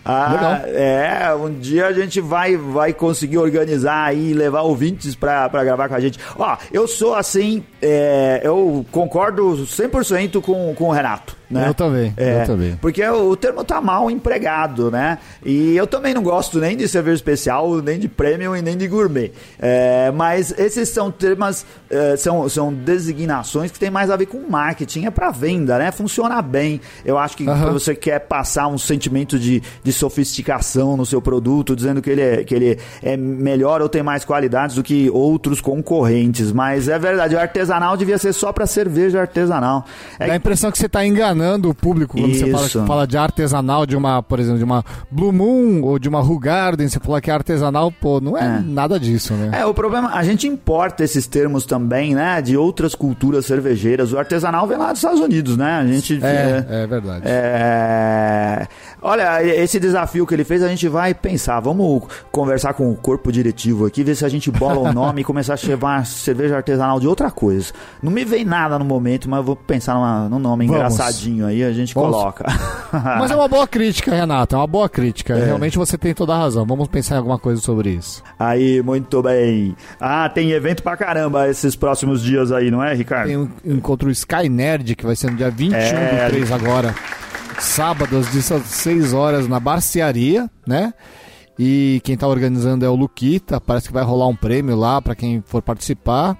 Ah, 0.04 0.32
Legal. 0.32 0.76
é, 0.76 1.34
um 1.34 1.52
dia 1.58 1.86
a 1.86 1.92
gente 1.92 2.20
vai, 2.20 2.56
vai 2.56 2.92
conseguir 2.92 3.38
organizar 3.38 4.14
e 4.14 4.34
levar 4.34 4.60
ouvintes 4.62 5.14
pra, 5.14 5.48
pra 5.48 5.64
gravar 5.64 5.88
com 5.88 5.94
a 5.94 6.00
gente. 6.00 6.18
Ó, 6.38 6.56
eu 6.72 6.86
sou 6.86 7.14
assim, 7.14 7.64
é, 7.80 8.40
eu 8.44 8.84
concordo 8.92 9.64
100% 9.64 10.42
com, 10.42 10.74
com 10.74 10.84
o 10.88 10.92
Renato. 10.92 11.36
Né? 11.54 11.68
Eu 11.68 11.74
também, 11.74 12.12
É, 12.16 12.42
eu 12.42 12.46
também. 12.46 12.76
Porque 12.80 13.06
o, 13.06 13.36
termo 13.36 13.64
tá 13.64 13.80
mal 13.80 14.10
empregado, 14.10 14.90
né? 14.90 15.18
E 15.44 15.76
eu 15.76 15.86
também 15.86 16.12
não 16.12 16.22
gosto 16.22 16.58
nem 16.58 16.76
de 16.76 16.88
cerveja 16.88 17.14
especial, 17.14 17.76
nem 17.76 17.98
de 17.98 18.08
premium 18.08 18.56
e 18.56 18.60
nem 18.60 18.76
de 18.76 18.88
gourmet. 18.88 19.32
É, 19.58 20.10
mas 20.10 20.52
esses 20.58 20.88
são 20.88 21.10
termos, 21.10 21.64
é, 21.88 22.16
são, 22.16 22.48
são 22.48 22.72
designações 22.72 23.70
que 23.70 23.78
tem 23.78 23.90
mais 23.90 24.10
a 24.10 24.16
ver 24.16 24.26
com 24.26 24.44
marketing, 24.48 25.06
é 25.06 25.10
para 25.10 25.30
venda, 25.30 25.78
né? 25.78 25.92
Funciona 25.92 26.42
bem. 26.42 26.80
Eu 27.04 27.16
acho 27.16 27.36
que 27.36 27.44
você 27.44 27.94
quer 27.94 28.18
passar 28.20 28.66
um 28.66 28.78
sentimento 28.78 29.38
de, 29.38 29.62
de 29.82 29.92
sofisticação 29.92 30.96
no 30.96 31.06
seu 31.06 31.22
produto, 31.22 31.76
dizendo 31.76 32.02
que 32.02 32.10
ele, 32.10 32.22
é, 32.22 32.44
que 32.44 32.54
ele 32.54 32.78
é 33.02 33.16
melhor 33.16 33.80
ou 33.80 33.88
tem 33.88 34.02
mais 34.02 34.24
qualidades 34.24 34.74
do 34.74 34.82
que 34.82 35.08
outros 35.10 35.60
concorrentes. 35.60 36.50
Mas 36.50 36.88
é 36.88 36.98
verdade, 36.98 37.36
o 37.36 37.38
artesanal 37.38 37.96
devia 37.96 38.18
ser 38.18 38.32
só 38.32 38.52
para 38.52 38.66
cerveja 38.66 39.20
artesanal. 39.20 39.84
É 40.18 40.26
Dá 40.26 40.32
a 40.32 40.36
impressão 40.36 40.72
que 40.72 40.78
você 40.78 40.86
está 40.86 41.04
enganando 41.06 41.43
o 41.68 41.74
público 41.74 42.18
quando 42.18 42.34
você 42.34 42.50
fala, 42.50 42.66
Isso. 42.66 42.86
fala 42.86 43.06
de 43.06 43.16
artesanal 43.16 43.86
de 43.86 43.96
uma, 43.96 44.22
por 44.22 44.38
exemplo, 44.40 44.58
de 44.58 44.64
uma 44.64 44.84
Blue 45.10 45.32
Moon 45.32 45.82
ou 45.82 45.98
de 45.98 46.08
uma 46.08 46.20
Ru 46.20 46.38
Garden, 46.38 46.88
você 46.88 46.98
fala 46.98 47.20
que 47.20 47.30
é 47.30 47.34
artesanal, 47.34 47.90
pô, 47.92 48.20
não 48.20 48.36
é, 48.36 48.60
nada 48.60 48.98
disso, 48.98 49.34
né? 49.34 49.50
É, 49.60 49.66
o 49.66 49.74
problema, 49.74 50.10
a 50.14 50.22
gente 50.24 50.46
importa 50.46 51.04
esses 51.04 51.26
termos 51.26 51.64
também, 51.66 52.14
né, 52.14 52.40
de 52.42 52.56
outras 52.56 52.94
culturas 52.94 53.46
cervejeiras. 53.46 54.12
O 54.12 54.18
artesanal 54.18 54.66
vem 54.66 54.76
lá 54.78 54.88
dos 54.90 54.98
Estados 54.98 55.20
Unidos, 55.20 55.56
né? 55.56 55.78
A 55.78 55.86
gente 55.86 56.18
É, 56.22 56.64
é 56.68 56.86
verdade. 56.86 57.22
é, 57.26 58.66
Olha, 59.02 59.42
esse 59.44 59.78
desafio 59.78 60.26
que 60.26 60.34
ele 60.34 60.44
fez, 60.44 60.62
a 60.62 60.68
gente 60.68 60.88
vai 60.88 61.12
pensar. 61.12 61.60
Vamos 61.60 62.04
conversar 62.32 62.72
com 62.74 62.90
o 62.90 62.96
corpo 62.96 63.30
diretivo 63.30 63.84
aqui, 63.86 64.02
ver 64.02 64.14
se 64.14 64.24
a 64.24 64.28
gente 64.28 64.50
bola 64.50 64.90
o 64.90 64.92
nome 64.92 65.20
e 65.20 65.24
começar 65.24 65.54
a 65.54 65.56
chamar 65.58 66.06
cerveja 66.06 66.56
artesanal 66.56 66.98
de 66.98 67.06
outra 67.06 67.30
coisa. 67.30 67.72
Não 68.02 68.10
me 68.10 68.24
vem 68.24 68.44
nada 68.44 68.78
no 68.78 68.84
momento, 68.84 69.28
mas 69.28 69.38
eu 69.38 69.44
vou 69.44 69.56
pensar 69.56 69.94
numa, 69.94 70.28
num 70.28 70.38
nome 70.38 70.66
Vamos. 70.66 70.76
engraçadinho 70.80 71.23
aí, 71.44 71.62
a 71.64 71.72
gente 71.72 71.94
Vamos. 71.94 72.10
coloca. 72.16 72.44
Mas 72.92 73.30
é 73.30 73.36
uma 73.36 73.48
boa 73.48 73.66
crítica, 73.66 74.14
Renato, 74.14 74.54
é 74.54 74.58
uma 74.58 74.66
boa 74.66 74.88
crítica. 74.88 75.34
É. 75.34 75.44
Realmente 75.46 75.76
você 75.78 75.96
tem 75.98 76.14
toda 76.14 76.34
a 76.34 76.38
razão. 76.38 76.64
Vamos 76.66 76.88
pensar 76.88 77.14
em 77.16 77.18
alguma 77.18 77.38
coisa 77.38 77.60
sobre 77.60 77.90
isso. 77.90 78.22
Aí, 78.38 78.82
muito 78.82 79.22
bem. 79.22 79.76
Ah, 80.00 80.28
tem 80.28 80.50
evento 80.52 80.82
pra 80.82 80.96
caramba 80.96 81.48
esses 81.48 81.74
próximos 81.76 82.22
dias 82.22 82.52
aí, 82.52 82.70
não 82.70 82.82
é, 82.82 82.94
Ricardo? 82.94 83.28
Tem 83.28 83.36
um 83.36 83.48
encontro 83.64 84.10
Sky 84.10 84.48
Nerd, 84.48 84.94
que 84.96 85.06
vai 85.06 85.16
ser 85.16 85.30
no 85.30 85.36
dia 85.36 85.50
21 85.50 85.76
É. 85.78 86.24
do 86.26 86.30
3 86.30 86.52
agora. 86.52 86.94
Sábado, 87.58 88.16
às 88.18 88.26
16 88.28 89.12
horas, 89.12 89.46
na 89.48 89.60
Barcearia, 89.60 90.50
né? 90.66 90.92
E 91.58 92.00
quem 92.02 92.16
tá 92.16 92.26
organizando 92.26 92.84
é 92.84 92.88
o 92.88 92.96
Luquita. 92.96 93.60
Parece 93.60 93.86
que 93.88 93.94
vai 93.94 94.02
rolar 94.02 94.26
um 94.26 94.34
prêmio 94.34 94.74
lá 94.76 95.00
para 95.00 95.14
quem 95.14 95.40
for 95.46 95.62
participar. 95.62 96.36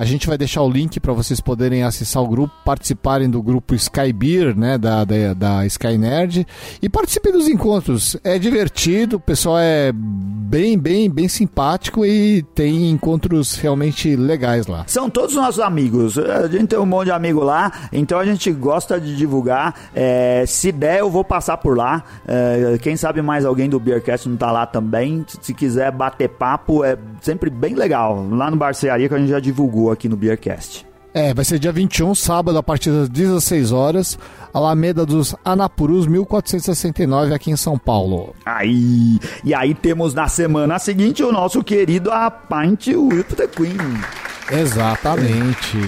A 0.00 0.04
gente 0.06 0.26
vai 0.26 0.38
deixar 0.38 0.62
o 0.62 0.70
link 0.70 0.98
para 0.98 1.12
vocês 1.12 1.42
poderem 1.42 1.82
acessar 1.82 2.22
o 2.22 2.26
grupo, 2.26 2.54
participarem 2.64 3.28
do 3.28 3.42
grupo 3.42 3.74
Sky 3.74 4.14
Beer, 4.14 4.56
né, 4.56 4.78
da, 4.78 5.04
da, 5.04 5.34
da 5.34 5.66
Sky 5.66 5.98
Nerd, 5.98 6.46
e 6.80 6.88
participem 6.88 7.30
dos 7.30 7.46
encontros. 7.46 8.16
É 8.24 8.38
divertido, 8.38 9.18
o 9.18 9.20
pessoal 9.20 9.58
é 9.58 9.92
bem, 9.92 10.78
bem, 10.78 11.10
bem 11.10 11.28
simpático 11.28 12.06
e 12.06 12.42
tem 12.54 12.88
encontros 12.88 13.56
realmente 13.56 14.16
legais 14.16 14.66
lá. 14.66 14.84
São 14.86 15.10
todos 15.10 15.34
nossos 15.34 15.60
amigos. 15.60 16.18
A 16.18 16.48
gente 16.48 16.68
tem 16.68 16.78
um 16.78 16.86
monte 16.86 17.04
de 17.04 17.12
amigo 17.12 17.44
lá, 17.44 17.70
então 17.92 18.18
a 18.18 18.24
gente 18.24 18.50
gosta 18.52 18.98
de 18.98 19.14
divulgar. 19.14 19.74
É, 19.94 20.44
se 20.46 20.72
der, 20.72 21.00
eu 21.00 21.10
vou 21.10 21.24
passar 21.24 21.58
por 21.58 21.76
lá. 21.76 22.02
É, 22.26 22.78
quem 22.80 22.96
sabe 22.96 23.20
mais 23.20 23.44
alguém 23.44 23.68
do 23.68 23.78
Beercast 23.78 24.26
não 24.30 24.38
tá 24.38 24.50
lá 24.50 24.64
também. 24.64 25.26
Se 25.42 25.52
quiser 25.52 25.92
bater 25.92 26.30
papo, 26.30 26.82
é 26.82 26.96
sempre 27.20 27.50
bem 27.50 27.74
legal. 27.74 28.26
Lá 28.30 28.50
no 28.50 28.56
Barcearia 28.56 29.06
que 29.06 29.14
a 29.14 29.18
gente 29.18 29.28
já 29.28 29.40
divulgou 29.40 29.89
aqui 29.90 30.08
no 30.08 30.16
Beercast. 30.16 30.86
É, 31.12 31.34
vai 31.34 31.44
ser 31.44 31.58
dia 31.58 31.72
21, 31.72 32.14
sábado, 32.14 32.56
a 32.56 32.62
partir 32.62 32.90
das 32.90 33.08
16 33.08 33.72
horas, 33.72 34.16
Alameda 34.54 35.04
dos 35.04 35.34
Anapurus, 35.44 36.06
1469, 36.06 37.34
aqui 37.34 37.50
em 37.50 37.56
São 37.56 37.76
Paulo. 37.76 38.34
Aí, 38.46 39.18
e 39.42 39.52
aí 39.52 39.74
temos 39.74 40.14
na 40.14 40.28
semana 40.28 40.78
seguinte 40.78 41.22
o 41.24 41.32
nosso 41.32 41.64
querido 41.64 42.12
A 42.12 42.30
Pint 42.30 42.88
with 42.88 43.24
the 43.36 43.48
Queen. 43.48 43.76
Exatamente. 44.52 45.78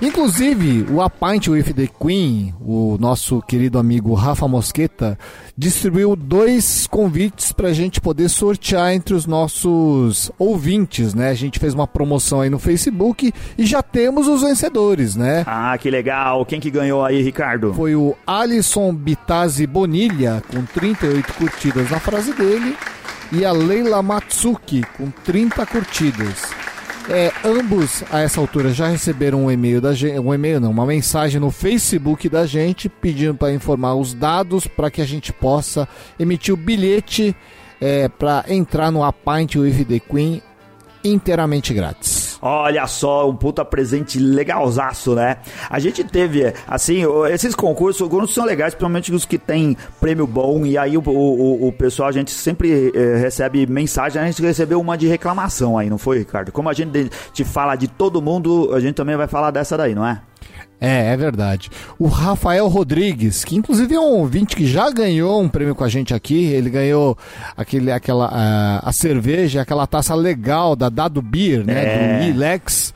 Inclusive, 0.00 0.86
o 0.92 1.02
A 1.02 1.10
Pint 1.10 1.48
with 1.48 1.72
the 1.74 1.88
Queen, 1.88 2.54
o 2.60 2.96
nosso 3.00 3.42
querido 3.42 3.80
amigo 3.80 4.14
Rafa 4.14 4.46
Mosqueta, 4.46 5.18
distribuiu 5.56 6.14
dois 6.14 6.86
convites 6.86 7.50
para 7.50 7.68
a 7.68 7.72
gente 7.72 8.00
poder 8.00 8.28
sortear 8.28 8.92
entre 8.92 9.12
os 9.12 9.26
nossos 9.26 10.30
ouvintes, 10.38 11.14
né? 11.14 11.30
A 11.30 11.34
gente 11.34 11.58
fez 11.58 11.74
uma 11.74 11.86
promoção 11.86 12.40
aí 12.40 12.48
no 12.48 12.60
Facebook 12.60 13.32
e 13.58 13.66
já 13.66 13.82
temos 13.82 14.28
os 14.28 14.42
vencedores, 14.42 15.16
né? 15.16 15.42
Ah, 15.44 15.76
que 15.76 15.90
legal. 15.90 16.46
Quem 16.46 16.60
que 16.60 16.70
ganhou 16.70 17.04
aí, 17.04 17.20
Ricardo? 17.20 17.74
Foi 17.74 17.96
o 17.96 18.14
Alisson 18.24 18.94
Bitazzi 18.94 19.66
Bonilha, 19.66 20.40
com 20.48 20.62
38 20.64 21.34
curtidas 21.34 21.90
na 21.90 21.98
frase 21.98 22.32
dele, 22.34 22.76
e 23.32 23.44
a 23.44 23.50
Leila 23.50 24.00
Matsuki, 24.00 24.84
com 24.96 25.10
30 25.24 25.66
curtidas. 25.66 26.57
É, 27.10 27.32
ambos, 27.42 28.04
a 28.12 28.20
essa 28.20 28.38
altura, 28.38 28.70
já 28.70 28.86
receberam 28.86 29.46
um 29.46 29.50
e-mail 29.50 29.80
da 29.80 29.94
gente, 29.94 30.18
um 30.18 30.34
e-mail 30.34 30.60
não, 30.60 30.70
uma 30.70 30.84
mensagem 30.84 31.40
no 31.40 31.50
Facebook 31.50 32.28
da 32.28 32.44
gente 32.44 32.86
pedindo 32.86 33.34
para 33.34 33.50
informar 33.50 33.94
os 33.94 34.12
dados 34.12 34.66
para 34.66 34.90
que 34.90 35.00
a 35.00 35.06
gente 35.06 35.32
possa 35.32 35.88
emitir 36.18 36.52
o 36.52 36.56
bilhete 36.56 37.34
é, 37.80 38.10
para 38.10 38.44
entrar 38.48 38.90
no 38.90 39.02
A 39.02 39.10
Pint 39.10 39.56
with 39.56 39.86
the 39.86 39.98
Queen 39.98 40.42
inteiramente 41.04 41.72
grátis. 41.74 42.38
Olha 42.40 42.86
só, 42.86 43.28
um 43.28 43.34
puta 43.34 43.64
presente 43.64 44.18
legalzaço, 44.18 45.14
né? 45.14 45.38
A 45.68 45.78
gente 45.78 46.04
teve, 46.04 46.52
assim, 46.66 47.02
esses 47.30 47.54
concursos, 47.54 48.00
alguns 48.00 48.32
são 48.32 48.44
legais, 48.44 48.74
principalmente 48.74 49.12
os 49.12 49.24
que 49.24 49.38
tem 49.38 49.76
prêmio 50.00 50.26
bom, 50.26 50.64
e 50.64 50.78
aí 50.78 50.96
o, 50.96 51.02
o, 51.04 51.68
o 51.68 51.72
pessoal, 51.72 52.08
a 52.08 52.12
gente 52.12 52.30
sempre 52.30 52.92
eh, 52.94 53.16
recebe 53.16 53.66
mensagem, 53.66 54.22
a 54.22 54.26
gente 54.26 54.40
recebeu 54.40 54.80
uma 54.80 54.96
de 54.96 55.08
reclamação 55.08 55.76
aí, 55.76 55.90
não 55.90 55.98
foi, 55.98 56.18
Ricardo? 56.18 56.52
Como 56.52 56.68
a 56.68 56.72
gente 56.72 57.10
te 57.32 57.44
fala 57.44 57.74
de 57.74 57.88
todo 57.88 58.22
mundo, 58.22 58.70
a 58.72 58.80
gente 58.80 58.94
também 58.94 59.16
vai 59.16 59.26
falar 59.26 59.50
dessa 59.50 59.76
daí, 59.76 59.94
não 59.94 60.06
é? 60.06 60.20
É, 60.80 61.12
é 61.12 61.16
verdade. 61.16 61.70
O 61.98 62.06
Rafael 62.06 62.68
Rodrigues, 62.68 63.44
que 63.44 63.56
inclusive 63.56 63.94
é 63.94 64.00
um 64.00 64.18
ouvinte 64.20 64.54
que 64.54 64.64
já 64.66 64.90
ganhou 64.90 65.42
um 65.42 65.48
prêmio 65.48 65.74
com 65.74 65.82
a 65.82 65.88
gente 65.88 66.14
aqui, 66.14 66.44
ele 66.44 66.70
ganhou 66.70 67.18
aquele, 67.56 67.90
aquela, 67.90 68.28
ah, 68.32 68.80
a 68.88 68.92
cerveja, 68.92 69.60
aquela 69.62 69.86
taça 69.88 70.14
legal 70.14 70.76
da 70.76 70.88
Dado 70.88 71.20
Beer, 71.20 71.64
né, 71.64 71.84
É. 71.84 72.18
do 72.18 72.24
Ilex. 72.30 72.94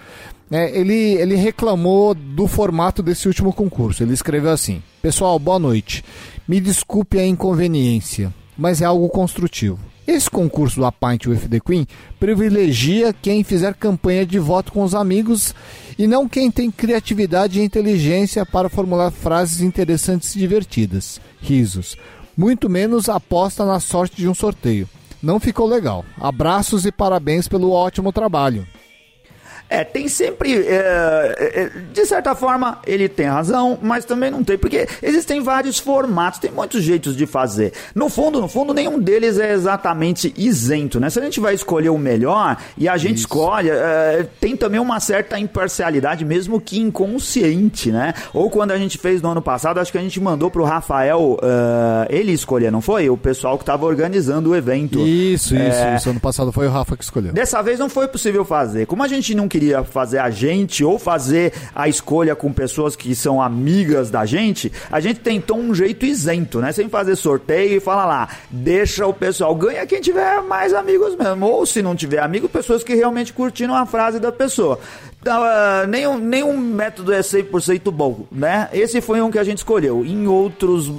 né, 0.48 0.70
ele, 0.76 0.94
ele 0.94 1.34
reclamou 1.34 2.14
do 2.14 2.46
formato 2.46 3.02
desse 3.02 3.26
último 3.26 3.52
concurso. 3.52 4.02
Ele 4.02 4.12
escreveu 4.14 4.50
assim: 4.52 4.80
Pessoal, 5.00 5.36
boa 5.38 5.58
noite. 5.58 6.04
Me 6.46 6.60
desculpe 6.60 7.18
a 7.18 7.26
inconveniência, 7.26 8.32
mas 8.56 8.80
é 8.82 8.84
algo 8.84 9.08
construtivo. 9.08 9.78
Esse 10.06 10.28
concurso 10.28 10.80
do 10.80 10.84
A 10.84 10.90
Pint 10.90 11.26
with 11.26 11.48
the 11.48 11.60
Queen 11.60 11.86
privilegia 12.18 13.12
quem 13.12 13.44
fizer 13.44 13.74
campanha 13.74 14.26
de 14.26 14.38
voto 14.38 14.72
com 14.72 14.82
os 14.82 14.94
amigos 14.94 15.54
e 15.96 16.06
não 16.06 16.28
quem 16.28 16.50
tem 16.50 16.70
criatividade 16.70 17.60
e 17.60 17.64
inteligência 17.64 18.44
para 18.44 18.68
formular 18.68 19.12
frases 19.12 19.60
interessantes 19.60 20.34
e 20.34 20.38
divertidas. 20.38 21.20
Risos. 21.40 21.96
Muito 22.36 22.68
menos 22.68 23.08
aposta 23.08 23.64
na 23.64 23.78
sorte 23.78 24.16
de 24.16 24.28
um 24.28 24.34
sorteio. 24.34 24.88
Não 25.22 25.38
ficou 25.38 25.68
legal. 25.68 26.04
Abraços 26.20 26.84
e 26.84 26.90
parabéns 26.90 27.46
pelo 27.46 27.70
ótimo 27.70 28.12
trabalho. 28.12 28.66
É, 29.72 29.84
tem 29.84 30.06
sempre. 30.06 30.66
é, 30.66 31.34
é, 31.38 31.70
de 31.92 32.04
certa 32.04 32.34
forma, 32.34 32.78
ele 32.86 33.08
tem 33.08 33.26
razão, 33.26 33.78
mas 33.80 34.04
também 34.04 34.30
não 34.30 34.44
tem, 34.44 34.58
porque 34.58 34.86
existem 35.02 35.40
vários 35.40 35.78
formatos, 35.78 36.40
tem 36.40 36.50
muitos 36.50 36.82
jeitos 36.82 37.16
de 37.16 37.24
fazer. 37.24 37.72
No 37.94 38.10
fundo, 38.10 38.38
no 38.38 38.48
fundo, 38.48 38.74
nenhum 38.74 38.98
deles 38.98 39.38
é 39.38 39.54
exatamente 39.54 40.34
isento, 40.36 41.00
né? 41.00 41.08
Se 41.08 41.18
a 41.18 41.22
gente 41.22 41.40
vai 41.40 41.54
escolher 41.54 41.88
o 41.88 41.96
melhor 41.96 42.58
e 42.76 42.86
a 42.86 42.98
gente 42.98 43.18
escolhe, 43.18 43.70
é, 43.70 44.26
tem 44.38 44.54
também 44.58 44.78
uma 44.78 45.00
certa 45.00 45.38
imparcialidade, 45.38 46.22
mesmo 46.22 46.60
que 46.60 46.78
inconsciente, 46.78 47.90
né? 47.90 48.12
Ou 48.34 48.50
quando 48.50 48.72
a 48.72 48.76
gente 48.76 48.98
fez 48.98 49.22
no 49.22 49.30
ano 49.30 49.40
passado, 49.40 49.80
acho 49.80 49.90
que 49.90 49.96
a 49.96 50.02
gente 50.02 50.20
mandou 50.20 50.50
pro 50.50 50.64
Rafael 50.64 51.38
é, 51.42 52.14
ele 52.14 52.32
escolher, 52.32 52.70
não 52.70 52.82
foi? 52.82 53.08
O 53.08 53.16
pessoal 53.16 53.56
que 53.56 53.62
estava 53.62 53.86
organizando 53.86 54.50
o 54.50 54.56
evento. 54.56 54.98
Isso, 54.98 55.54
isso, 55.54 55.56
É, 55.56 55.96
isso. 55.96 56.10
Ano 56.10 56.20
passado 56.20 56.52
foi 56.52 56.66
o 56.66 56.70
Rafa 56.70 56.94
que 56.94 57.04
escolheu. 57.04 57.32
Dessa 57.32 57.62
vez 57.62 57.78
não 57.78 57.88
foi 57.88 58.06
possível 58.06 58.44
fazer. 58.44 58.84
Como 58.86 59.02
a 59.02 59.08
gente 59.08 59.34
não 59.34 59.48
queria 59.48 59.61
fazer 59.90 60.18
a 60.18 60.30
gente 60.30 60.84
ou 60.84 60.98
fazer 60.98 61.52
a 61.74 61.88
escolha 61.88 62.34
com 62.34 62.52
pessoas 62.52 62.96
que 62.96 63.14
são 63.14 63.40
amigas 63.40 64.10
da 64.10 64.24
gente, 64.24 64.72
a 64.90 65.00
gente 65.00 65.20
tentou 65.20 65.58
um 65.58 65.74
jeito 65.74 66.04
isento, 66.04 66.60
né? 66.60 66.72
Sem 66.72 66.88
fazer 66.88 67.16
sorteio 67.16 67.76
e 67.76 67.80
fala 67.80 68.04
lá, 68.04 68.28
deixa 68.50 69.06
o 69.06 69.14
pessoal, 69.14 69.54
ganha 69.54 69.86
quem 69.86 70.00
tiver 70.00 70.42
mais 70.42 70.72
amigos 70.74 71.16
mesmo. 71.16 71.46
Ou 71.46 71.66
se 71.66 71.82
não 71.82 71.94
tiver 71.94 72.20
amigos, 72.20 72.50
pessoas 72.50 72.82
que 72.82 72.94
realmente 72.94 73.32
curtiram 73.32 73.74
a 73.74 73.86
frase 73.86 74.18
da 74.18 74.32
pessoa. 74.32 74.78
Então, 75.22 75.40
ah, 75.40 75.84
nenhum, 75.86 76.18
nenhum 76.18 76.58
método 76.58 77.12
é 77.12 77.20
100% 77.20 77.92
bom, 77.92 78.26
né? 78.30 78.68
Esse 78.72 79.00
foi 79.00 79.20
um 79.20 79.30
que 79.30 79.38
a 79.38 79.44
gente 79.44 79.58
escolheu. 79.58 80.04
Em 80.04 80.26
outros, 80.26 80.90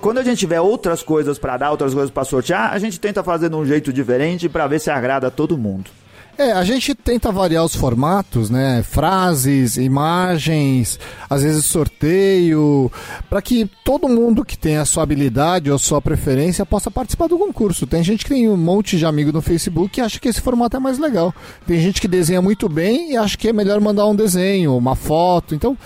quando 0.00 0.18
a 0.18 0.22
gente 0.22 0.38
tiver 0.38 0.60
outras 0.60 1.02
coisas 1.02 1.40
pra 1.40 1.56
dar, 1.56 1.72
outras 1.72 1.92
coisas 1.92 2.10
pra 2.10 2.24
sortear, 2.24 2.72
a 2.72 2.78
gente 2.78 3.00
tenta 3.00 3.24
fazer 3.24 3.48
de 3.48 3.56
um 3.56 3.66
jeito 3.66 3.92
diferente 3.92 4.48
pra 4.48 4.68
ver 4.68 4.78
se 4.78 4.90
agrada 4.90 5.26
a 5.26 5.30
todo 5.30 5.58
mundo. 5.58 5.90
É, 6.36 6.50
a 6.50 6.64
gente 6.64 6.96
tenta 6.96 7.30
variar 7.30 7.64
os 7.64 7.76
formatos, 7.76 8.50
né? 8.50 8.82
Frases, 8.82 9.76
imagens, 9.76 10.98
às 11.30 11.44
vezes 11.44 11.64
sorteio, 11.64 12.90
para 13.30 13.40
que 13.40 13.70
todo 13.84 14.08
mundo 14.08 14.44
que 14.44 14.58
tem 14.58 14.76
a 14.76 14.84
sua 14.84 15.04
habilidade 15.04 15.70
ou 15.70 15.76
a 15.76 15.78
sua 15.78 16.02
preferência 16.02 16.66
possa 16.66 16.90
participar 16.90 17.28
do 17.28 17.38
concurso. 17.38 17.86
Tem 17.86 18.02
gente 18.02 18.24
que 18.24 18.30
tem 18.34 18.48
um 18.48 18.56
monte 18.56 18.98
de 18.98 19.06
amigo 19.06 19.30
no 19.30 19.40
Facebook 19.40 20.00
e 20.00 20.02
acha 20.02 20.18
que 20.18 20.28
esse 20.28 20.40
formato 20.40 20.76
é 20.76 20.80
mais 20.80 20.98
legal. 20.98 21.32
Tem 21.68 21.80
gente 21.80 22.00
que 22.00 22.08
desenha 22.08 22.42
muito 22.42 22.68
bem 22.68 23.12
e 23.12 23.16
acha 23.16 23.38
que 23.38 23.48
é 23.48 23.52
melhor 23.52 23.80
mandar 23.80 24.06
um 24.06 24.16
desenho, 24.16 24.76
uma 24.76 24.96
foto. 24.96 25.54
Então, 25.54 25.78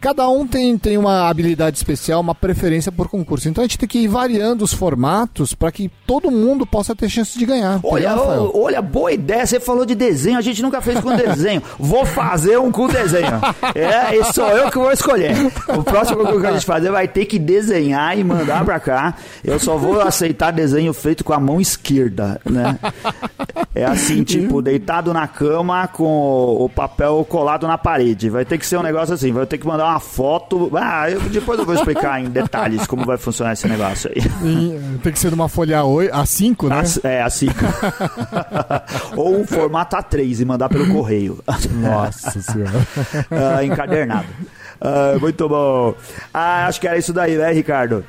Cada 0.00 0.28
um 0.28 0.46
tem, 0.46 0.78
tem 0.78 0.96
uma 0.96 1.28
habilidade 1.28 1.76
especial, 1.76 2.20
uma 2.20 2.34
preferência 2.34 2.92
por 2.92 3.08
concurso. 3.08 3.48
Então 3.48 3.62
a 3.62 3.66
gente 3.66 3.78
tem 3.78 3.88
que 3.88 3.98
ir 3.98 4.08
variando 4.08 4.62
os 4.62 4.72
formatos 4.72 5.54
para 5.54 5.72
que 5.72 5.90
todo 6.06 6.30
mundo 6.30 6.64
possa 6.64 6.94
ter 6.94 7.08
chance 7.08 7.36
de 7.36 7.44
ganhar. 7.44 7.80
Olha, 7.82 8.12
Entendeu, 8.12 8.52
olha, 8.54 8.80
boa 8.80 9.12
ideia. 9.12 9.44
Você 9.44 9.58
falou 9.58 9.84
de 9.84 9.96
desenho, 9.96 10.38
a 10.38 10.40
gente 10.40 10.62
nunca 10.62 10.80
fez 10.80 11.00
com 11.00 11.14
desenho. 11.16 11.62
Vou 11.78 12.06
fazer 12.06 12.58
um 12.58 12.70
com 12.70 12.86
desenho. 12.86 13.40
É, 13.74 14.16
e 14.16 14.24
sou 14.32 14.48
eu 14.48 14.70
que 14.70 14.78
vou 14.78 14.92
escolher. 14.92 15.34
O 15.68 15.82
próximo 15.82 16.40
que 16.40 16.46
a 16.46 16.52
gente 16.52 16.64
fazer 16.64 16.90
vai 16.90 17.08
ter 17.08 17.24
que 17.26 17.38
desenhar 17.38 18.16
e 18.16 18.22
mandar 18.22 18.64
pra 18.64 18.78
cá. 18.78 19.14
Eu 19.42 19.58
só 19.58 19.76
vou 19.76 20.00
aceitar 20.00 20.52
desenho 20.52 20.92
feito 20.92 21.24
com 21.24 21.32
a 21.32 21.40
mão 21.40 21.60
esquerda, 21.60 22.40
né? 22.44 22.78
É 23.74 23.84
assim, 23.84 24.22
tipo, 24.22 24.62
deitado 24.62 25.12
na 25.12 25.26
cama 25.26 25.88
com 25.88 26.56
o 26.58 26.68
papel 26.68 27.26
colado 27.28 27.66
na 27.66 27.76
parede. 27.78 28.30
Vai 28.30 28.44
ter 28.44 28.58
que 28.58 28.66
ser 28.66 28.76
um 28.76 28.82
negócio 28.82 29.14
assim, 29.14 29.32
vai 29.32 29.46
ter 29.46 29.58
que 29.58 29.66
mandar 29.66 29.87
uma 29.90 30.00
foto. 30.00 30.70
Ah, 30.74 31.10
eu- 31.10 31.20
depois 31.20 31.58
eu 31.58 31.64
vou 31.66 31.74
explicar 31.74 32.20
em 32.20 32.24
detalhes 32.30 32.86
como 32.86 33.04
vai 33.04 33.16
funcionar 33.16 33.52
esse 33.52 33.66
negócio 33.68 34.10
aí. 34.14 34.22
Tem 35.02 35.12
que 35.12 35.18
ser 35.18 35.30
numa 35.30 35.48
folha 35.48 35.84
oi- 35.84 36.08
A5, 36.10 36.68
né? 36.68 36.82
A- 37.04 37.08
é, 37.08 37.22
assim. 37.22 37.48
Ou 39.16 39.40
um 39.40 39.46
formato 39.46 39.96
A3 39.96 40.40
e 40.40 40.44
mandar 40.44 40.68
pelo 40.68 40.92
correio. 40.92 41.42
Nossa 41.72 42.40
senhora. 42.40 42.86
Ah, 43.30 43.64
encadernado. 43.64 44.26
Ah, 44.80 45.16
muito 45.20 45.48
bom. 45.48 45.94
Ah, 46.32 46.66
acho 46.66 46.80
que 46.80 46.86
era 46.88 46.96
isso 46.98 47.12
daí, 47.12 47.36
né, 47.36 47.50
Ricardo? 47.52 48.04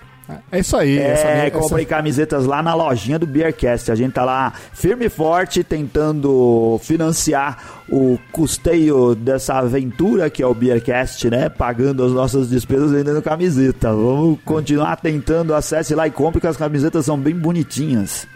É 0.52 0.60
isso 0.60 0.78
aí. 0.78 0.98
essa 1.00 1.28
É, 1.28 1.36
minha- 1.36 1.52
comprei 1.52 1.86
camisetas 1.86 2.46
lá 2.46 2.62
na 2.62 2.74
lojinha 2.74 3.18
do 3.18 3.26
Beercast. 3.26 3.92
A 3.92 3.96
gente 3.96 4.14
tá 4.14 4.24
lá 4.24 4.54
firme 4.74 5.06
e 5.06 5.10
forte 5.10 5.64
tentando 5.64 6.80
financiar 6.84 7.82
o 7.90 8.18
custeio 8.32 9.16
dessa 9.16 9.56
aventura 9.56 10.30
que 10.30 10.44
é 10.44 10.46
o 10.46 10.54
Beercast, 10.54 11.30
né? 11.30 11.50
Pagando 11.50 12.04
as 12.06 12.12
nossas 12.12 12.50
despesas 12.50 12.92
vendendo 12.92 13.22
camiseta. 13.22 13.90
Vamos 13.92 14.38
continuar 14.46 14.98
tentando. 14.98 15.54
Acesse 15.56 15.96
lá 15.96 16.08
e 16.08 16.12
compre 16.12 16.40
que 16.40 16.48
as 16.48 16.58
camisetas 16.58 17.06
são 17.06 17.18
bem 17.18 17.36
bonitinhas. 17.36 18.28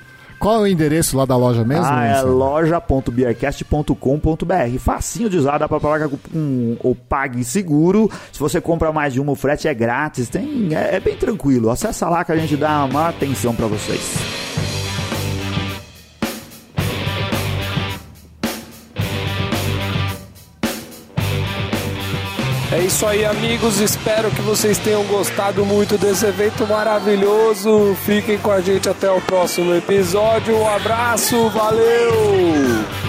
Qual 0.43 0.57
é 0.57 0.59
o 0.59 0.67
endereço 0.67 1.15
lá 1.15 1.23
da 1.23 1.37
loja 1.37 1.63
mesmo? 1.63 1.85
Ah, 1.85 2.03
é 2.03 2.21
loja.beercast.com.br. 2.21 4.77
Facinho 4.77 5.29
de 5.29 5.37
usar, 5.37 5.57
dá 5.57 5.69
pra 5.69 5.79
pagar 5.79 6.09
com 6.09 6.17
um, 6.35 6.75
o 6.83 6.93
Pague 6.93 7.45
Seguro. 7.45 8.11
Se 8.29 8.41
você 8.41 8.59
compra 8.59 8.91
mais 8.91 9.13
de 9.13 9.21
uma, 9.21 9.31
o 9.31 9.35
frete 9.35 9.69
é 9.69 9.73
grátis. 9.73 10.27
Tem, 10.27 10.75
é, 10.75 10.97
é 10.97 10.99
bem 10.99 11.15
tranquilo. 11.15 11.69
Acessa 11.69 12.09
lá 12.09 12.25
que 12.25 12.33
a 12.33 12.35
gente 12.35 12.57
dá 12.57 12.83
uma 12.83 13.07
atenção 13.07 13.55
pra 13.55 13.67
vocês. 13.67 14.17
É 22.73 22.79
isso 22.79 23.05
aí, 23.05 23.23
amigos. 23.23 23.79
Espero 23.79 24.31
que 24.31 24.41
vocês 24.41 24.79
tenham 24.79 25.03
gostado 25.03 25.63
muito 25.63 25.95
desse 25.95 26.25
evento 26.25 26.65
maravilhoso. 26.65 27.95
Fiquem 28.03 28.35
com 28.39 28.49
a 28.49 28.61
gente 28.61 28.89
até 28.89 29.11
o 29.11 29.21
próximo 29.21 29.75
episódio. 29.75 30.57
Um 30.57 30.67
abraço, 30.67 31.49
valeu! 31.49 33.02